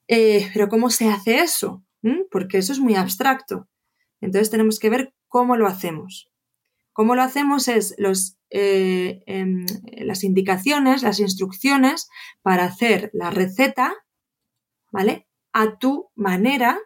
Eh, 0.09 0.51
pero 0.53 0.69
¿cómo 0.69 0.91
se 0.91 1.09
hace 1.09 1.41
eso? 1.41 1.85
porque 2.31 2.59
eso 2.59 2.73
es 2.73 2.81
muy 2.81 2.97
abstracto. 2.97 3.69
Entonces 4.21 4.51
tenemos 4.51 4.79
que 4.81 4.91
ver 4.91 5.15
cómo 5.29 5.57
lo 5.57 5.69
hacemos. 5.69 6.33
Cómo 6.93 7.15
lo 7.15 7.23
hacemos 7.23 7.69
es 7.69 7.95
los, 7.97 8.39
eh, 8.51 9.23
em, 9.27 9.65
las 9.99 10.25
indicaciones, 10.25 11.03
las 11.03 11.21
instrucciones 11.21 12.09
para 12.43 12.65
hacer 12.65 13.11
la 13.13 13.31
receta, 13.31 13.95
¿vale? 14.91 15.29
A 15.53 15.79
tu 15.79 16.11
manera, 16.15 16.79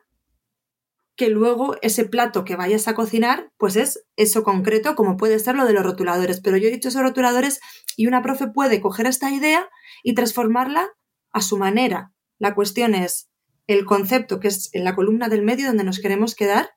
que 1.16 1.30
luego 1.30 1.76
ese 1.80 2.04
plato 2.04 2.44
que 2.44 2.56
vayas 2.56 2.88
a 2.88 2.94
cocinar, 2.94 3.50
pues 3.56 3.76
es 3.76 4.04
eso 4.16 4.44
concreto, 4.44 4.94
como 4.94 5.16
puede 5.16 5.38
ser 5.38 5.56
lo 5.56 5.64
de 5.64 5.72
los 5.72 5.84
rotuladores. 5.84 6.40
Pero 6.40 6.58
yo 6.58 6.68
he 6.68 6.72
dicho 6.72 6.88
esos 6.88 7.02
rotuladores 7.02 7.60
y 7.96 8.06
una 8.06 8.22
profe 8.22 8.48
puede 8.48 8.80
coger 8.80 9.06
esta 9.06 9.30
idea 9.30 9.68
y 10.02 10.14
transformarla 10.14 10.90
a 11.32 11.40
su 11.40 11.56
manera. 11.56 12.12
La 12.38 12.54
cuestión 12.54 12.94
es 12.94 13.30
el 13.66 13.84
concepto, 13.86 14.40
que 14.40 14.48
es 14.48 14.68
en 14.74 14.84
la 14.84 14.94
columna 14.94 15.28
del 15.28 15.42
medio 15.42 15.66
donde 15.66 15.84
nos 15.84 16.00
queremos 16.00 16.34
quedar, 16.34 16.70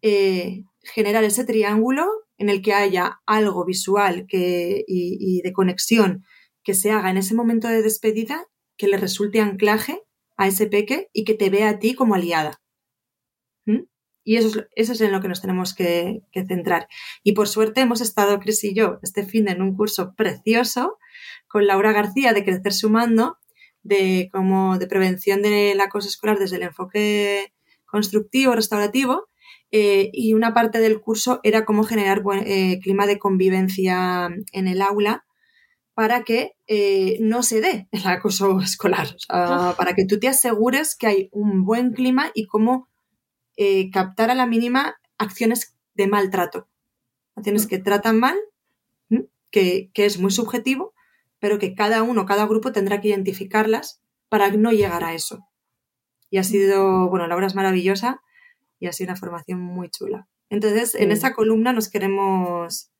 eh, 0.00 0.64
generar 0.82 1.24
ese 1.24 1.44
triángulo 1.44 2.06
en 2.38 2.48
el 2.48 2.62
que 2.62 2.72
haya 2.72 3.20
algo 3.26 3.64
visual 3.64 4.26
que, 4.28 4.84
y, 4.86 5.42
de 5.42 5.52
conexión 5.52 6.24
que 6.64 6.74
se 6.74 6.90
haga 6.90 7.10
en 7.10 7.16
ese 7.16 7.34
momento 7.34 7.68
de 7.68 7.82
despedida 7.82 8.46
que 8.76 8.88
le 8.88 8.96
resulte 8.96 9.40
anclaje 9.40 10.02
a 10.36 10.46
ese 10.46 10.66
peque 10.66 11.08
y 11.12 11.24
que 11.24 11.34
te 11.34 11.50
vea 11.50 11.68
a 11.68 11.78
ti 11.78 11.94
como 11.94 12.14
aliada. 12.14 12.61
Y 14.24 14.36
eso 14.36 14.48
es, 14.48 14.66
eso 14.76 14.92
es, 14.92 15.00
en 15.00 15.12
lo 15.12 15.20
que 15.20 15.28
nos 15.28 15.40
tenemos 15.40 15.74
que, 15.74 16.22
centrar. 16.46 16.88
Y 17.22 17.32
por 17.32 17.48
suerte 17.48 17.80
hemos 17.80 18.00
estado, 18.00 18.38
Cris 18.38 18.62
y 18.64 18.74
yo, 18.74 18.98
este 19.02 19.24
fin 19.24 19.48
en 19.48 19.62
un 19.62 19.74
curso 19.76 20.14
precioso 20.14 20.98
con 21.48 21.66
Laura 21.66 21.92
García 21.92 22.32
de 22.32 22.44
Crecer 22.44 22.72
Sumando, 22.72 23.38
de, 23.82 24.28
como 24.32 24.78
de 24.78 24.86
prevención 24.86 25.42
del 25.42 25.80
acoso 25.80 26.08
escolar 26.08 26.38
desde 26.38 26.56
el 26.56 26.62
enfoque 26.62 27.52
constructivo, 27.84 28.54
restaurativo, 28.54 29.28
eh, 29.74 30.10
y 30.12 30.34
una 30.34 30.52
parte 30.52 30.80
del 30.80 31.00
curso 31.00 31.40
era 31.42 31.64
cómo 31.64 31.82
generar 31.82 32.22
buen, 32.22 32.46
eh, 32.46 32.78
clima 32.82 33.06
de 33.06 33.18
convivencia 33.18 34.28
en 34.52 34.68
el 34.68 34.82
aula 34.82 35.24
para 35.94 36.24
que 36.24 36.52
eh, 36.66 37.16
no 37.20 37.42
se 37.42 37.60
dé 37.60 37.88
el 37.90 38.06
acoso 38.06 38.60
escolar, 38.60 39.08
para 39.28 39.94
que 39.94 40.04
tú 40.06 40.18
te 40.18 40.28
asegures 40.28 40.94
que 40.94 41.06
hay 41.06 41.28
un 41.32 41.64
buen 41.64 41.92
clima 41.92 42.30
y 42.34 42.46
cómo 42.46 42.91
captar 43.92 44.30
a 44.30 44.34
la 44.34 44.46
mínima 44.46 44.96
acciones 45.18 45.76
de 45.94 46.06
maltrato, 46.06 46.68
acciones 47.36 47.66
que 47.66 47.78
tratan 47.78 48.18
mal, 48.18 48.36
que, 49.50 49.90
que 49.92 50.06
es 50.06 50.18
muy 50.18 50.30
subjetivo, 50.30 50.94
pero 51.38 51.58
que 51.58 51.74
cada 51.74 52.02
uno, 52.02 52.24
cada 52.24 52.46
grupo 52.46 52.72
tendrá 52.72 53.00
que 53.00 53.08
identificarlas 53.08 54.00
para 54.28 54.50
no 54.50 54.70
llegar 54.70 55.04
a 55.04 55.12
eso. 55.12 55.46
Y 56.30 56.38
ha 56.38 56.44
sido, 56.44 57.10
bueno, 57.10 57.26
Laura 57.26 57.46
es 57.46 57.54
maravillosa 57.54 58.22
y 58.78 58.86
ha 58.86 58.92
sido 58.92 59.10
una 59.10 59.20
formación 59.20 59.60
muy 59.60 59.90
chula. 59.90 60.26
Entonces, 60.48 60.94
en 60.94 61.12
esa 61.12 61.34
columna 61.34 61.72
nos 61.72 61.90
queremos... 61.90 62.90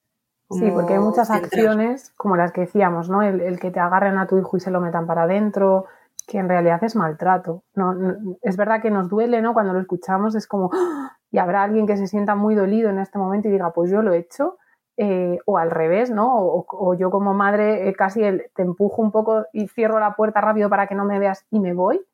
sí, 0.50 0.70
porque 0.72 0.94
hay 0.94 0.98
muchas 0.98 1.30
acciones, 1.30 2.12
como 2.16 2.36
las 2.36 2.53
que 2.53 2.62
decíamos, 2.62 3.09
¿no? 3.09 3.22
El, 3.22 3.59
que 3.59 3.70
te 3.70 3.80
agarren 3.80 4.18
a 4.18 4.26
tu 4.26 4.38
hijo 4.38 4.57
y 4.57 4.61
se 4.61 4.70
lo 4.70 4.80
metan 4.80 5.07
para 5.07 5.22
adentro, 5.22 5.86
que 6.27 6.39
en 6.39 6.49
realidad 6.49 6.83
es 6.85 6.97
maltrato. 6.97 7.64
No, 7.75 7.95
es 8.43 8.57
verdad 8.57 8.81
que 8.83 8.91
nos 8.91 9.09
duele, 9.09 9.43
¿no? 9.43 9.55
Cuando 9.55 9.73
lo 9.73 9.81
escuchamos 9.81 10.35
es 10.35 10.47
como, 10.47 10.70
¡ah! 10.73 11.16
y 11.31 11.39
habrá 11.39 11.62
alguien 11.62 11.87
que 11.87 11.97
se 11.97 12.07
sienta 12.07 12.35
muy 12.35 12.55
dolido 12.55 12.91
en 12.91 12.99
este 12.99 13.18
momento 13.18 13.49
y 13.49 13.53
diga, 13.53 13.73
pues 13.73 13.91
yo 13.91 14.03
lo 14.03 14.12
he 14.12 14.18
hecho, 14.18 14.59
eh, 14.99 15.39
o 15.47 15.57
al 15.57 15.70
revés, 15.70 16.11
¿no? 16.11 16.31
O, 16.35 16.95
yo 16.95 17.11
como 17.11 17.33
madre 17.33 17.89
eh, 17.89 17.95
casi 17.95 18.20
te 18.55 18.62
empujo 18.62 19.01
un 19.01 19.11
poco 19.11 19.47
y 19.53 19.68
cierro 19.68 19.99
la 19.99 20.14
puerta 20.14 20.41
rápido 20.43 20.68
para 20.68 20.87
que 20.87 20.95
no 20.95 21.05
me 21.05 21.18
veas 21.18 21.47
y 21.51 21.61
me 21.61 21.73
voy. 21.73 22.05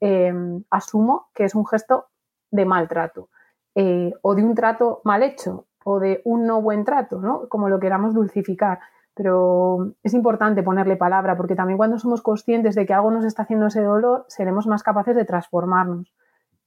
Em, 0.00 0.62
asumo 0.70 1.28
que 1.34 1.44
es 1.44 1.54
un 1.54 1.66
gesto 1.66 2.08
de 2.50 2.66
maltrato 2.66 3.30
eh, 3.74 4.12
o 4.20 4.34
de 4.34 4.44
un 4.44 4.54
trato 4.54 5.00
mal 5.04 5.22
hecho 5.22 5.66
o 5.84 5.98
de 5.98 6.20
un 6.24 6.46
no 6.46 6.60
buen 6.60 6.84
trato, 6.84 7.20
¿no? 7.20 7.48
Como 7.48 7.70
lo 7.70 7.80
queramos 7.80 8.12
dulcificar. 8.12 8.80
Pero 9.16 9.94
es 10.02 10.12
importante 10.12 10.62
ponerle 10.62 10.96
palabra 10.96 11.38
porque 11.38 11.56
también 11.56 11.78
cuando 11.78 11.98
somos 11.98 12.20
conscientes 12.20 12.74
de 12.74 12.84
que 12.84 12.92
algo 12.92 13.10
nos 13.10 13.24
está 13.24 13.44
haciendo 13.44 13.66
ese 13.66 13.82
dolor, 13.82 14.26
seremos 14.28 14.66
más 14.66 14.82
capaces 14.82 15.16
de 15.16 15.24
transformarnos. 15.24 16.12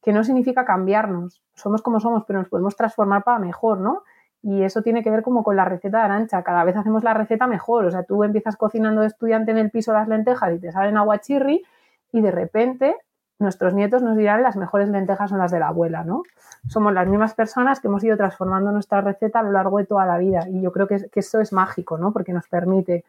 Que 0.01 0.11
no 0.11 0.23
significa 0.23 0.65
cambiarnos. 0.65 1.43
Somos 1.53 1.83
como 1.83 1.99
somos, 1.99 2.23
pero 2.25 2.39
nos 2.39 2.49
podemos 2.49 2.75
transformar 2.75 3.23
para 3.23 3.37
mejor, 3.37 3.79
¿no? 3.81 4.01
Y 4.41 4.63
eso 4.63 4.81
tiene 4.81 5.03
que 5.03 5.11
ver 5.11 5.21
como 5.21 5.43
con 5.43 5.57
la 5.57 5.65
receta 5.65 5.99
de 5.99 6.03
arancha. 6.05 6.41
Cada 6.41 6.63
vez 6.63 6.75
hacemos 6.75 7.03
la 7.03 7.13
receta 7.13 7.45
mejor. 7.45 7.85
O 7.85 7.91
sea, 7.91 8.03
tú 8.03 8.23
empiezas 8.23 8.57
cocinando 8.57 9.01
de 9.01 9.07
estudiante 9.07 9.51
en 9.51 9.59
el 9.59 9.69
piso 9.69 9.93
las 9.93 10.07
lentejas 10.07 10.55
y 10.55 10.59
te 10.59 10.71
salen 10.71 10.97
aguachirri 10.97 11.63
y 12.11 12.21
de 12.21 12.31
repente 12.31 12.95
nuestros 13.39 13.73
nietos 13.73 14.01
nos 14.03 14.17
dirán 14.17 14.43
las 14.43 14.57
mejores 14.57 14.89
lentejas 14.89 15.29
son 15.29 15.39
las 15.39 15.51
de 15.51 15.59
la 15.59 15.69
abuela, 15.69 16.03
¿no? 16.03 16.23
Somos 16.67 16.93
las 16.93 17.07
mismas 17.07 17.33
personas 17.33 17.79
que 17.79 17.87
hemos 17.87 18.03
ido 18.03 18.17
transformando 18.17 18.71
nuestra 18.71 18.99
receta 18.99 19.39
a 19.39 19.43
lo 19.43 19.51
largo 19.51 19.77
de 19.77 19.85
toda 19.85 20.05
la 20.05 20.17
vida 20.17 20.47
y 20.49 20.61
yo 20.61 20.71
creo 20.73 20.87
que, 20.87 21.09
eso 21.13 21.39
es 21.39 21.53
mágico, 21.53 21.97
¿no? 21.97 22.11
Porque 22.11 22.33
nos 22.33 22.47
permite 22.49 23.05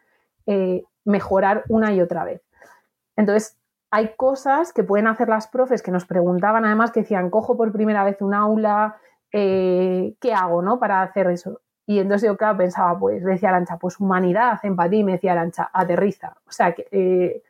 eh, 0.47 0.85
mejorar 1.05 1.64
una 1.68 1.93
y 1.93 2.01
otra 2.01 2.24
vez. 2.24 2.43
Entonces, 3.16 3.57
hay 3.91 4.14
cosas 4.16 4.72
que 4.72 4.85
pueden 4.85 5.09
hacer 5.09 5.28
las 5.28 5.49
profes 5.49 5.83
que 5.83 5.91
nos 5.91 6.05
preguntaban 6.05 6.64
además 6.64 6.93
que 6.93 7.01
decían, 7.01 7.28
cojo 7.28 7.57
por 7.57 7.72
primera 7.72 8.05
vez 8.05 8.22
un 8.22 8.35
aula, 8.35 8.97
eh, 9.33 10.14
¿qué 10.20 10.33
hago, 10.33 10.62
no? 10.62 10.78
Para 10.78 11.03
hacer 11.03 11.28
eso. 11.28 11.61
Y 11.87 11.99
entonces 11.99 12.28
yo, 12.28 12.37
claro, 12.37 12.57
pensaba, 12.57 12.97
pues, 12.97 13.24
decía 13.24 13.49
Arancha, 13.49 13.78
pues 13.78 13.99
humanidad, 13.99 14.61
empatía, 14.62 15.01
y 15.01 15.05
me 15.05 15.12
decía 15.12 15.33
Arancha, 15.33 15.70
aterriza. 15.72 16.37
O 16.47 16.53
sea, 16.53 16.72
que... 16.72 16.87
Eh, 16.93 17.43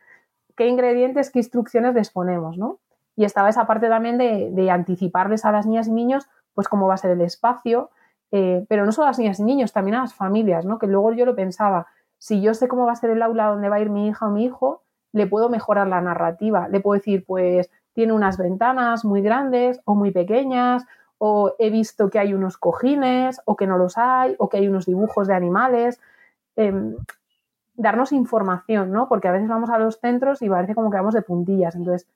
qué 0.55 0.67
ingredientes, 0.67 1.31
qué 1.31 1.39
instrucciones 1.39 1.93
les 1.93 2.09
ponemos, 2.09 2.57
¿no? 2.57 2.79
Y 3.15 3.25
estaba 3.25 3.49
esa 3.49 3.67
parte 3.67 3.87
también 3.89 4.17
de, 4.17 4.71
anticiparles 4.71 5.45
a 5.45 5.51
las 5.51 5.65
niñas 5.65 5.87
y 5.87 5.91
niños, 5.91 6.27
pues 6.53 6.67
cómo 6.67 6.87
va 6.87 6.95
a 6.95 6.97
ser 6.97 7.11
el 7.11 7.21
espacio, 7.21 7.89
eh, 8.31 8.65
pero 8.69 8.85
no 8.85 8.91
solo 8.91 9.05
a 9.05 9.09
las 9.09 9.19
niñas 9.19 9.39
y 9.39 9.43
niños, 9.43 9.73
también 9.73 9.95
a 9.95 10.01
las 10.01 10.13
familias, 10.13 10.65
¿no? 10.65 10.79
Que 10.79 10.87
luego 10.87 11.11
yo 11.13 11.25
lo 11.25 11.35
pensaba, 11.35 11.87
si 12.17 12.41
yo 12.41 12.53
sé 12.53 12.67
cómo 12.67 12.85
va 12.85 12.93
a 12.93 12.95
ser 12.95 13.09
el 13.09 13.21
aula 13.21 13.47
donde 13.47 13.69
va 13.69 13.77
a 13.77 13.79
ir 13.79 13.89
mi 13.89 14.07
hija 14.07 14.27
o 14.27 14.29
mi 14.29 14.45
hijo, 14.45 14.83
le 15.11 15.27
puedo 15.27 15.49
mejorar 15.49 15.87
la 15.87 16.01
narrativa, 16.01 16.67
le 16.69 16.79
puedo 16.79 16.97
decir, 16.97 17.25
pues 17.25 17.69
tiene 17.93 18.13
unas 18.13 18.37
ventanas 18.37 19.03
muy 19.03 19.21
grandes 19.21 19.81
o 19.85 19.95
muy 19.95 20.11
pequeñas, 20.11 20.85
o 21.17 21.53
he 21.59 21.69
visto 21.69 22.09
que 22.09 22.19
hay 22.19 22.33
unos 22.33 22.57
cojines, 22.57 23.41
o 23.45 23.55
que 23.55 23.67
no 23.67 23.77
los 23.77 23.97
hay, 23.97 24.35
o 24.39 24.49
que 24.49 24.57
hay 24.57 24.67
unos 24.67 24.85
dibujos 24.85 25.27
de 25.27 25.35
animales. 25.35 25.99
Em, 26.55 26.95
darnos 27.75 28.11
información, 28.11 28.91
¿no? 28.91 29.07
Porque 29.07 29.27
a 29.27 29.31
veces 29.31 29.47
vamos 29.47 29.69
a 29.69 29.77
los 29.77 29.99
centros 29.99 30.41
y 30.41 30.49
parece 30.49 30.75
como 30.75 30.89
que 30.89 30.97
vamos 30.97 31.13
de 31.13 31.21
puntillas. 31.21 31.75
Entonces, 31.75 32.07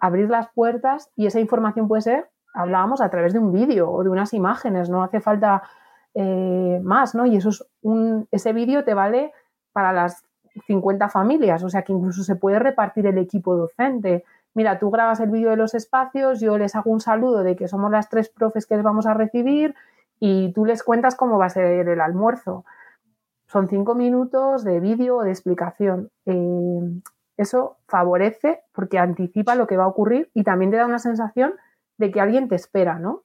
abrir 0.00 0.30
las 0.30 0.48
puertas 0.52 1.10
y 1.16 1.26
esa 1.26 1.40
información 1.40 1.88
puede 1.88 2.02
ser, 2.02 2.30
hablábamos, 2.54 3.00
a 3.00 3.10
través 3.10 3.32
de 3.32 3.38
un 3.38 3.52
vídeo 3.52 3.90
o 3.90 4.02
de 4.02 4.10
unas 4.10 4.32
imágenes, 4.32 4.88
no 4.90 5.02
hace 5.02 5.20
falta 5.20 5.62
eh, 6.14 6.80
más, 6.82 7.14
¿no? 7.14 7.26
Y 7.26 7.36
eso 7.36 7.50
es 7.50 7.64
un, 7.82 8.26
ese 8.30 8.52
vídeo 8.52 8.84
te 8.84 8.94
vale 8.94 9.32
para 9.72 9.92
las 9.92 10.24
50 10.66 11.08
familias, 11.08 11.62
o 11.62 11.68
sea 11.68 11.82
que 11.82 11.92
incluso 11.92 12.24
se 12.24 12.36
puede 12.36 12.58
repartir 12.58 13.06
el 13.06 13.18
equipo 13.18 13.56
docente. 13.56 14.24
Mira, 14.54 14.78
tú 14.78 14.90
grabas 14.90 15.20
el 15.20 15.30
vídeo 15.30 15.50
de 15.50 15.56
los 15.56 15.74
espacios, 15.74 16.40
yo 16.40 16.58
les 16.58 16.74
hago 16.74 16.90
un 16.90 17.00
saludo 17.00 17.44
de 17.44 17.54
que 17.54 17.68
somos 17.68 17.90
las 17.90 18.08
tres 18.08 18.28
profes 18.28 18.66
que 18.66 18.74
les 18.74 18.82
vamos 18.82 19.06
a 19.06 19.14
recibir 19.14 19.74
y 20.18 20.52
tú 20.52 20.64
les 20.64 20.82
cuentas 20.82 21.14
cómo 21.14 21.38
va 21.38 21.46
a 21.46 21.50
ser 21.50 21.88
el 21.88 22.00
almuerzo. 22.00 22.64
Son 23.50 23.68
cinco 23.68 23.96
minutos 23.96 24.62
de 24.62 24.78
vídeo 24.78 25.16
o 25.16 25.22
de 25.24 25.30
explicación. 25.30 26.10
Eh, 26.24 27.00
eso 27.36 27.78
favorece 27.88 28.60
porque 28.72 28.96
anticipa 28.96 29.56
lo 29.56 29.66
que 29.66 29.76
va 29.76 29.84
a 29.84 29.88
ocurrir 29.88 30.30
y 30.34 30.44
también 30.44 30.70
te 30.70 30.76
da 30.76 30.86
una 30.86 31.00
sensación 31.00 31.54
de 31.98 32.12
que 32.12 32.20
alguien 32.20 32.48
te 32.48 32.54
espera, 32.54 33.00
¿no? 33.00 33.24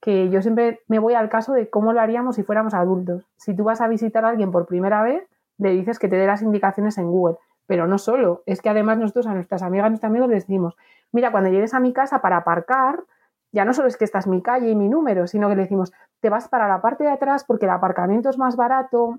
Que 0.00 0.30
yo 0.30 0.40
siempre 0.40 0.80
me 0.88 0.98
voy 0.98 1.12
al 1.12 1.28
caso 1.28 1.52
de 1.52 1.68
cómo 1.68 1.92
lo 1.92 2.00
haríamos 2.00 2.36
si 2.36 2.42
fuéramos 2.42 2.72
adultos. 2.72 3.28
Si 3.36 3.54
tú 3.54 3.64
vas 3.64 3.82
a 3.82 3.88
visitar 3.88 4.24
a 4.24 4.30
alguien 4.30 4.50
por 4.50 4.64
primera 4.64 5.02
vez, 5.02 5.28
le 5.58 5.72
dices 5.72 5.98
que 5.98 6.08
te 6.08 6.16
dé 6.16 6.26
las 6.26 6.40
indicaciones 6.40 6.96
en 6.96 7.10
Google. 7.10 7.36
Pero 7.66 7.86
no 7.86 7.98
solo, 7.98 8.42
es 8.46 8.62
que 8.62 8.70
además 8.70 8.96
nosotros 8.96 9.26
a 9.26 9.34
nuestras 9.34 9.60
amigas, 9.60 9.84
a 9.84 9.88
nuestros 9.90 10.08
amigos 10.08 10.30
les 10.30 10.44
decimos, 10.46 10.74
mira, 11.12 11.32
cuando 11.32 11.50
llegues 11.50 11.74
a 11.74 11.80
mi 11.80 11.92
casa 11.92 12.22
para 12.22 12.38
aparcar, 12.38 13.04
ya 13.52 13.66
no 13.66 13.74
solo 13.74 13.88
es 13.88 13.98
que 13.98 14.06
esta 14.06 14.20
es 14.20 14.26
mi 14.26 14.40
calle 14.40 14.70
y 14.70 14.74
mi 14.74 14.88
número, 14.88 15.26
sino 15.26 15.50
que 15.50 15.56
le 15.56 15.62
decimos, 15.62 15.92
te 16.20 16.30
vas 16.30 16.48
para 16.48 16.66
la 16.66 16.80
parte 16.80 17.04
de 17.04 17.10
atrás 17.10 17.44
porque 17.44 17.66
el 17.66 17.72
aparcamiento 17.72 18.30
es 18.30 18.38
más 18.38 18.56
barato, 18.56 19.18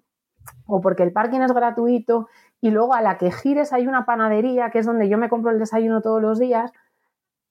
o 0.66 0.82
porque 0.82 1.04
el 1.04 1.12
parking 1.12 1.42
es 1.42 1.54
gratuito 1.54 2.28
y 2.62 2.70
luego 2.70 2.94
a 2.94 3.02
la 3.02 3.18
que 3.18 3.32
gires 3.32 3.74
hay 3.74 3.88
una 3.88 4.06
panadería 4.06 4.70
que 4.70 4.80
es 4.80 4.86
donde 4.86 5.10
yo 5.10 5.18
me 5.18 5.30
compro 5.30 5.52
el 5.52 5.60
desayuno 5.60 6.02
todos 6.02 6.22
los 6.22 6.40
días. 6.40 6.72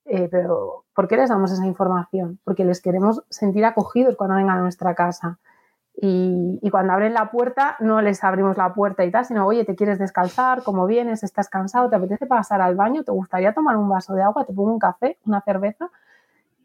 Eh, 0.06 0.28
pero, 0.30 0.84
¿por 0.94 1.08
qué 1.08 1.16
les 1.16 1.28
damos 1.28 1.52
esa 1.52 1.66
información? 1.66 2.38
Porque 2.44 2.64
les 2.64 2.80
queremos 2.80 3.24
sentir 3.28 3.64
acogidos 3.64 4.16
cuando 4.16 4.36
vengan 4.36 4.58
a 4.58 4.62
nuestra 4.62 4.94
casa. 4.94 5.38
Y, 6.02 6.70
cuando 6.70 6.94
abren 6.94 7.12
la 7.12 7.30
puerta, 7.30 7.76
no 7.80 8.00
les 8.00 8.24
abrimos 8.24 8.56
la 8.56 8.72
puerta 8.72 9.04
y 9.04 9.10
tal, 9.10 9.26
sino, 9.26 9.44
oye, 9.44 9.64
¿te 9.64 9.74
quieres 9.74 9.98
descalzar? 9.98 10.62
¿Cómo 10.62 10.86
vienes? 10.86 11.22
¿Estás 11.22 11.50
cansado? 11.50 11.90
¿Te 11.90 11.96
apetece 11.96 12.26
pasar 12.26 12.62
al 12.62 12.74
baño? 12.74 13.04
¿Te 13.04 13.12
gustaría 13.12 13.52
tomar 13.52 13.76
un 13.76 13.88
vaso 13.88 14.14
de 14.14 14.22
agua? 14.22 14.44
¿Te 14.46 14.54
pongo 14.54 14.72
un 14.72 14.78
café? 14.78 15.18
¿Una 15.26 15.42
cerveza? 15.42 15.90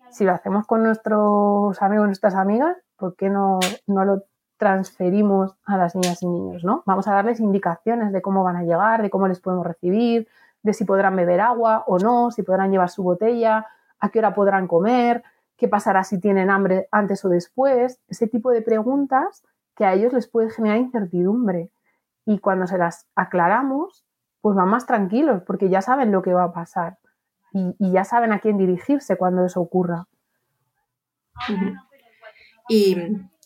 Si 0.10 0.24
lo 0.24 0.32
hacemos 0.32 0.66
con 0.66 0.84
nuestros 0.84 1.82
amigos 1.82 2.06
nuestras 2.06 2.36
amigas, 2.36 2.78
¿por 2.96 3.16
qué 3.16 3.30
no, 3.30 3.60
no 3.88 4.06
lo 4.06 4.24
transferimos 4.58 5.56
a 5.66 5.78
las 5.78 5.96
niñas 5.96 6.22
y 6.24 6.28
niños, 6.28 6.64
¿no? 6.64 6.84
Vamos 6.86 7.08
a 7.08 7.14
darles 7.14 7.40
indicaciones 7.40 8.12
de 8.12 8.22
cómo 8.22 8.44
van 8.44 8.56
a 8.56 8.64
llegar, 8.64 9.02
de 9.02 9.10
cómo 9.10 9.28
les 9.28 9.40
podemos 9.40 9.66
recibir, 9.66 10.28
de 10.64 10.74
si 10.74 10.86
podrán 10.86 11.16
beber 11.16 11.42
agua 11.42 11.84
o 11.88 12.00
no, 12.00 12.32
si 12.32 12.44
podrán 12.44 12.72
llevar 12.72 12.90
su 12.90 13.04
botella. 13.04 13.68
a 14.00 14.10
qué 14.10 14.20
hora 14.20 14.36
podrán 14.36 14.68
comer, 14.68 15.24
qué 15.58 15.68
pasará 15.68 16.04
si 16.04 16.20
tienen 16.20 16.50
hambre 16.50 16.88
antes 16.92 17.24
o 17.26 17.30
después, 17.30 18.00
ese 18.08 18.28
tipo 18.28 18.52
de 18.52 18.62
preguntas 18.62 19.44
que 19.76 19.86
a 19.86 19.94
ellos 19.94 20.14
les 20.14 20.28
puede 20.28 20.50
generar 20.50 20.78
incertidumbre. 20.78 21.72
Y 22.26 22.40
cuando 22.40 22.68
se 22.68 22.78
las 22.78 23.08
aclaramos, 23.16 24.06
pues 24.42 24.56
van 24.56 24.70
más 24.70 24.86
tranquilos 24.86 25.44
porque 25.44 25.70
ya 25.70 25.82
saben 25.82 26.12
lo 26.12 26.22
que 26.22 26.34
va 26.34 26.44
a 26.44 26.54
pasar 26.54 26.98
y, 27.52 27.92
ya 27.92 28.04
saben 28.04 28.34
a 28.34 28.40
quién 28.40 28.58
dirigirse 28.58 29.18
cuando 29.18 29.46
eso 29.46 29.62
ocurra. 29.62 30.08
Y 32.68 32.96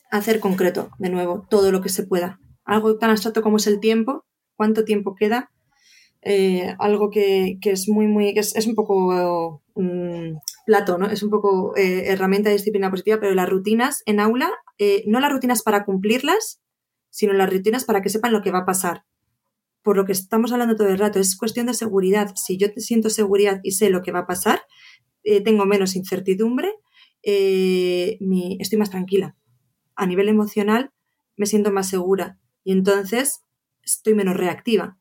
hacer 0.10 0.40
concreto, 0.40 0.92
de 1.00 1.10
nuevo, 1.10 1.46
todo 1.50 1.72
lo 1.72 1.82
que 1.82 1.90
se 1.90 2.04
pueda. 2.04 2.40
Algo 2.66 2.98
tan 2.98 3.10
abstracto 3.12 3.42
como 3.42 3.58
es 3.58 3.68
el 3.68 3.80
tiempo, 3.80 4.26
cuánto 4.56 4.84
tiempo 4.86 5.16
queda, 5.16 5.52
eh, 6.22 6.76
algo 6.80 7.10
que, 7.10 7.58
es 7.62 7.88
muy, 7.88 8.08
muy, 8.08 8.34
es, 8.36 8.68
un 8.68 8.76
poco 8.76 9.64
mm, 9.76 10.38
plato, 10.66 10.98
¿no? 10.98 11.08
Es 11.08 11.24
un 11.24 11.30
poco 11.30 11.76
eh, 11.78 12.08
herramienta 12.08 12.50
de 12.50 12.58
disciplina 12.58 12.90
positiva, 12.90 13.20
pero 13.20 13.34
las 13.34 13.50
rutinas 13.50 14.04
en 14.06 14.20
aula, 14.20 14.52
eh, 14.78 15.04
no 15.08 15.20
las 15.20 15.32
rutinas 15.32 15.64
para 15.64 15.86
cumplirlas, 15.86 16.62
sino 17.10 17.34
las 17.34 17.50
rutinas 17.50 17.86
para 17.86 18.02
que 18.02 18.10
sepan 18.10 18.34
lo 18.34 18.42
que 18.42 18.52
va 18.52 18.60
a 18.60 18.66
pasar. 18.66 19.06
Por 19.82 19.96
lo 19.96 20.06
que 20.06 20.12
estamos 20.12 20.52
hablando 20.52 20.76
todo 20.76 20.90
el 20.90 20.98
rato, 20.98 21.20
es 21.20 21.38
cuestión 21.38 21.68
de 21.68 21.74
seguridad. 21.74 22.34
Si 22.36 22.58
yo 22.58 22.68
siento 22.76 23.10
seguridad 23.10 23.62
y 23.64 23.72
sé 23.72 23.90
lo 23.90 24.02
que 24.02 24.12
va 24.12 24.20
a 24.20 24.28
pasar, 24.28 24.62
tengo 25.46 25.66
menos 25.66 25.96
incertidumbre, 25.96 26.74
estoy 27.22 28.78
más 28.78 28.90
tranquila. 28.90 29.38
A 30.00 30.06
nivel 30.06 30.30
emocional, 30.30 30.92
me 31.36 31.46
siento 31.46 31.74
más 31.74 31.90
segura 31.90 32.38
y 32.64 32.72
entonces 32.72 33.44
estoy 33.84 34.14
menos 34.14 34.38
reactiva 34.38 34.98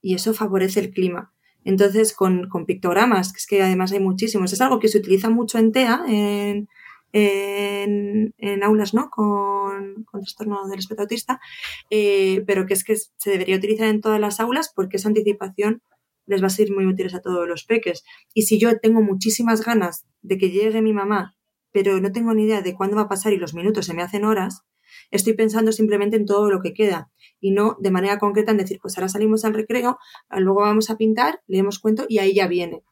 y 0.00 0.16
eso 0.16 0.34
favorece 0.34 0.80
el 0.80 0.90
clima. 0.90 1.32
Entonces, 1.64 2.12
con, 2.12 2.48
pictogramas, 2.66 3.32
que 3.32 3.38
es 3.38 3.46
que 3.46 3.62
además 3.62 3.92
hay 3.92 4.00
muchísimos, 4.00 4.52
es 4.52 4.60
algo 4.60 4.80
que 4.80 4.88
se 4.88 4.98
utiliza 4.98 5.30
mucho 5.30 5.58
en 5.58 5.70
TEA, 5.70 6.02
en, 6.08 6.68
en, 7.12 8.62
aulas, 8.64 8.94
¿no? 8.94 9.10
Con, 9.10 10.02
con 10.02 10.22
trastorno 10.22 10.66
del 10.66 10.80
espectro 10.80 11.04
autista, 11.04 11.40
eh, 11.88 12.42
pero 12.44 12.66
que 12.66 12.74
es 12.74 12.82
que 12.82 12.96
se 12.96 13.30
debería 13.30 13.56
utilizar 13.56 13.86
en 13.86 14.00
todas 14.00 14.18
las 14.18 14.40
aulas 14.40 14.72
porque 14.74 14.96
esa 14.96 15.06
anticipación 15.06 15.82
les 16.26 16.42
va 16.42 16.48
a 16.48 16.50
ser 16.50 16.72
muy 16.72 16.86
útiles 16.86 17.14
a 17.14 17.20
todos 17.20 17.46
los 17.46 17.62
peques. 17.64 18.02
Y 18.34 18.42
si 18.42 18.58
yo 18.58 18.76
tengo 18.80 19.02
muchísimas 19.02 19.64
ganas 19.64 20.04
de 20.20 20.36
que 20.36 20.50
llegue 20.50 20.82
mi 20.82 20.92
mamá, 20.92 21.36
pero 21.72 22.00
no 22.00 22.12
tengo 22.12 22.34
ni 22.34 22.44
idea 22.44 22.62
de 22.62 22.74
cuándo 22.74 22.96
va 22.96 23.02
a 23.02 23.08
pasar 23.08 23.32
y 23.32 23.38
los 23.38 23.54
minutos 23.54 23.86
se 23.86 23.94
me 23.94 24.02
hacen 24.02 24.24
horas, 24.24 24.62
estoy 25.10 25.32
pensando 25.32 25.72
simplemente 25.72 26.16
en 26.16 26.26
todo 26.26 26.50
lo 26.50 26.60
que 26.60 26.74
queda 26.74 27.10
y 27.40 27.50
no 27.50 27.76
de 27.80 27.90
manera 27.90 28.18
concreta 28.18 28.52
en 28.52 28.58
decir, 28.58 28.78
pues 28.80 28.96
ahora 28.96 29.08
salimos 29.08 29.44
al 29.44 29.54
recreo, 29.54 29.98
luego 30.30 30.60
vamos 30.60 30.90
a 30.90 30.96
pintar, 30.96 31.42
leemos 31.46 31.78
cuento 31.78 32.06
y 32.08 32.18
ahí 32.18 32.34
ya 32.34 32.46
viene. 32.46 32.84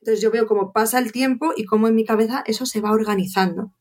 Entonces 0.00 0.22
yo 0.22 0.30
veo 0.30 0.46
cómo 0.46 0.72
pasa 0.72 0.98
el 0.98 1.12
tiempo 1.12 1.52
y 1.56 1.64
cómo 1.64 1.88
en 1.88 1.94
mi 1.94 2.04
cabeza 2.04 2.44
eso 2.46 2.66
se 2.66 2.82
va 2.82 2.92
organizando. 2.92 3.72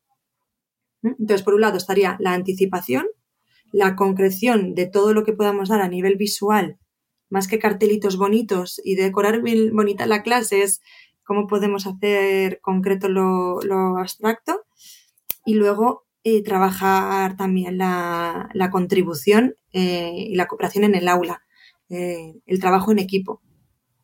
¿Mm? 1.01 1.15
Entonces, 1.19 1.43
por 1.43 1.53
un 1.53 1.61
lado 1.61 1.75
estaría 1.75 2.15
la 2.19 2.33
anticipación, 2.33 3.05
la 3.73 3.97
concreción 3.97 4.73
de 4.73 4.85
todo 4.85 5.13
lo 5.13 5.25
que 5.25 5.33
podamos 5.33 5.67
dar 5.67 5.81
a 5.81 5.89
nivel 5.89 6.15
visual, 6.15 6.79
más 7.29 7.49
que 7.49 7.59
cartelitos 7.59 8.17
bonitos 8.17 8.79
y 8.85 8.95
decorar 8.95 9.41
bien 9.41 9.75
bonita 9.75 10.05
la 10.05 10.23
clase, 10.23 10.61
es 10.61 10.81
cómo 11.23 11.47
podemos 11.47 11.87
hacer 11.87 12.59
concreto 12.61 13.09
lo, 13.09 13.59
abstracto. 13.97 14.63
Y 15.45 15.55
luego 15.55 16.05
eh, 16.23 16.43
trabajar 16.43 17.35
también 17.35 17.77
la, 17.77 18.49
contribución 18.71 19.55
eh, 19.73 20.13
y 20.29 20.35
la 20.35 20.47
cooperación 20.47 20.85
en 20.85 20.95
el 20.95 21.07
aula, 21.07 21.43
eh, 21.89 22.35
el 22.45 22.59
trabajo 22.59 22.91
en 22.91 22.99
equipo. 22.99 23.41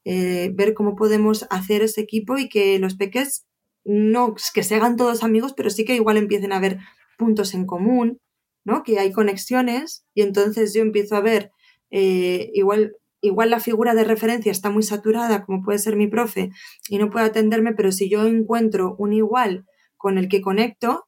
ver 0.05 0.73
cómo 0.73 0.95
podemos 0.95 1.45
hacer 1.49 1.81
ese 1.83 2.01
equipo 2.01 2.37
y 2.37 2.49
que 2.49 2.79
los 2.79 2.95
peques 2.95 3.45
no 3.85 4.35
que 4.53 4.63
se 4.63 4.75
hagan 4.75 4.97
todos 4.97 5.23
amigos, 5.23 5.53
pero 5.55 5.69
sí 5.69 5.85
que 5.85 5.95
igual 5.95 6.17
empiecen 6.17 6.51
a 6.51 6.57
haber 6.57 6.79
puntos 7.17 7.53
en 7.53 7.65
común, 7.65 8.19
¿no? 8.65 8.83
Que 8.83 8.99
hay 8.99 9.11
conexiones 9.11 10.05
y 10.13 10.21
entonces 10.23 10.73
yo 10.73 10.81
empiezo 10.81 11.15
a 11.15 11.21
ver 11.21 11.51
igual 11.91 12.93
igual 13.21 13.49
la 13.49 13.59
figura 13.59 13.93
de 13.93 14.03
referencia 14.03 14.51
está 14.51 14.69
muy 14.69 14.83
saturada, 14.83 15.45
como 15.45 15.61
puede 15.63 15.79
ser 15.79 15.95
mi 15.95 16.07
profe, 16.07 16.51
y 16.87 16.97
no 16.97 17.09
puede 17.09 17.25
atenderme, 17.25 17.73
pero 17.73 17.91
si 17.91 18.09
yo 18.09 18.25
encuentro 18.25 18.95
un 18.97 19.13
igual 19.13 19.65
con 19.97 20.17
el 20.17 20.29
que 20.29 20.41
conecto, 20.41 21.07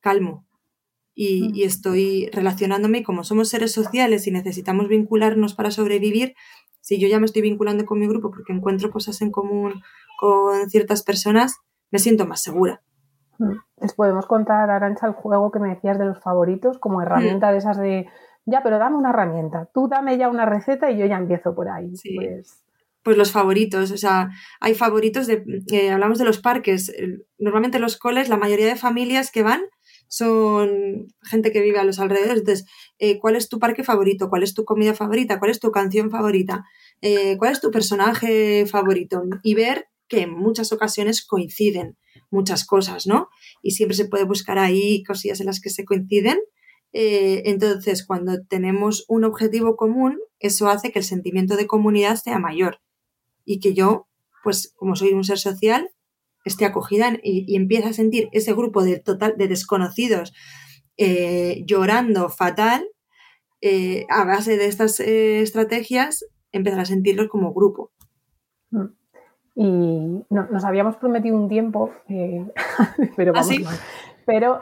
calmo. 0.00 0.46
Y, 1.14 1.64
mm. 1.64 1.66
estoy 1.66 2.30
relacionándome 2.32 2.98
y 2.98 3.02
como 3.02 3.24
somos 3.24 3.48
seres 3.48 3.72
sociales 3.72 4.26
y 4.26 4.30
necesitamos 4.30 4.88
vincularnos 4.88 5.54
para 5.54 5.70
sobrevivir, 5.70 6.34
si 6.80 6.98
yo 6.98 7.08
ya 7.08 7.18
me 7.18 7.26
estoy 7.26 7.42
vinculando 7.42 7.84
con 7.86 7.98
mi 7.98 8.06
grupo 8.06 8.30
porque 8.30 8.52
encuentro 8.52 8.90
cosas 8.90 9.20
en 9.20 9.30
común 9.30 9.82
con 10.18 10.70
ciertas 10.70 11.02
personas, 11.02 11.56
me 11.90 11.98
siento 11.98 12.26
más 12.26 12.42
segura. 12.42 12.82
Mm. 13.38 13.52
Les 13.80 13.94
podemos 13.94 14.26
contar, 14.26 14.70
Arancha, 14.70 15.06
el 15.06 15.12
juego 15.12 15.50
que 15.50 15.58
me 15.58 15.70
decías 15.70 15.98
de 15.98 16.06
los 16.06 16.20
favoritos 16.20 16.78
como 16.78 17.02
herramienta 17.02 17.48
mm. 17.48 17.52
de 17.52 17.58
esas 17.58 17.78
de, 17.78 18.06
ya, 18.50 18.62
pero 18.62 18.78
dame 18.78 18.96
una 18.96 19.10
herramienta, 19.10 19.68
tú 19.72 19.88
dame 19.88 20.18
ya 20.18 20.28
una 20.28 20.46
receta 20.46 20.90
y 20.90 20.98
yo 20.98 21.06
ya 21.06 21.16
empiezo 21.16 21.54
por 21.54 21.68
ahí. 21.68 21.92
Pues... 22.16 22.62
pues... 23.02 23.16
los 23.16 23.32
favoritos, 23.32 23.90
o 23.90 23.96
sea, 23.96 24.30
hay 24.60 24.74
favoritos 24.74 25.26
de, 25.26 25.44
eh, 25.72 25.90
hablamos 25.90 26.18
de 26.18 26.24
los 26.24 26.38
parques, 26.38 26.92
normalmente 27.38 27.78
los 27.78 27.96
coles, 27.96 28.28
la 28.28 28.36
mayoría 28.36 28.66
de 28.66 28.76
familias 28.76 29.30
que 29.30 29.42
van 29.42 29.62
son 30.08 31.08
gente 31.22 31.52
que 31.52 31.60
vive 31.60 31.78
a 31.78 31.84
los 31.84 31.98
alrededores. 31.98 32.40
Entonces, 32.40 32.66
eh, 32.98 33.18
¿cuál 33.18 33.36
es 33.36 33.48
tu 33.48 33.58
parque 33.58 33.84
favorito? 33.84 34.28
¿Cuál 34.30 34.42
es 34.42 34.54
tu 34.54 34.64
comida 34.64 34.94
favorita? 34.94 35.38
¿Cuál 35.38 35.50
es 35.50 35.60
tu 35.60 35.70
canción 35.70 36.10
favorita? 36.10 36.64
Eh, 37.02 37.36
¿Cuál 37.36 37.52
es 37.52 37.60
tu 37.60 37.70
personaje 37.70 38.66
favorito? 38.66 39.22
Y 39.42 39.54
ver 39.54 39.88
que 40.08 40.22
en 40.22 40.32
muchas 40.32 40.72
ocasiones 40.72 41.24
coinciden 41.24 41.96
muchas 42.30 42.64
cosas, 42.64 43.06
¿no? 43.06 43.28
Y 43.62 43.72
siempre 43.72 43.96
se 43.96 44.06
puede 44.06 44.24
buscar 44.24 44.58
ahí 44.58 45.02
cosillas 45.04 45.40
en 45.40 45.46
las 45.46 45.60
que 45.60 45.70
se 45.70 45.84
coinciden. 45.84 46.38
Eh, 46.92 47.42
entonces, 47.46 48.06
cuando 48.06 48.42
tenemos 48.44 49.04
un 49.08 49.24
objetivo 49.24 49.76
común, 49.76 50.18
eso 50.38 50.68
hace 50.68 50.90
que 50.90 50.98
el 50.98 51.04
sentimiento 51.04 51.56
de 51.56 51.66
comunidad 51.66 52.16
sea 52.16 52.38
mayor 52.38 52.80
y 53.44 53.60
que 53.60 53.74
yo, 53.74 54.06
pues 54.42 54.72
como 54.76 54.96
soy 54.96 55.12
un 55.12 55.24
ser 55.24 55.38
social, 55.38 55.90
esté 56.44 56.64
acogida 56.64 57.18
y, 57.22 57.56
empieza 57.56 57.90
a 57.90 57.92
sentir 57.92 58.28
ese 58.32 58.52
grupo 58.54 58.82
de, 58.82 58.98
total, 58.98 59.34
de 59.36 59.48
desconocidos 59.48 60.32
eh, 60.96 61.62
llorando 61.66 62.28
fatal, 62.28 62.86
eh, 63.60 64.06
a 64.08 64.24
base 64.24 64.56
de 64.56 64.66
estas 64.66 65.00
estrategias, 65.00 66.24
empezar 66.52 66.80
a 66.80 66.84
sentirlos 66.84 67.28
como 67.28 67.52
grupo. 67.52 67.92
Mm. 68.70 68.86
Y 69.60 70.24
nos 70.30 70.64
habíamos 70.64 70.96
prometido 70.96 71.36
un 71.36 71.48
tiempo, 71.48 71.90
pero 73.16 73.32
¿Ah, 73.34 73.40
vamos 73.40 73.80
Pero 74.28 74.60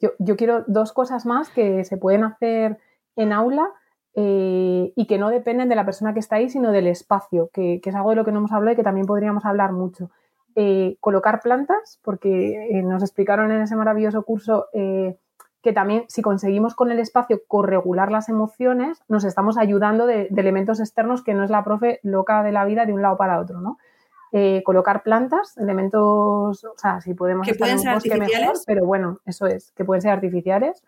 yo, 0.00 0.36
quiero 0.36 0.64
dos 0.66 0.94
cosas 0.94 1.26
más 1.26 1.50
que 1.50 1.84
se 1.84 1.98
pueden 1.98 2.24
hacer 2.24 2.78
en 3.14 3.34
aula 3.34 3.68
y 4.14 5.06
que 5.06 5.18
no 5.18 5.28
dependen 5.28 5.68
de 5.68 5.76
la 5.76 5.84
persona 5.84 6.14
que 6.14 6.20
está 6.20 6.36
ahí, 6.36 6.48
sino 6.48 6.72
del 6.72 6.86
espacio, 6.86 7.50
que, 7.52 7.78
es 7.84 7.94
algo 7.94 8.10
de 8.10 8.16
lo 8.16 8.24
que 8.24 8.32
no 8.32 8.38
hemos 8.38 8.52
hablado 8.52 8.72
y 8.72 8.76
que 8.76 8.82
también 8.82 9.06
podríamos 9.06 9.44
hablar 9.44 9.72
mucho. 9.72 10.10
Eh, 10.58 10.96
colocar 11.00 11.42
plantas, 11.42 12.00
porque 12.02 12.70
eh, 12.70 12.82
nos 12.82 13.02
explicaron 13.02 13.52
en 13.52 13.60
ese 13.60 13.76
maravilloso 13.76 14.22
curso 14.22 14.68
eh, 14.72 15.18
que 15.60 15.74
también 15.74 16.04
si 16.08 16.22
conseguimos 16.22 16.74
con 16.74 16.90
el 16.90 16.98
espacio 16.98 17.42
corregular 17.46 18.10
las 18.10 18.30
emociones, 18.30 19.02
nos 19.06 19.24
estamos 19.24 19.58
ayudando 19.58 20.06
de, 20.06 20.28
elementos 20.34 20.80
externos 20.80 21.22
que 21.22 21.34
no 21.34 21.44
es 21.44 21.50
la 21.50 21.62
profe 21.62 22.00
loca 22.02 22.42
de 22.42 22.52
la 22.52 22.64
vida 22.64 22.86
de 22.86 22.94
un 22.94 23.02
lado 23.02 23.18
para 23.18 23.38
otro, 23.38 23.60
¿no? 23.60 23.76
Colocar 24.64 25.02
plantas, 25.02 25.56
elementos, 25.56 26.64
o 26.64 26.74
sea, 26.76 27.00
si 27.00 27.14
podemos 27.14 27.46
que 27.46 27.54
pueden 27.54 27.78
ser 27.78 27.90
artificiales, 27.90 28.64
pero 28.66 28.84
bueno, 28.84 29.20
eso 29.24 29.46
es, 29.46 29.72
que 29.72 29.84
pueden 29.84 30.02
ser 30.02 30.10
artificiales, 30.10 30.82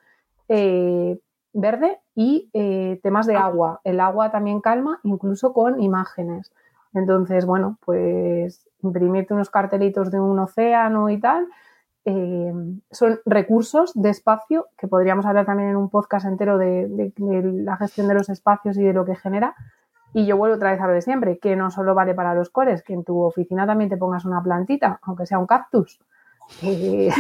verde 0.49 1.99
y 2.14 2.51
temas 3.03 3.26
de 3.26 3.36
ah. 3.36 3.47
agua. 3.47 3.80
El 3.84 4.01
agua 4.01 4.30
también 4.30 4.61
calma, 4.61 5.01
incluso 5.03 5.53
con 5.53 5.80
imágenes. 5.80 6.53
Entonces, 6.95 7.47
bueno, 7.47 7.78
pues 7.84 8.68
imprimirte 8.82 9.34
unos 9.34 9.51
cartelitos 9.51 10.11
de 10.11 10.20
un 10.20 10.39
océano 10.39 11.11
y 11.11 11.20
tal. 11.20 11.47
Eh, 12.05 12.53
son 12.91 13.20
recursos 13.26 13.93
de 13.95 14.11
espacio 14.11 14.68
que 14.78 14.89
podríamos 14.89 15.26
hablar 15.26 15.47
también 15.47 15.70
en 15.70 15.76
un 15.76 15.91
podcast 15.91 16.26
entero 16.26 16.57
de, 16.57 17.12
la 17.18 17.76
gestión 17.76 18.09
de 18.09 18.14
los 18.14 18.28
espacios 18.28 18.78
y 18.78 18.82
de 18.82 18.93
lo 18.93 19.05
que 19.05 19.14
genera. 19.14 19.55
Y 20.14 20.26
yo 20.26 20.36
vuelvo 20.36 20.56
otra 20.56 20.72
vez 20.72 20.80
a 20.80 20.86
lo 20.86 20.92
de 20.92 21.02
siempre, 21.02 21.38
que 21.38 21.56
no 21.56 21.70
solo 21.70 21.94
vale 21.94 22.14
para 22.14 22.34
los 22.34 22.50
cores, 22.50 22.82
que 22.82 22.94
en 22.94 23.04
tu 23.04 23.20
oficina 23.20 23.66
también 23.66 23.90
te 23.90 23.96
pongas 23.96 24.24
una 24.24 24.42
plantita, 24.42 25.00
aunque 25.02 25.26
sea 25.26 25.38
un 25.38 25.46
cactus. 25.46 26.00
Eh, 26.62 27.11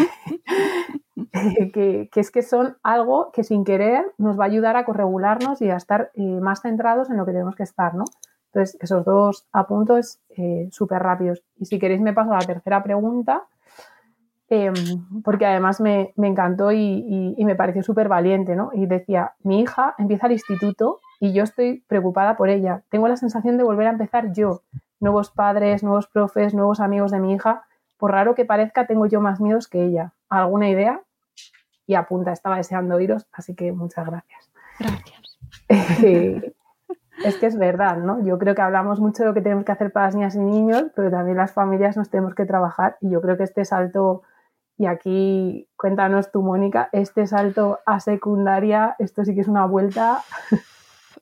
que, 1.72 2.08
es 2.14 2.30
que 2.30 2.42
son 2.42 2.76
algo 2.82 3.30
que 3.32 3.44
sin 3.44 3.64
querer 3.64 4.12
nos 4.16 4.38
va 4.38 4.44
a 4.44 4.46
ayudar 4.46 4.76
a 4.76 4.84
corregularnos 4.84 5.60
y 5.60 5.70
a 5.70 5.76
estar 5.76 6.10
eh, 6.14 6.40
más 6.40 6.62
centrados 6.62 7.10
en 7.10 7.18
lo 7.18 7.26
que 7.26 7.32
tenemos 7.32 7.54
que 7.54 7.62
estar, 7.62 7.94
¿no? 7.94 8.04
Entonces, 8.52 8.78
esos 8.80 9.04
dos 9.04 9.46
apuntos 9.52 10.20
eh, 10.30 10.68
súper 10.70 11.02
rápidos. 11.02 11.42
Y 11.58 11.66
si 11.66 11.78
queréis, 11.78 12.00
me 12.00 12.14
paso 12.14 12.32
a 12.32 12.38
la 12.38 12.46
tercera 12.46 12.82
pregunta, 12.82 13.42
em, 14.48 14.74
porque 15.22 15.46
además 15.46 15.80
me, 15.80 16.12
encantó 16.16 16.72
y, 16.72 17.34
me 17.38 17.54
pareció 17.54 17.82
súper 17.82 18.08
valiente, 18.08 18.56
¿no? 18.56 18.70
Y 18.72 18.86
decía, 18.86 19.34
mi 19.42 19.60
hija 19.60 19.94
empieza 19.98 20.26
el 20.26 20.32
instituto 20.32 21.00
y 21.20 21.32
yo 21.32 21.44
estoy 21.44 21.84
preocupada 21.86 22.36
por 22.36 22.48
ella. 22.48 22.82
Tengo 22.90 23.08
la 23.08 23.16
sensación 23.16 23.56
de 23.56 23.64
volver 23.64 23.86
a 23.86 23.90
empezar 23.90 24.32
yo. 24.32 24.62
Nuevos 25.00 25.30
padres, 25.30 25.82
nuevos 25.82 26.08
profes, 26.08 26.54
nuevos 26.54 26.80
amigos 26.80 27.10
de 27.10 27.20
mi 27.20 27.34
hija. 27.34 27.64
por 27.96 28.12
raro 28.12 28.36
que 28.36 28.44
parezca, 28.44 28.86
tengo 28.86 29.06
yo 29.06 29.20
más 29.20 29.40
miedos 29.40 29.66
que 29.66 29.84
ella. 29.84 30.12
¿Alguna 30.28 30.68
idea? 30.68 31.02
Y 31.86 31.94
apunta, 31.94 32.32
estaba 32.32 32.56
deseando 32.56 32.94
oíros, 32.94 33.26
así 33.32 33.56
que 33.56 33.72
muchas 33.72 34.06
gracias. 34.06 34.50
Gracias. 34.78 35.28
es 37.24 37.36
que 37.36 37.46
es 37.46 37.58
verdad, 37.58 37.96
¿no? 37.96 38.22
Yo 38.24 38.38
creo 38.38 38.54
que 38.54 38.62
hablamos 38.62 39.00
mucho 39.00 39.22
de 39.22 39.28
lo 39.28 39.34
que 39.34 39.40
tenemos 39.40 39.64
que 39.64 39.72
hacer 39.72 39.92
para 39.92 40.06
las 40.06 40.14
niñas 40.14 40.34
y 40.36 40.40
niños, 40.40 40.84
pero 40.94 41.10
también 41.10 41.36
las 41.36 41.52
familias 41.52 41.96
nos 41.96 42.10
tenemos 42.10 42.34
que 42.34 42.46
trabajar 42.46 42.96
y 43.00 43.10
yo 43.10 43.20
creo 43.20 43.36
que 43.36 43.42
este 43.44 43.64
salto, 43.64 44.22
y 44.78 44.86
aquí 44.86 45.68
cuéntanos 45.76 46.30
tú, 46.30 46.42
Mónica, 46.42 46.88
este 46.92 47.26
salto 47.26 47.80
a 47.84 48.00
secundaria, 48.00 48.94
esto 48.98 49.24
sí 49.24 49.34
que 49.34 49.40
es 49.40 49.48
una 49.48 49.66
vuelta. 49.66 50.22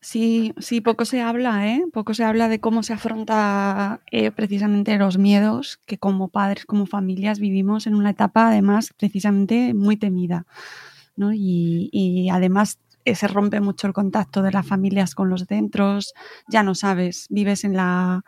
Sí, 0.03 0.55
sí, 0.59 0.83
poco 0.83 1.05
se 1.05 1.23
habla, 1.23 1.67
¿eh? 1.67 1.83
Poco 1.93 2.15
se 2.15 2.23
habla 2.23 2.49
de 2.49 2.61
cómo 2.61 2.83
se 2.83 2.93
afronta 2.93 4.01
eh, 4.13 4.31
precisamente 4.31 4.97
los 4.99 5.19
miedos 5.19 5.81
que 5.87 5.99
como 5.99 6.29
padres, 6.29 6.67
como 6.67 6.87
familias 6.87 7.41
vivimos 7.41 7.87
en 7.87 7.95
una 7.95 8.11
etapa 8.11 8.49
además 8.49 8.93
precisamente 8.97 9.75
muy 9.75 9.97
temida, 9.97 10.47
¿no? 11.17 11.33
Y, 11.33 11.89
y 11.93 12.29
además 12.29 12.79
eh, 13.07 13.15
se 13.15 13.27
rompe 13.27 13.61
mucho 13.61 13.87
el 13.87 13.95
contacto 13.95 14.43
de 14.43 14.53
las 14.53 14.67
familias 14.67 15.15
con 15.15 15.31
los 15.31 15.45
centros, 15.47 16.13
ya 16.47 16.63
no 16.63 16.75
sabes, 16.75 17.27
vives 17.31 17.65
en 17.65 17.75
la 17.75 18.23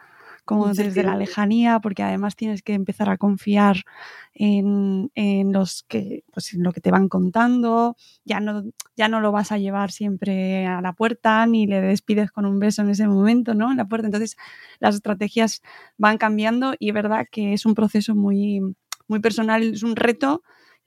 como 0.49 0.73
desde 0.73 1.03
la 1.03 1.15
lejanía, 1.15 1.79
porque 1.79 2.03
además 2.03 2.35
tienes 2.35 2.63
que 2.63 2.73
empezar 2.73 3.11
a 3.11 3.19
confiar 3.19 3.85
en, 4.33 5.11
en, 5.15 5.53
los 5.53 5.83
que, 5.83 6.25
pues 6.33 6.55
en 6.55 6.63
lo 6.63 6.73
que 6.73 6.81
te 6.81 6.91
van 6.91 7.11
contando, 7.11 7.97
ya 8.25 8.41
no, 8.41 8.65
ya 8.97 9.09
no 9.09 9.21
lo 9.21 9.31
vas 9.31 9.53
a 9.53 9.59
llevar 9.59 9.93
siempre 9.93 10.65
a 10.65 10.81
la 10.81 10.95
puerta, 10.95 11.45
ni 11.45 11.67
le 11.67 11.83
despides 11.83 12.31
con 12.31 12.47
un 12.47 12.59
beso 12.61 12.81
en 12.81 12.89
ese 12.89 13.07
momento, 13.07 13.53
¿no? 13.53 13.71
En 13.71 13.77
la 13.77 13.85
puerta. 13.85 14.07
Entonces, 14.07 14.39
las 14.81 14.95
estrategias 14.95 15.61
van 15.99 16.17
cambiando 16.17 16.73
y 16.79 16.89
es 16.89 16.95
verdad 16.95 17.27
que 17.31 17.53
es 17.53 17.67
un 17.67 17.75
proceso 17.75 18.15
muy, 18.15 18.63
muy 19.07 19.21
personal, 19.21 19.63
es 19.63 19.83
un 19.83 19.97
reto 19.97 20.43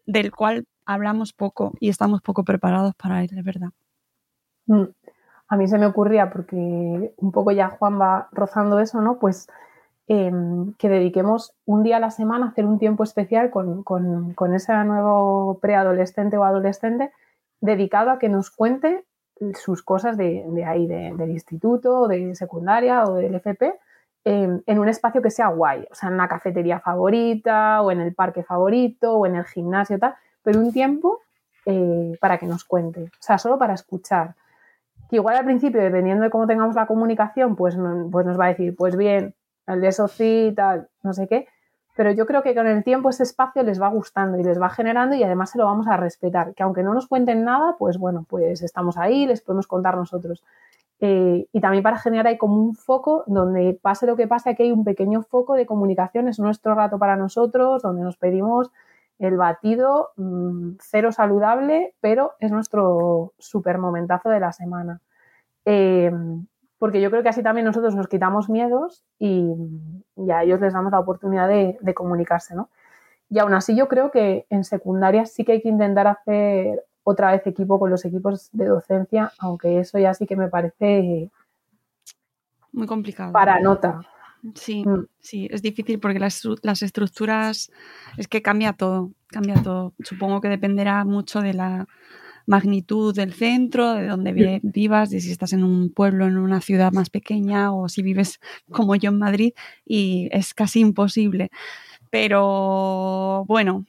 del 0.08 0.32
cual 0.32 0.66
hablamos 0.88 1.34
poco 1.34 1.76
y 1.80 1.90
estamos 1.90 2.24
poco 2.24 2.44
preparados 2.44 2.96
para 2.96 3.24
él, 3.24 3.30
es 3.38 3.44
verdad. 3.44 3.70
Mm. 4.66 4.86
A 5.52 5.58
mí 5.58 5.68
se 5.68 5.78
me 5.78 5.86
ocurría, 5.86 6.30
porque 6.30 6.56
un 6.56 7.32
poco 7.34 7.52
ya 7.52 7.68
Juan 7.68 8.00
va 8.00 8.30
rozando 8.32 8.80
eso, 8.80 9.02
¿no? 9.02 9.20
Pues 9.20 9.50
em, 10.08 10.72
que 10.76 10.88
dediquemos 10.88 11.54
un 11.66 11.84
día 11.84 11.98
a 11.98 12.00
la 12.00 12.10
semana 12.10 12.46
a 12.46 12.50
hacer 12.52 12.66
un 12.66 12.80
tiempo 12.80 13.04
especial 13.04 13.50
con, 13.52 13.84
con, 13.84 14.54
ese 14.54 14.74
nuevo 14.86 15.60
preadolescente 15.62 16.38
o 16.38 16.46
adolescente 16.46 17.12
dedicado 17.60 18.12
a 18.12 18.18
que 18.18 18.30
nos 18.30 18.50
cuente 18.50 19.04
sus 19.54 19.84
cosas 19.84 20.16
de, 20.16 20.64
ahí, 20.66 20.88
del 20.88 21.32
instituto, 21.32 22.08
de 22.08 22.34
secundaria 22.34 23.04
o 23.04 23.16
del 23.16 23.36
FP, 23.36 23.78
em, 24.24 24.62
en 24.66 24.80
un 24.80 24.88
espacio 24.88 25.22
que 25.22 25.32
sea 25.32 25.50
guay, 25.50 25.86
o 25.92 25.96
sea, 25.96 26.08
en 26.08 26.16
una 26.16 26.30
cafetería 26.30 26.80
favorita 26.80 27.82
o 27.82 27.92
en 27.92 28.00
el 28.00 28.14
parque 28.16 28.44
favorito 28.44 29.18
o 29.18 29.26
en 29.26 29.36
el 29.36 29.44
gimnasio 29.44 30.00
tal, 30.00 30.16
pero 30.44 30.60
un 30.62 30.72
tiempo 30.72 31.20
eh, 31.66 32.18
para 32.22 32.38
que 32.38 32.48
nos 32.48 32.64
cuente, 32.64 33.04
o 33.04 33.10
sea, 33.20 33.38
solo 33.38 33.58
para 33.58 33.74
escuchar 33.74 34.36
que 35.12 35.18
igual 35.18 35.36
al 35.36 35.44
principio, 35.44 35.82
dependiendo 35.82 36.24
de 36.24 36.30
cómo 36.30 36.48
tengamos 36.48 36.74
la 36.74 36.88
comunicación, 36.88 37.58
pues, 37.58 37.78
pues 38.10 38.26
nos 38.26 38.40
va 38.40 38.46
a 38.46 38.48
decir, 38.48 38.74
pues 38.78 38.96
bien, 38.96 39.36
el 39.68 39.82
de 39.82 39.90
eso 39.90 40.08
sí, 40.08 40.54
tal, 40.56 40.88
no 41.04 41.12
sé 41.12 41.28
qué. 41.28 41.48
Pero 41.98 42.12
yo 42.12 42.26
creo 42.26 42.42
que 42.42 42.56
con 42.56 42.66
el 42.66 42.82
tiempo 42.86 43.10
ese 43.10 43.24
espacio 43.24 43.62
les 43.64 43.82
va 43.82 43.90
gustando 43.90 44.40
y 44.40 44.44
les 44.44 44.60
va 44.60 44.70
generando 44.70 45.14
y 45.14 45.24
además 45.24 45.52
se 45.52 45.58
lo 45.58 45.66
vamos 45.66 45.86
a 45.88 45.98
respetar. 45.98 46.54
Que 46.54 46.64
aunque 46.64 46.82
no 46.82 46.94
nos 46.94 47.08
cuenten 47.08 47.44
nada, 47.44 47.76
pues 47.78 47.98
bueno, 47.98 48.26
pues 48.30 48.62
estamos 48.62 48.98
ahí, 48.98 49.28
les 49.28 49.42
podemos 49.42 49.68
contar 49.68 49.98
nosotros. 49.98 50.46
Eh, 51.02 51.46
y 51.52 51.60
también 51.60 51.84
para 51.84 51.98
generar 51.98 52.28
ahí 52.28 52.38
como 52.38 52.56
un 52.56 52.74
foco 52.74 53.26
donde 53.28 53.78
pase 53.82 54.06
lo 54.06 54.16
que 54.16 54.30
pase, 54.30 54.52
aquí 54.52 54.64
hay 54.64 54.72
un 54.72 54.86
pequeño 54.86 55.24
foco 55.24 55.56
de 55.56 55.66
comunicación, 55.66 56.30
es 56.30 56.40
nuestro 56.40 56.74
rato 56.74 56.98
para 56.98 57.18
nosotros, 57.18 57.82
donde 57.82 58.04
nos 58.04 58.16
pedimos 58.16 58.72
el 59.22 59.38
batido 59.38 60.10
mm, 60.18 60.78
cero 60.80 61.12
saludable, 61.12 61.94
pero 62.02 62.34
es 62.40 62.52
nuestro 62.52 63.34
super 63.38 63.78
momentazo 63.78 64.30
de 64.30 64.40
la 64.40 64.52
semana. 64.52 65.00
Em, 65.64 66.48
porque 66.80 67.00
yo 67.02 67.12
creo 67.12 67.22
que 67.22 67.30
así 67.30 67.44
también 67.44 67.66
nosotros 67.66 67.94
nos 67.94 68.08
quitamos 68.08 68.50
miedos 68.50 69.04
y, 69.20 69.46
a 70.32 70.44
ellos 70.44 70.60
les 70.60 70.74
damos 70.74 70.92
la 70.92 71.00
oportunidad 71.00 71.48
de, 71.48 71.94
comunicarse, 71.94 72.56
¿no? 72.56 72.70
Y 73.30 73.38
aún 73.38 73.54
así 73.54 73.76
yo 73.76 73.88
creo 73.88 74.10
que 74.10 74.48
en 74.50 74.64
secundaria 74.64 75.28
sí 75.28 75.46
que 75.46 75.54
hay 75.54 75.62
que 75.62 75.70
intentar 75.70 76.08
hacer 76.08 76.84
otra 77.04 77.32
vez 77.32 77.46
equipo 77.46 77.80
con 77.80 77.92
los 77.92 78.04
equipos 78.06 78.50
de 78.54 78.66
docencia, 78.66 79.32
aunque 79.38 79.80
eso 79.80 80.00
ya 80.00 80.16
sí 80.16 80.26
que 80.26 80.36
me 80.36 80.48
parece 80.48 81.30
muy 82.72 82.88
complicado. 82.88 83.34
Para 83.34 83.60
nota. 83.60 84.02
Sí, 84.56 84.84
mm. 84.86 85.08
sí, 85.20 85.48
es 85.52 85.62
difícil 85.62 86.00
porque 86.00 86.20
las, 86.20 86.42
las, 86.64 86.82
estructuras 86.82 87.72
es 88.18 88.28
que 88.28 88.42
cambia 88.42 88.74
todo, 88.74 89.12
cambia 89.28 89.62
todo. 89.62 89.94
Supongo 90.04 90.42
que 90.42 90.50
dependerá 90.50 91.06
mucho 91.06 91.42
de 91.42 91.54
la 91.54 91.88
magnitud 92.48 93.16
del 93.16 93.34
centro, 93.34 93.94
de 93.94 94.08
donde 94.08 94.60
vivas, 94.64 95.10
de 95.10 95.22
si 95.22 95.32
estás 95.32 95.54
en 95.54 95.64
un 95.64 95.92
pueblo, 95.94 96.26
en 96.26 96.38
una 96.38 96.62
ciudad 96.62 96.92
más 96.92 97.10
pequeña 97.10 97.74
o 97.74 97.88
si 97.88 98.02
vives 98.02 98.40
como 98.72 98.96
yo 98.96 99.12
en 99.12 99.20
Madrid 99.20 99.54
y 99.86 100.28
es 100.32 100.54
casi 100.54 100.80
imposible. 100.80 101.50
Pero 102.10 103.46
bueno, 103.48 103.86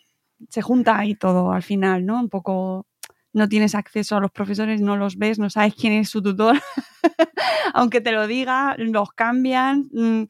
se 0.48 0.62
junta 0.62 0.98
ahí 0.98 1.14
todo 1.14 1.52
al 1.52 1.62
final, 1.62 2.06
¿no? 2.06 2.20
Un 2.20 2.28
poco 2.28 2.86
no 3.32 3.48
tienes 3.48 3.74
acceso 3.74 4.16
a 4.16 4.20
los 4.20 4.30
profesores, 4.30 4.80
no 4.80 4.96
los 4.96 5.16
ves, 5.16 5.38
no 5.38 5.50
sabes 5.50 5.74
quién 5.74 5.92
es 5.94 6.10
su 6.10 6.22
tutor, 6.22 6.60
aunque 7.74 8.00
te 8.00 8.12
lo 8.12 8.26
diga, 8.26 8.74
los 8.78 9.12
cambian. 9.12 9.88
Mm, 9.92 10.24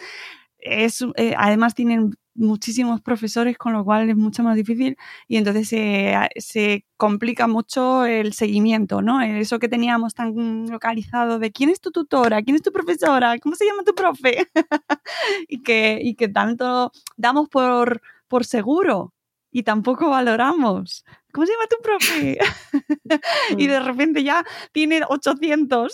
es, 0.59 1.05
eh, 1.17 1.35
además 1.37 1.75
tienen 1.75 2.15
muchísimos 2.35 3.01
profesores, 3.01 3.59
con 3.59 3.73
lo 3.73 3.85
cual 3.85 4.09
es 4.09 4.17
mucho 4.17 4.43
más 4.43 4.57
difícil 4.57 4.97
y 5.29 5.37
entonces 5.37 5.69
se 5.69 6.87
complica 6.97 7.47
mucho 7.47 8.05
el 8.07 8.33
seguimiento, 8.33 9.03
¿no? 9.03 9.21
Eso 9.21 9.59
que 9.59 9.69
teníamos 9.69 10.15
tan 10.15 10.67
localizado 10.71 11.39
de 11.39 11.53
quién 11.53 11.71
es 11.71 11.81
tu 11.81 11.91
tutora, 11.91 12.43
quién 12.43 12.57
es 12.57 12.63
tu 12.63 12.73
profesora, 12.73 13.39
cómo 13.39 13.55
se 13.55 13.67
llama 13.67 13.83
tu 13.85 13.95
profe 13.95 14.47
y, 15.49 15.63
que, 15.63 15.99
y 16.03 16.15
que 16.15 16.29
tanto 16.29 16.93
damos 17.17 17.49
por, 17.49 18.01
por 18.29 18.45
seguro 18.45 19.13
y 19.53 19.63
tampoco 19.63 20.11
valoramos. 20.11 21.05
¿Cómo 21.33 21.47
se 21.47 21.53
llama 21.53 21.67
tu 21.69 21.77
profe? 21.83 22.39
y 23.59 23.67
de 23.67 23.81
repente 23.81 24.25
ya 24.25 24.45
tiene 24.73 25.03
800. 25.09 25.93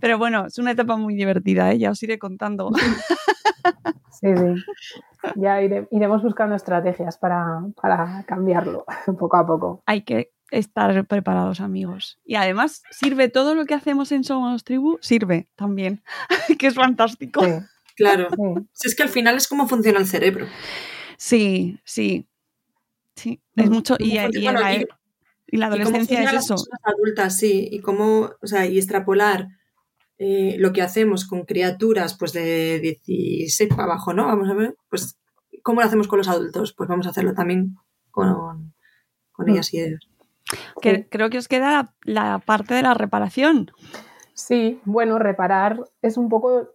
Pero 0.00 0.18
bueno, 0.18 0.46
es 0.46 0.58
una 0.58 0.70
etapa 0.70 0.96
muy 0.96 1.14
divertida, 1.14 1.72
¿eh? 1.72 1.78
ya 1.78 1.90
os 1.90 2.02
iré 2.02 2.18
contando. 2.18 2.70
sí, 4.10 4.28
sí. 4.36 4.64
Ya 5.36 5.60
iremos 5.60 6.22
buscando 6.22 6.54
estrategias 6.54 7.18
para, 7.18 7.62
para 7.80 8.24
cambiarlo 8.26 8.84
poco 9.18 9.36
a 9.36 9.46
poco. 9.46 9.82
Hay 9.86 10.02
que 10.02 10.30
estar 10.50 11.06
preparados, 11.06 11.60
amigos. 11.60 12.18
Y 12.24 12.36
además, 12.36 12.82
sirve 12.90 13.28
todo 13.28 13.54
lo 13.54 13.66
que 13.66 13.74
hacemos 13.74 14.12
en 14.12 14.24
Somos 14.24 14.64
Tribu, 14.64 14.98
sirve 15.00 15.48
también, 15.56 16.02
que 16.58 16.68
es 16.68 16.74
fantástico. 16.74 17.42
Claro. 17.96 18.28
Si 18.72 18.88
es 18.88 18.94
que 18.94 19.02
al 19.02 19.08
final 19.08 19.36
es 19.36 19.48
como 19.48 19.66
funciona 19.66 19.98
el 19.98 20.06
cerebro. 20.06 20.46
Sí, 21.18 21.78
sí. 21.84 22.26
Sí, 23.14 23.42
es 23.56 23.68
mucho. 23.68 23.96
Y, 23.98 24.14
la 25.56 25.66
adolescencia 25.66 26.22
es 26.22 26.44
eso. 26.44 26.54
Las 26.54 26.94
adultas, 26.94 27.36
sí. 27.36 27.68
Y 27.70 27.80
cómo, 27.80 28.30
o 28.40 28.46
sea, 28.46 28.66
y 28.66 28.78
extrapolar 28.78 29.48
eh, 30.18 30.56
lo 30.58 30.72
que 30.72 30.82
hacemos 30.82 31.26
con 31.26 31.44
criaturas 31.44 32.16
pues 32.16 32.32
de 32.32 32.78
16 32.80 33.70
para 33.70 33.84
abajo, 33.84 34.14
¿no? 34.14 34.26
Vamos 34.26 34.48
a 34.48 34.54
ver, 34.54 34.76
pues, 34.88 35.18
¿cómo 35.62 35.80
lo 35.80 35.86
hacemos 35.86 36.06
con 36.06 36.18
los 36.18 36.28
adultos? 36.28 36.74
Pues 36.74 36.88
vamos 36.88 37.06
a 37.06 37.10
hacerlo 37.10 37.34
también 37.34 37.76
con, 38.10 38.72
con 39.32 39.46
mm. 39.46 39.50
ellas 39.50 39.74
y 39.74 39.80
ellos. 39.80 40.08
Que, 40.80 41.08
creo 41.08 41.28
que 41.30 41.38
os 41.38 41.48
queda 41.48 41.94
la 42.04 42.38
parte 42.38 42.74
de 42.74 42.82
la 42.82 42.94
reparación. 42.94 43.72
Sí, 44.34 44.80
bueno, 44.84 45.18
reparar 45.18 45.80
es 46.00 46.16
un 46.16 46.28
poco 46.28 46.68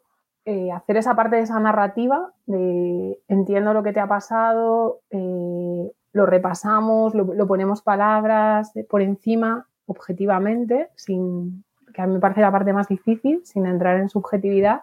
eh, 0.46 0.74
hacer 0.74 0.98
esa 0.98 1.16
parte 1.16 1.38
de 1.38 1.44
esa 1.44 1.58
narrativa 1.60 2.34
de 2.48 3.18
entiendo 3.30 3.74
lo 3.74 3.82
que 3.82 3.94
te 3.94 4.02
ha 4.02 4.08
pasado, 4.08 5.00
eh, 5.10 5.92
lo 6.12 6.26
repasamos, 6.26 7.16
lo, 7.16 7.48
ponemos 7.48 7.82
palabras 7.82 8.74
por 8.90 9.02
encima, 9.02 9.68
objetivamente, 9.86 10.90
sin, 10.96 11.64
que 11.94 12.02
a 12.02 12.08
mí 12.08 12.14
me 12.16 12.20
parece 12.20 12.42
la 12.42 12.52
parte 12.52 12.74
más 12.74 12.90
difícil, 12.90 13.42
sin 13.46 13.66
entrar 13.66 13.98
en 13.98 14.10
subjetividad. 14.10 14.82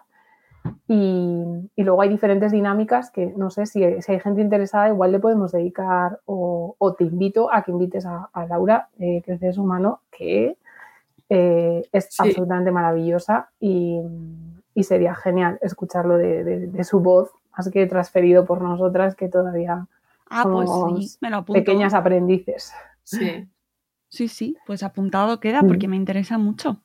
Y, 0.87 1.43
luego 1.77 2.01
hay 2.01 2.09
diferentes 2.09 2.51
dinámicas 2.51 3.11
que 3.11 3.27
no 3.37 3.51
sé 3.51 3.67
si, 3.67 3.83
hay 3.83 4.19
gente 4.19 4.41
interesada, 4.41 4.89
igual 4.89 5.11
le 5.11 5.19
podemos 5.19 5.51
dedicar 5.51 6.21
o, 6.25 6.75
te 6.97 7.03
invito 7.03 7.53
a 7.53 7.61
que 7.61 7.71
invites 7.71 8.07
a, 8.07 8.29
Laura 8.49 8.89
de 8.97 9.21
Crecer 9.23 9.59
Humano, 9.59 10.01
que 10.11 10.57
eh, 11.29 11.87
es 11.91 12.19
absolutamente 12.19 12.71
maravillosa 12.71 13.49
y, 13.59 14.01
y 14.73 14.83
sería 14.83 15.15
genial 15.15 15.59
escucharlo 15.61 16.17
de, 16.17 16.83
su 16.83 16.99
voz, 16.99 17.31
más 17.55 17.69
que 17.69 17.85
transferido 17.87 18.45
por 18.45 18.61
nosotras, 18.61 19.15
que 19.15 19.27
todavía 19.27 19.87
ah, 20.29 20.43
pues 20.43 20.69
somos 20.69 21.19
pequeñas 21.47 21.93
aprendices. 21.93 22.71
Sí. 23.03 23.47
Sí, 24.09 24.27
sí, 24.27 24.57
pues 24.65 24.83
apuntado 24.83 25.39
queda 25.39 25.61
porque 25.61 25.87
me 25.87 25.95
interesa 25.95 26.37
mucho. 26.37 26.83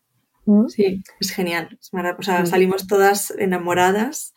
Sí, 0.69 1.03
es 1.19 1.31
genial. 1.33 1.77
O 2.19 2.23
sea, 2.23 2.47
salimos 2.47 2.87
todas 2.87 3.33
enamoradas 3.33 4.33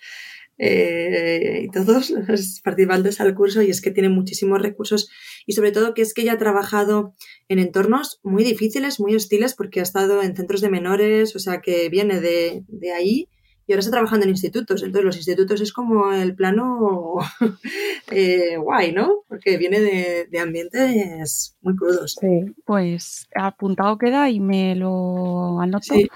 eh, 0.58 1.62
y 1.66 1.70
todos 1.70 2.10
los 2.10 2.62
participantes 2.62 3.22
al 3.22 3.36
curso 3.36 3.62
y 3.62 3.70
es 3.70 3.82
que 3.82 3.91
tiene 3.91 4.10
muchísimos 4.10 4.62
recursos 4.62 5.10
y 5.45 5.54
sobre 5.54 5.72
todo 5.72 5.93
que 5.93 6.02
es 6.02 6.14
que 6.14 6.24
ella 6.24 6.34
ha 6.34 6.38
trabajado 6.38 7.14
en 7.47 7.60
entornos 7.60 8.20
muy 8.24 8.43
difíciles, 8.43 9.00
muy 9.00 9.16
hostiles 9.16 9.56
porque 9.56 9.80
ha 9.80 9.84
estado 9.84 10.22
en 10.22 10.36
centros 10.36 10.62
de 10.62 10.70
menores, 10.70 11.36
o 11.36 11.39
sea 11.39 11.62
que 11.62 11.89
viene 11.89 12.20
de, 12.20 12.64
de 12.68 12.91
ahí 12.91 13.30
y 13.70 13.72
ahora 13.72 13.82
está 13.82 13.92
trabajando 13.92 14.24
en 14.24 14.32
institutos. 14.32 14.82
Entonces 14.82 15.06
los 15.06 15.16
institutos 15.16 15.62
es 15.62 15.72
como 15.72 16.12
el 16.12 16.34
plano 16.34 17.18
eh, 18.12 18.58
guay, 18.58 18.94
¿no? 18.94 19.24
Porque 19.28 19.58
viene 19.58 19.80
de, 19.80 20.26
de, 20.26 20.40
ambientes 20.40 21.56
muy 21.62 21.76
crudos. 21.76 22.16
Sí. 22.20 22.56
Pues 22.66 23.30
apuntado 23.36 24.00
queda 24.00 24.28
y 24.32 24.40
me 24.40 24.76
lo 24.76 25.62
anoto. 25.62 25.94
Sí 25.94 26.10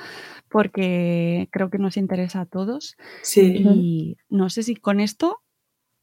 porque 0.49 1.49
creo 1.51 1.71
que 1.71 1.79
nos 1.79 1.97
interesa 1.97 2.41
a 2.41 2.45
todos. 2.45 2.95
Sí. 3.23 3.55
Y 3.57 4.17
no 4.29 4.51
sé 4.51 4.61
si 4.61 4.75
con 4.75 4.99
esto 4.99 5.41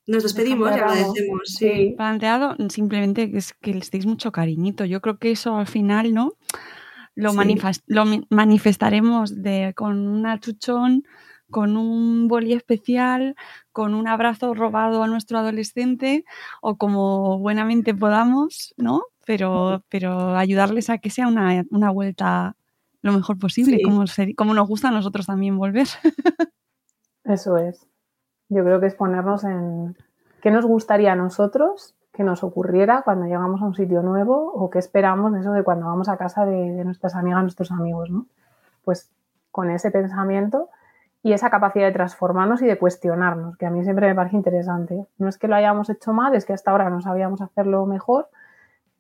nos 0.09 0.25
despedimos 0.25 0.71
y 0.71 0.75
agradecemos. 0.75 1.41
Sí. 1.47 1.95
Planteado 1.97 2.57
simplemente 2.69 3.31
que, 3.31 3.39
es 3.39 3.55
que 3.55 3.75
les 3.75 3.91
deis 3.91 4.07
mucho 4.07 4.33
cariñito. 4.33 4.85
Yo 4.85 5.01
creo 5.01 5.19
que 5.19 5.31
eso 5.31 5.57
al 5.57 5.69
final, 5.69 6.13
¿no? 6.15 6.35
Lo, 7.15 7.33
lo 7.87 8.05
manifestaremos 8.29 9.41
de, 9.43 9.73
con 9.77 10.09
un 10.09 10.27
achuchón, 10.27 11.05
con 11.51 11.77
un 11.77 12.29
boli 12.29 12.53
especial, 12.53 13.35
con 13.73 13.95
un 13.95 14.09
abrazo 14.09 14.55
robado 14.55 15.03
a 15.03 15.09
nuestro 15.09 15.39
adolescente 15.39 16.25
o 16.61 16.77
como 16.77 17.39
buenamente 17.39 17.95
podamos, 17.95 18.75
¿no? 18.77 19.03
Pero, 19.27 19.85
pero 19.89 20.37
ayudarles 20.37 20.91
a 20.91 20.99
que 20.99 21.11
sea 21.11 21.29
una, 21.29 21.65
una 21.71 21.91
vuelta 21.91 22.57
lo 23.03 23.13
mejor 23.13 23.39
posible, 23.39 23.81
como, 23.83 24.05
como 24.37 24.55
nos 24.55 24.69
gusta 24.69 24.89
a 24.89 24.93
nosotros 24.93 25.27
también 25.27 25.57
volver. 25.57 25.87
Eso 27.25 27.57
es. 27.57 27.87
Yo 28.49 28.65
creo 28.65 28.81
que 28.81 28.87
es 28.87 28.95
ponernos 28.95 29.45
en 29.45 29.97
qué 30.43 30.51
nos 30.51 30.67
gustaría 30.67 31.13
a 31.13 31.17
nosotros 31.17 31.95
que 32.13 32.25
nos 32.25 32.43
ocurriera 32.43 33.03
cuando 33.03 33.27
llegamos 33.27 33.63
a 33.63 33.65
un 33.65 33.75
sitio 33.75 34.03
nuevo 34.03 34.53
o 34.53 34.69
qué 34.69 34.79
esperamos 34.79 35.33
de 35.33 35.41
eso 35.41 35.53
de 35.53 35.63
cuando 35.63 35.87
vamos 35.87 36.09
a 36.09 36.17
casa 36.17 36.45
de, 36.45 36.85
nuestras 36.85 37.15
amigas, 37.15 37.43
nuestros 37.43 37.71
amigos, 37.71 38.11
¿no? 38.11 38.27
Pues 38.85 39.11
con 39.51 39.71
ese 39.71 39.91
pensamiento 39.91 40.69
y 41.23 41.33
esa 41.33 41.51
capacidad 41.51 41.87
de 41.87 41.93
transformarnos 41.93 42.63
y 42.63 42.67
de 42.67 42.79
cuestionarnos, 42.79 43.57
que 43.57 43.67
a 43.67 43.71
mí 43.71 43.83
siempre 43.85 44.09
me 44.09 44.15
parece 44.15 44.37
interesante. 44.37 45.07
No 45.19 45.29
es 45.29 45.37
que 45.37 45.49
lo 45.49 45.55
hayamos 45.55 45.91
hecho 45.91 46.13
mal, 46.13 46.35
es 46.35 46.47
que 46.47 46.55
hasta 46.55 46.71
ahora 46.71 46.89
no 46.89 47.01
sabíamos 47.03 47.41
hacerlo 47.43 47.85
mejor 47.87 48.29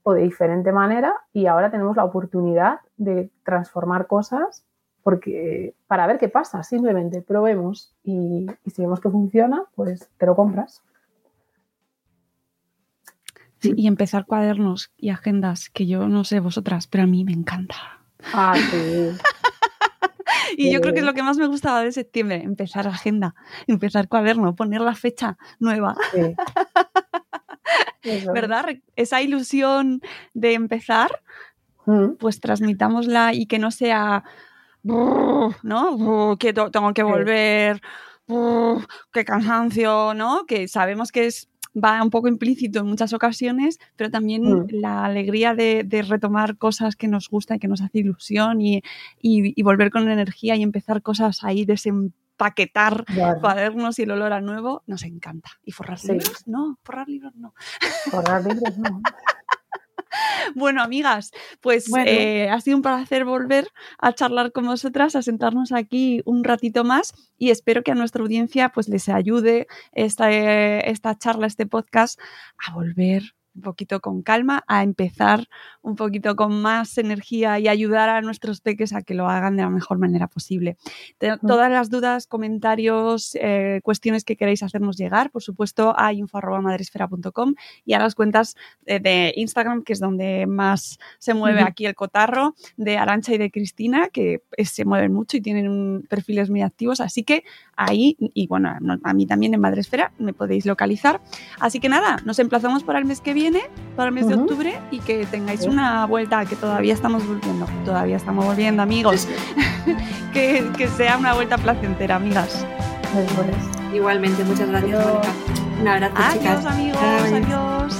o 0.02 0.12
de 0.12 0.22
diferente 0.22 0.72
manera 0.72 1.14
y 1.32 1.46
ahora 1.46 1.70
tenemos 1.70 1.96
la 1.96 2.04
oportunidad 2.04 2.80
de 2.96 3.30
transformar 3.44 4.06
cosas 4.06 4.64
porque 5.02 5.74
para 5.86 6.06
ver 6.06 6.18
qué 6.18 6.28
pasa, 6.28 6.62
simplemente 6.62 7.22
probemos 7.22 7.94
y, 8.04 8.46
si 8.66 8.82
vemos 8.82 9.00
que 9.00 9.08
funciona, 9.08 9.64
pues 9.74 10.10
te 10.18 10.26
lo 10.26 10.36
compras. 10.36 10.82
Sí, 13.58 13.72
y 13.76 13.86
empezar 13.86 14.26
cuadernos 14.26 14.92
y 14.96 15.10
agendas, 15.10 15.68
que 15.68 15.86
yo 15.86 16.08
no 16.08 16.24
sé 16.24 16.40
vosotras, 16.40 16.86
pero 16.86 17.04
a 17.04 17.06
mí 17.06 17.24
me 17.24 17.32
encanta. 17.32 17.76
Ah, 18.32 18.54
sí. 18.70 19.10
y 20.56 20.72
yo 20.72 20.80
creo 20.80 20.92
que 20.92 21.00
es 21.00 21.06
lo 21.06 21.14
que 21.14 21.22
más 21.22 21.36
me 21.38 21.46
gustaba 21.46 21.82
de 21.82 21.92
septiembre, 21.92 22.42
empezar 22.42 22.86
agenda, 22.86 23.34
empezar 23.66 24.08
cuaderno, 24.08 24.54
poner 24.54 24.80
la 24.80 24.94
fecha 24.94 25.36
nueva. 25.58 25.96
Sí. 26.12 26.34
¿verdad? 28.34 28.66
Esa 28.96 29.22
ilusión 29.22 30.00
de 30.34 30.54
empezar, 30.54 31.22
mm. 31.86 32.12
pues 32.18 32.40
transmitámosla 32.40 33.34
y 33.34 33.46
que 33.46 33.58
no 33.58 33.70
sea, 33.70 34.24
¿no? 34.82 36.36
Que 36.38 36.52
tengo 36.52 36.94
que 36.94 37.02
volver, 37.02 37.80
qué 39.12 39.24
cansancio, 39.24 40.14
¿no? 40.14 40.46
Que 40.46 40.68
sabemos 40.68 41.12
que 41.12 41.26
es 41.26 41.49
va 41.76 42.02
un 42.02 42.10
poco 42.10 42.28
implícito 42.28 42.80
en 42.80 42.86
muchas 42.86 43.12
ocasiones, 43.12 43.78
pero 43.96 44.10
también 44.10 44.42
mm. 44.42 44.66
la 44.70 45.04
alegría 45.04 45.54
de, 45.54 45.86
retomar 46.08 46.56
cosas 46.56 46.96
que 46.96 47.08
nos 47.08 47.28
gustan 47.28 47.56
y 47.56 47.60
que 47.60 47.68
nos 47.68 47.80
hace 47.80 47.98
ilusión 47.98 48.60
y, 48.60 48.82
y, 49.20 49.62
volver 49.62 49.90
con 49.90 50.08
energía 50.08 50.56
y 50.56 50.62
empezar 50.62 51.02
cosas 51.02 51.44
ahí 51.44 51.64
desem 51.64 52.12
paquetar 52.40 53.04
cuadernos 53.42 53.98
y 53.98 54.04
el 54.04 54.12
olor 54.12 54.32
a 54.32 54.40
nuevo, 54.40 54.82
nos 54.86 55.02
encanta. 55.02 55.50
¿Y 55.62 55.72
forrar 55.72 56.02
libros? 56.02 56.48
No, 56.48 56.78
forrar 56.82 57.06
libros 57.06 57.36
no. 57.36 57.52
Forrar 58.10 58.46
libros 58.46 58.78
no. 58.78 59.02
Bueno, 60.54 60.82
amigas, 60.82 61.30
pues 61.60 61.86
eh, 62.06 62.48
ha 62.48 62.60
sido 62.60 62.76
un 62.76 62.82
placer 62.82 63.24
volver 63.24 63.68
a 63.98 64.12
charlar 64.12 64.52
con 64.52 64.66
vosotras, 64.66 65.14
a 65.16 65.22
sentarnos 65.22 65.72
aquí 65.72 66.22
un 66.24 66.44
ratito 66.44 66.84
más 66.84 67.14
y 67.38 67.50
espero 67.50 67.82
que 67.82 67.92
a 67.92 67.94
nuestra 67.94 68.22
audiencia 68.22 68.70
pues 68.70 68.88
les 68.88 69.08
ayude 69.08 69.66
esta, 69.92 70.30
esta 70.32 71.16
charla, 71.16 71.46
este 71.46 71.66
podcast 71.66 72.20
a 72.58 72.74
volver 72.74 73.34
un 73.54 73.62
poquito 73.62 74.00
con 74.00 74.22
calma, 74.22 74.64
a 74.66 74.82
empezar 74.82 75.48
un 75.82 75.96
poquito 75.96 76.36
con 76.36 76.60
más 76.62 76.98
energía 76.98 77.58
y 77.58 77.68
ayudar 77.68 78.08
a 78.08 78.20
nuestros 78.20 78.60
peques 78.60 78.92
a 78.92 79.02
que 79.02 79.14
lo 79.14 79.28
hagan 79.28 79.56
de 79.56 79.62
la 79.62 79.70
mejor 79.70 79.98
manera 79.98 80.28
posible. 80.28 80.76
Todas 81.46 81.70
las 81.70 81.90
dudas, 81.90 82.26
comentarios, 82.26 83.36
eh, 83.40 83.80
cuestiones 83.82 84.24
que 84.24 84.36
queréis 84.36 84.62
hacernos 84.62 84.96
llegar, 84.96 85.30
por 85.30 85.42
supuesto, 85.42 85.94
a 85.98 86.12
info.madresfera.com 86.12 87.54
y 87.84 87.94
a 87.94 87.98
las 87.98 88.14
cuentas 88.14 88.56
de 88.86 89.32
Instagram, 89.36 89.82
que 89.82 89.92
es 89.92 90.00
donde 90.00 90.46
más 90.46 90.98
se 91.18 91.34
mueve 91.34 91.62
aquí 91.62 91.86
el 91.86 91.94
cotarro, 91.94 92.54
de 92.76 92.98
Arancha 92.98 93.34
y 93.34 93.38
de 93.38 93.50
Cristina, 93.50 94.08
que 94.08 94.42
se 94.64 94.84
mueven 94.84 95.12
mucho 95.12 95.36
y 95.36 95.40
tienen 95.40 96.06
perfiles 96.08 96.50
muy 96.50 96.62
activos. 96.62 97.00
Así 97.00 97.22
que 97.24 97.44
ahí, 97.76 98.16
y 98.18 98.46
bueno, 98.46 98.76
a 99.02 99.14
mí 99.14 99.26
también 99.26 99.54
en 99.54 99.60
Madresfera 99.60 100.12
me 100.18 100.32
podéis 100.32 100.66
localizar. 100.66 101.20
Así 101.58 101.80
que 101.80 101.88
nada, 101.88 102.18
nos 102.24 102.38
emplazamos 102.38 102.84
para 102.84 102.98
el 102.98 103.04
mes 103.04 103.20
que 103.20 103.34
viene, 103.34 103.39
para 103.96 104.08
el 104.08 104.14
mes 104.14 104.28
de 104.28 104.34
octubre, 104.34 104.78
y 104.90 105.00
que 105.00 105.26
tengáis 105.26 105.62
una 105.62 106.06
vuelta, 106.06 106.44
que 106.46 106.56
todavía 106.56 106.94
estamos 106.94 107.26
volviendo, 107.26 107.66
todavía 107.84 108.16
estamos 108.16 108.44
volviendo, 108.44 108.82
amigos. 108.82 109.28
que, 110.32 110.70
que, 110.76 110.88
sea 110.88 111.16
una 111.18 111.34
vuelta 111.34 111.58
placentera, 111.58 112.16
amigas. 112.16 112.64
Igualmente, 113.94 114.44
muchas 114.44 114.68
gracias, 114.68 115.06
Mónica. 115.06 115.32
Un 115.80 115.88
abrazo, 115.88 116.14
adiós, 116.16 116.64
amigos, 116.66 117.00
adiós. 117.00 117.99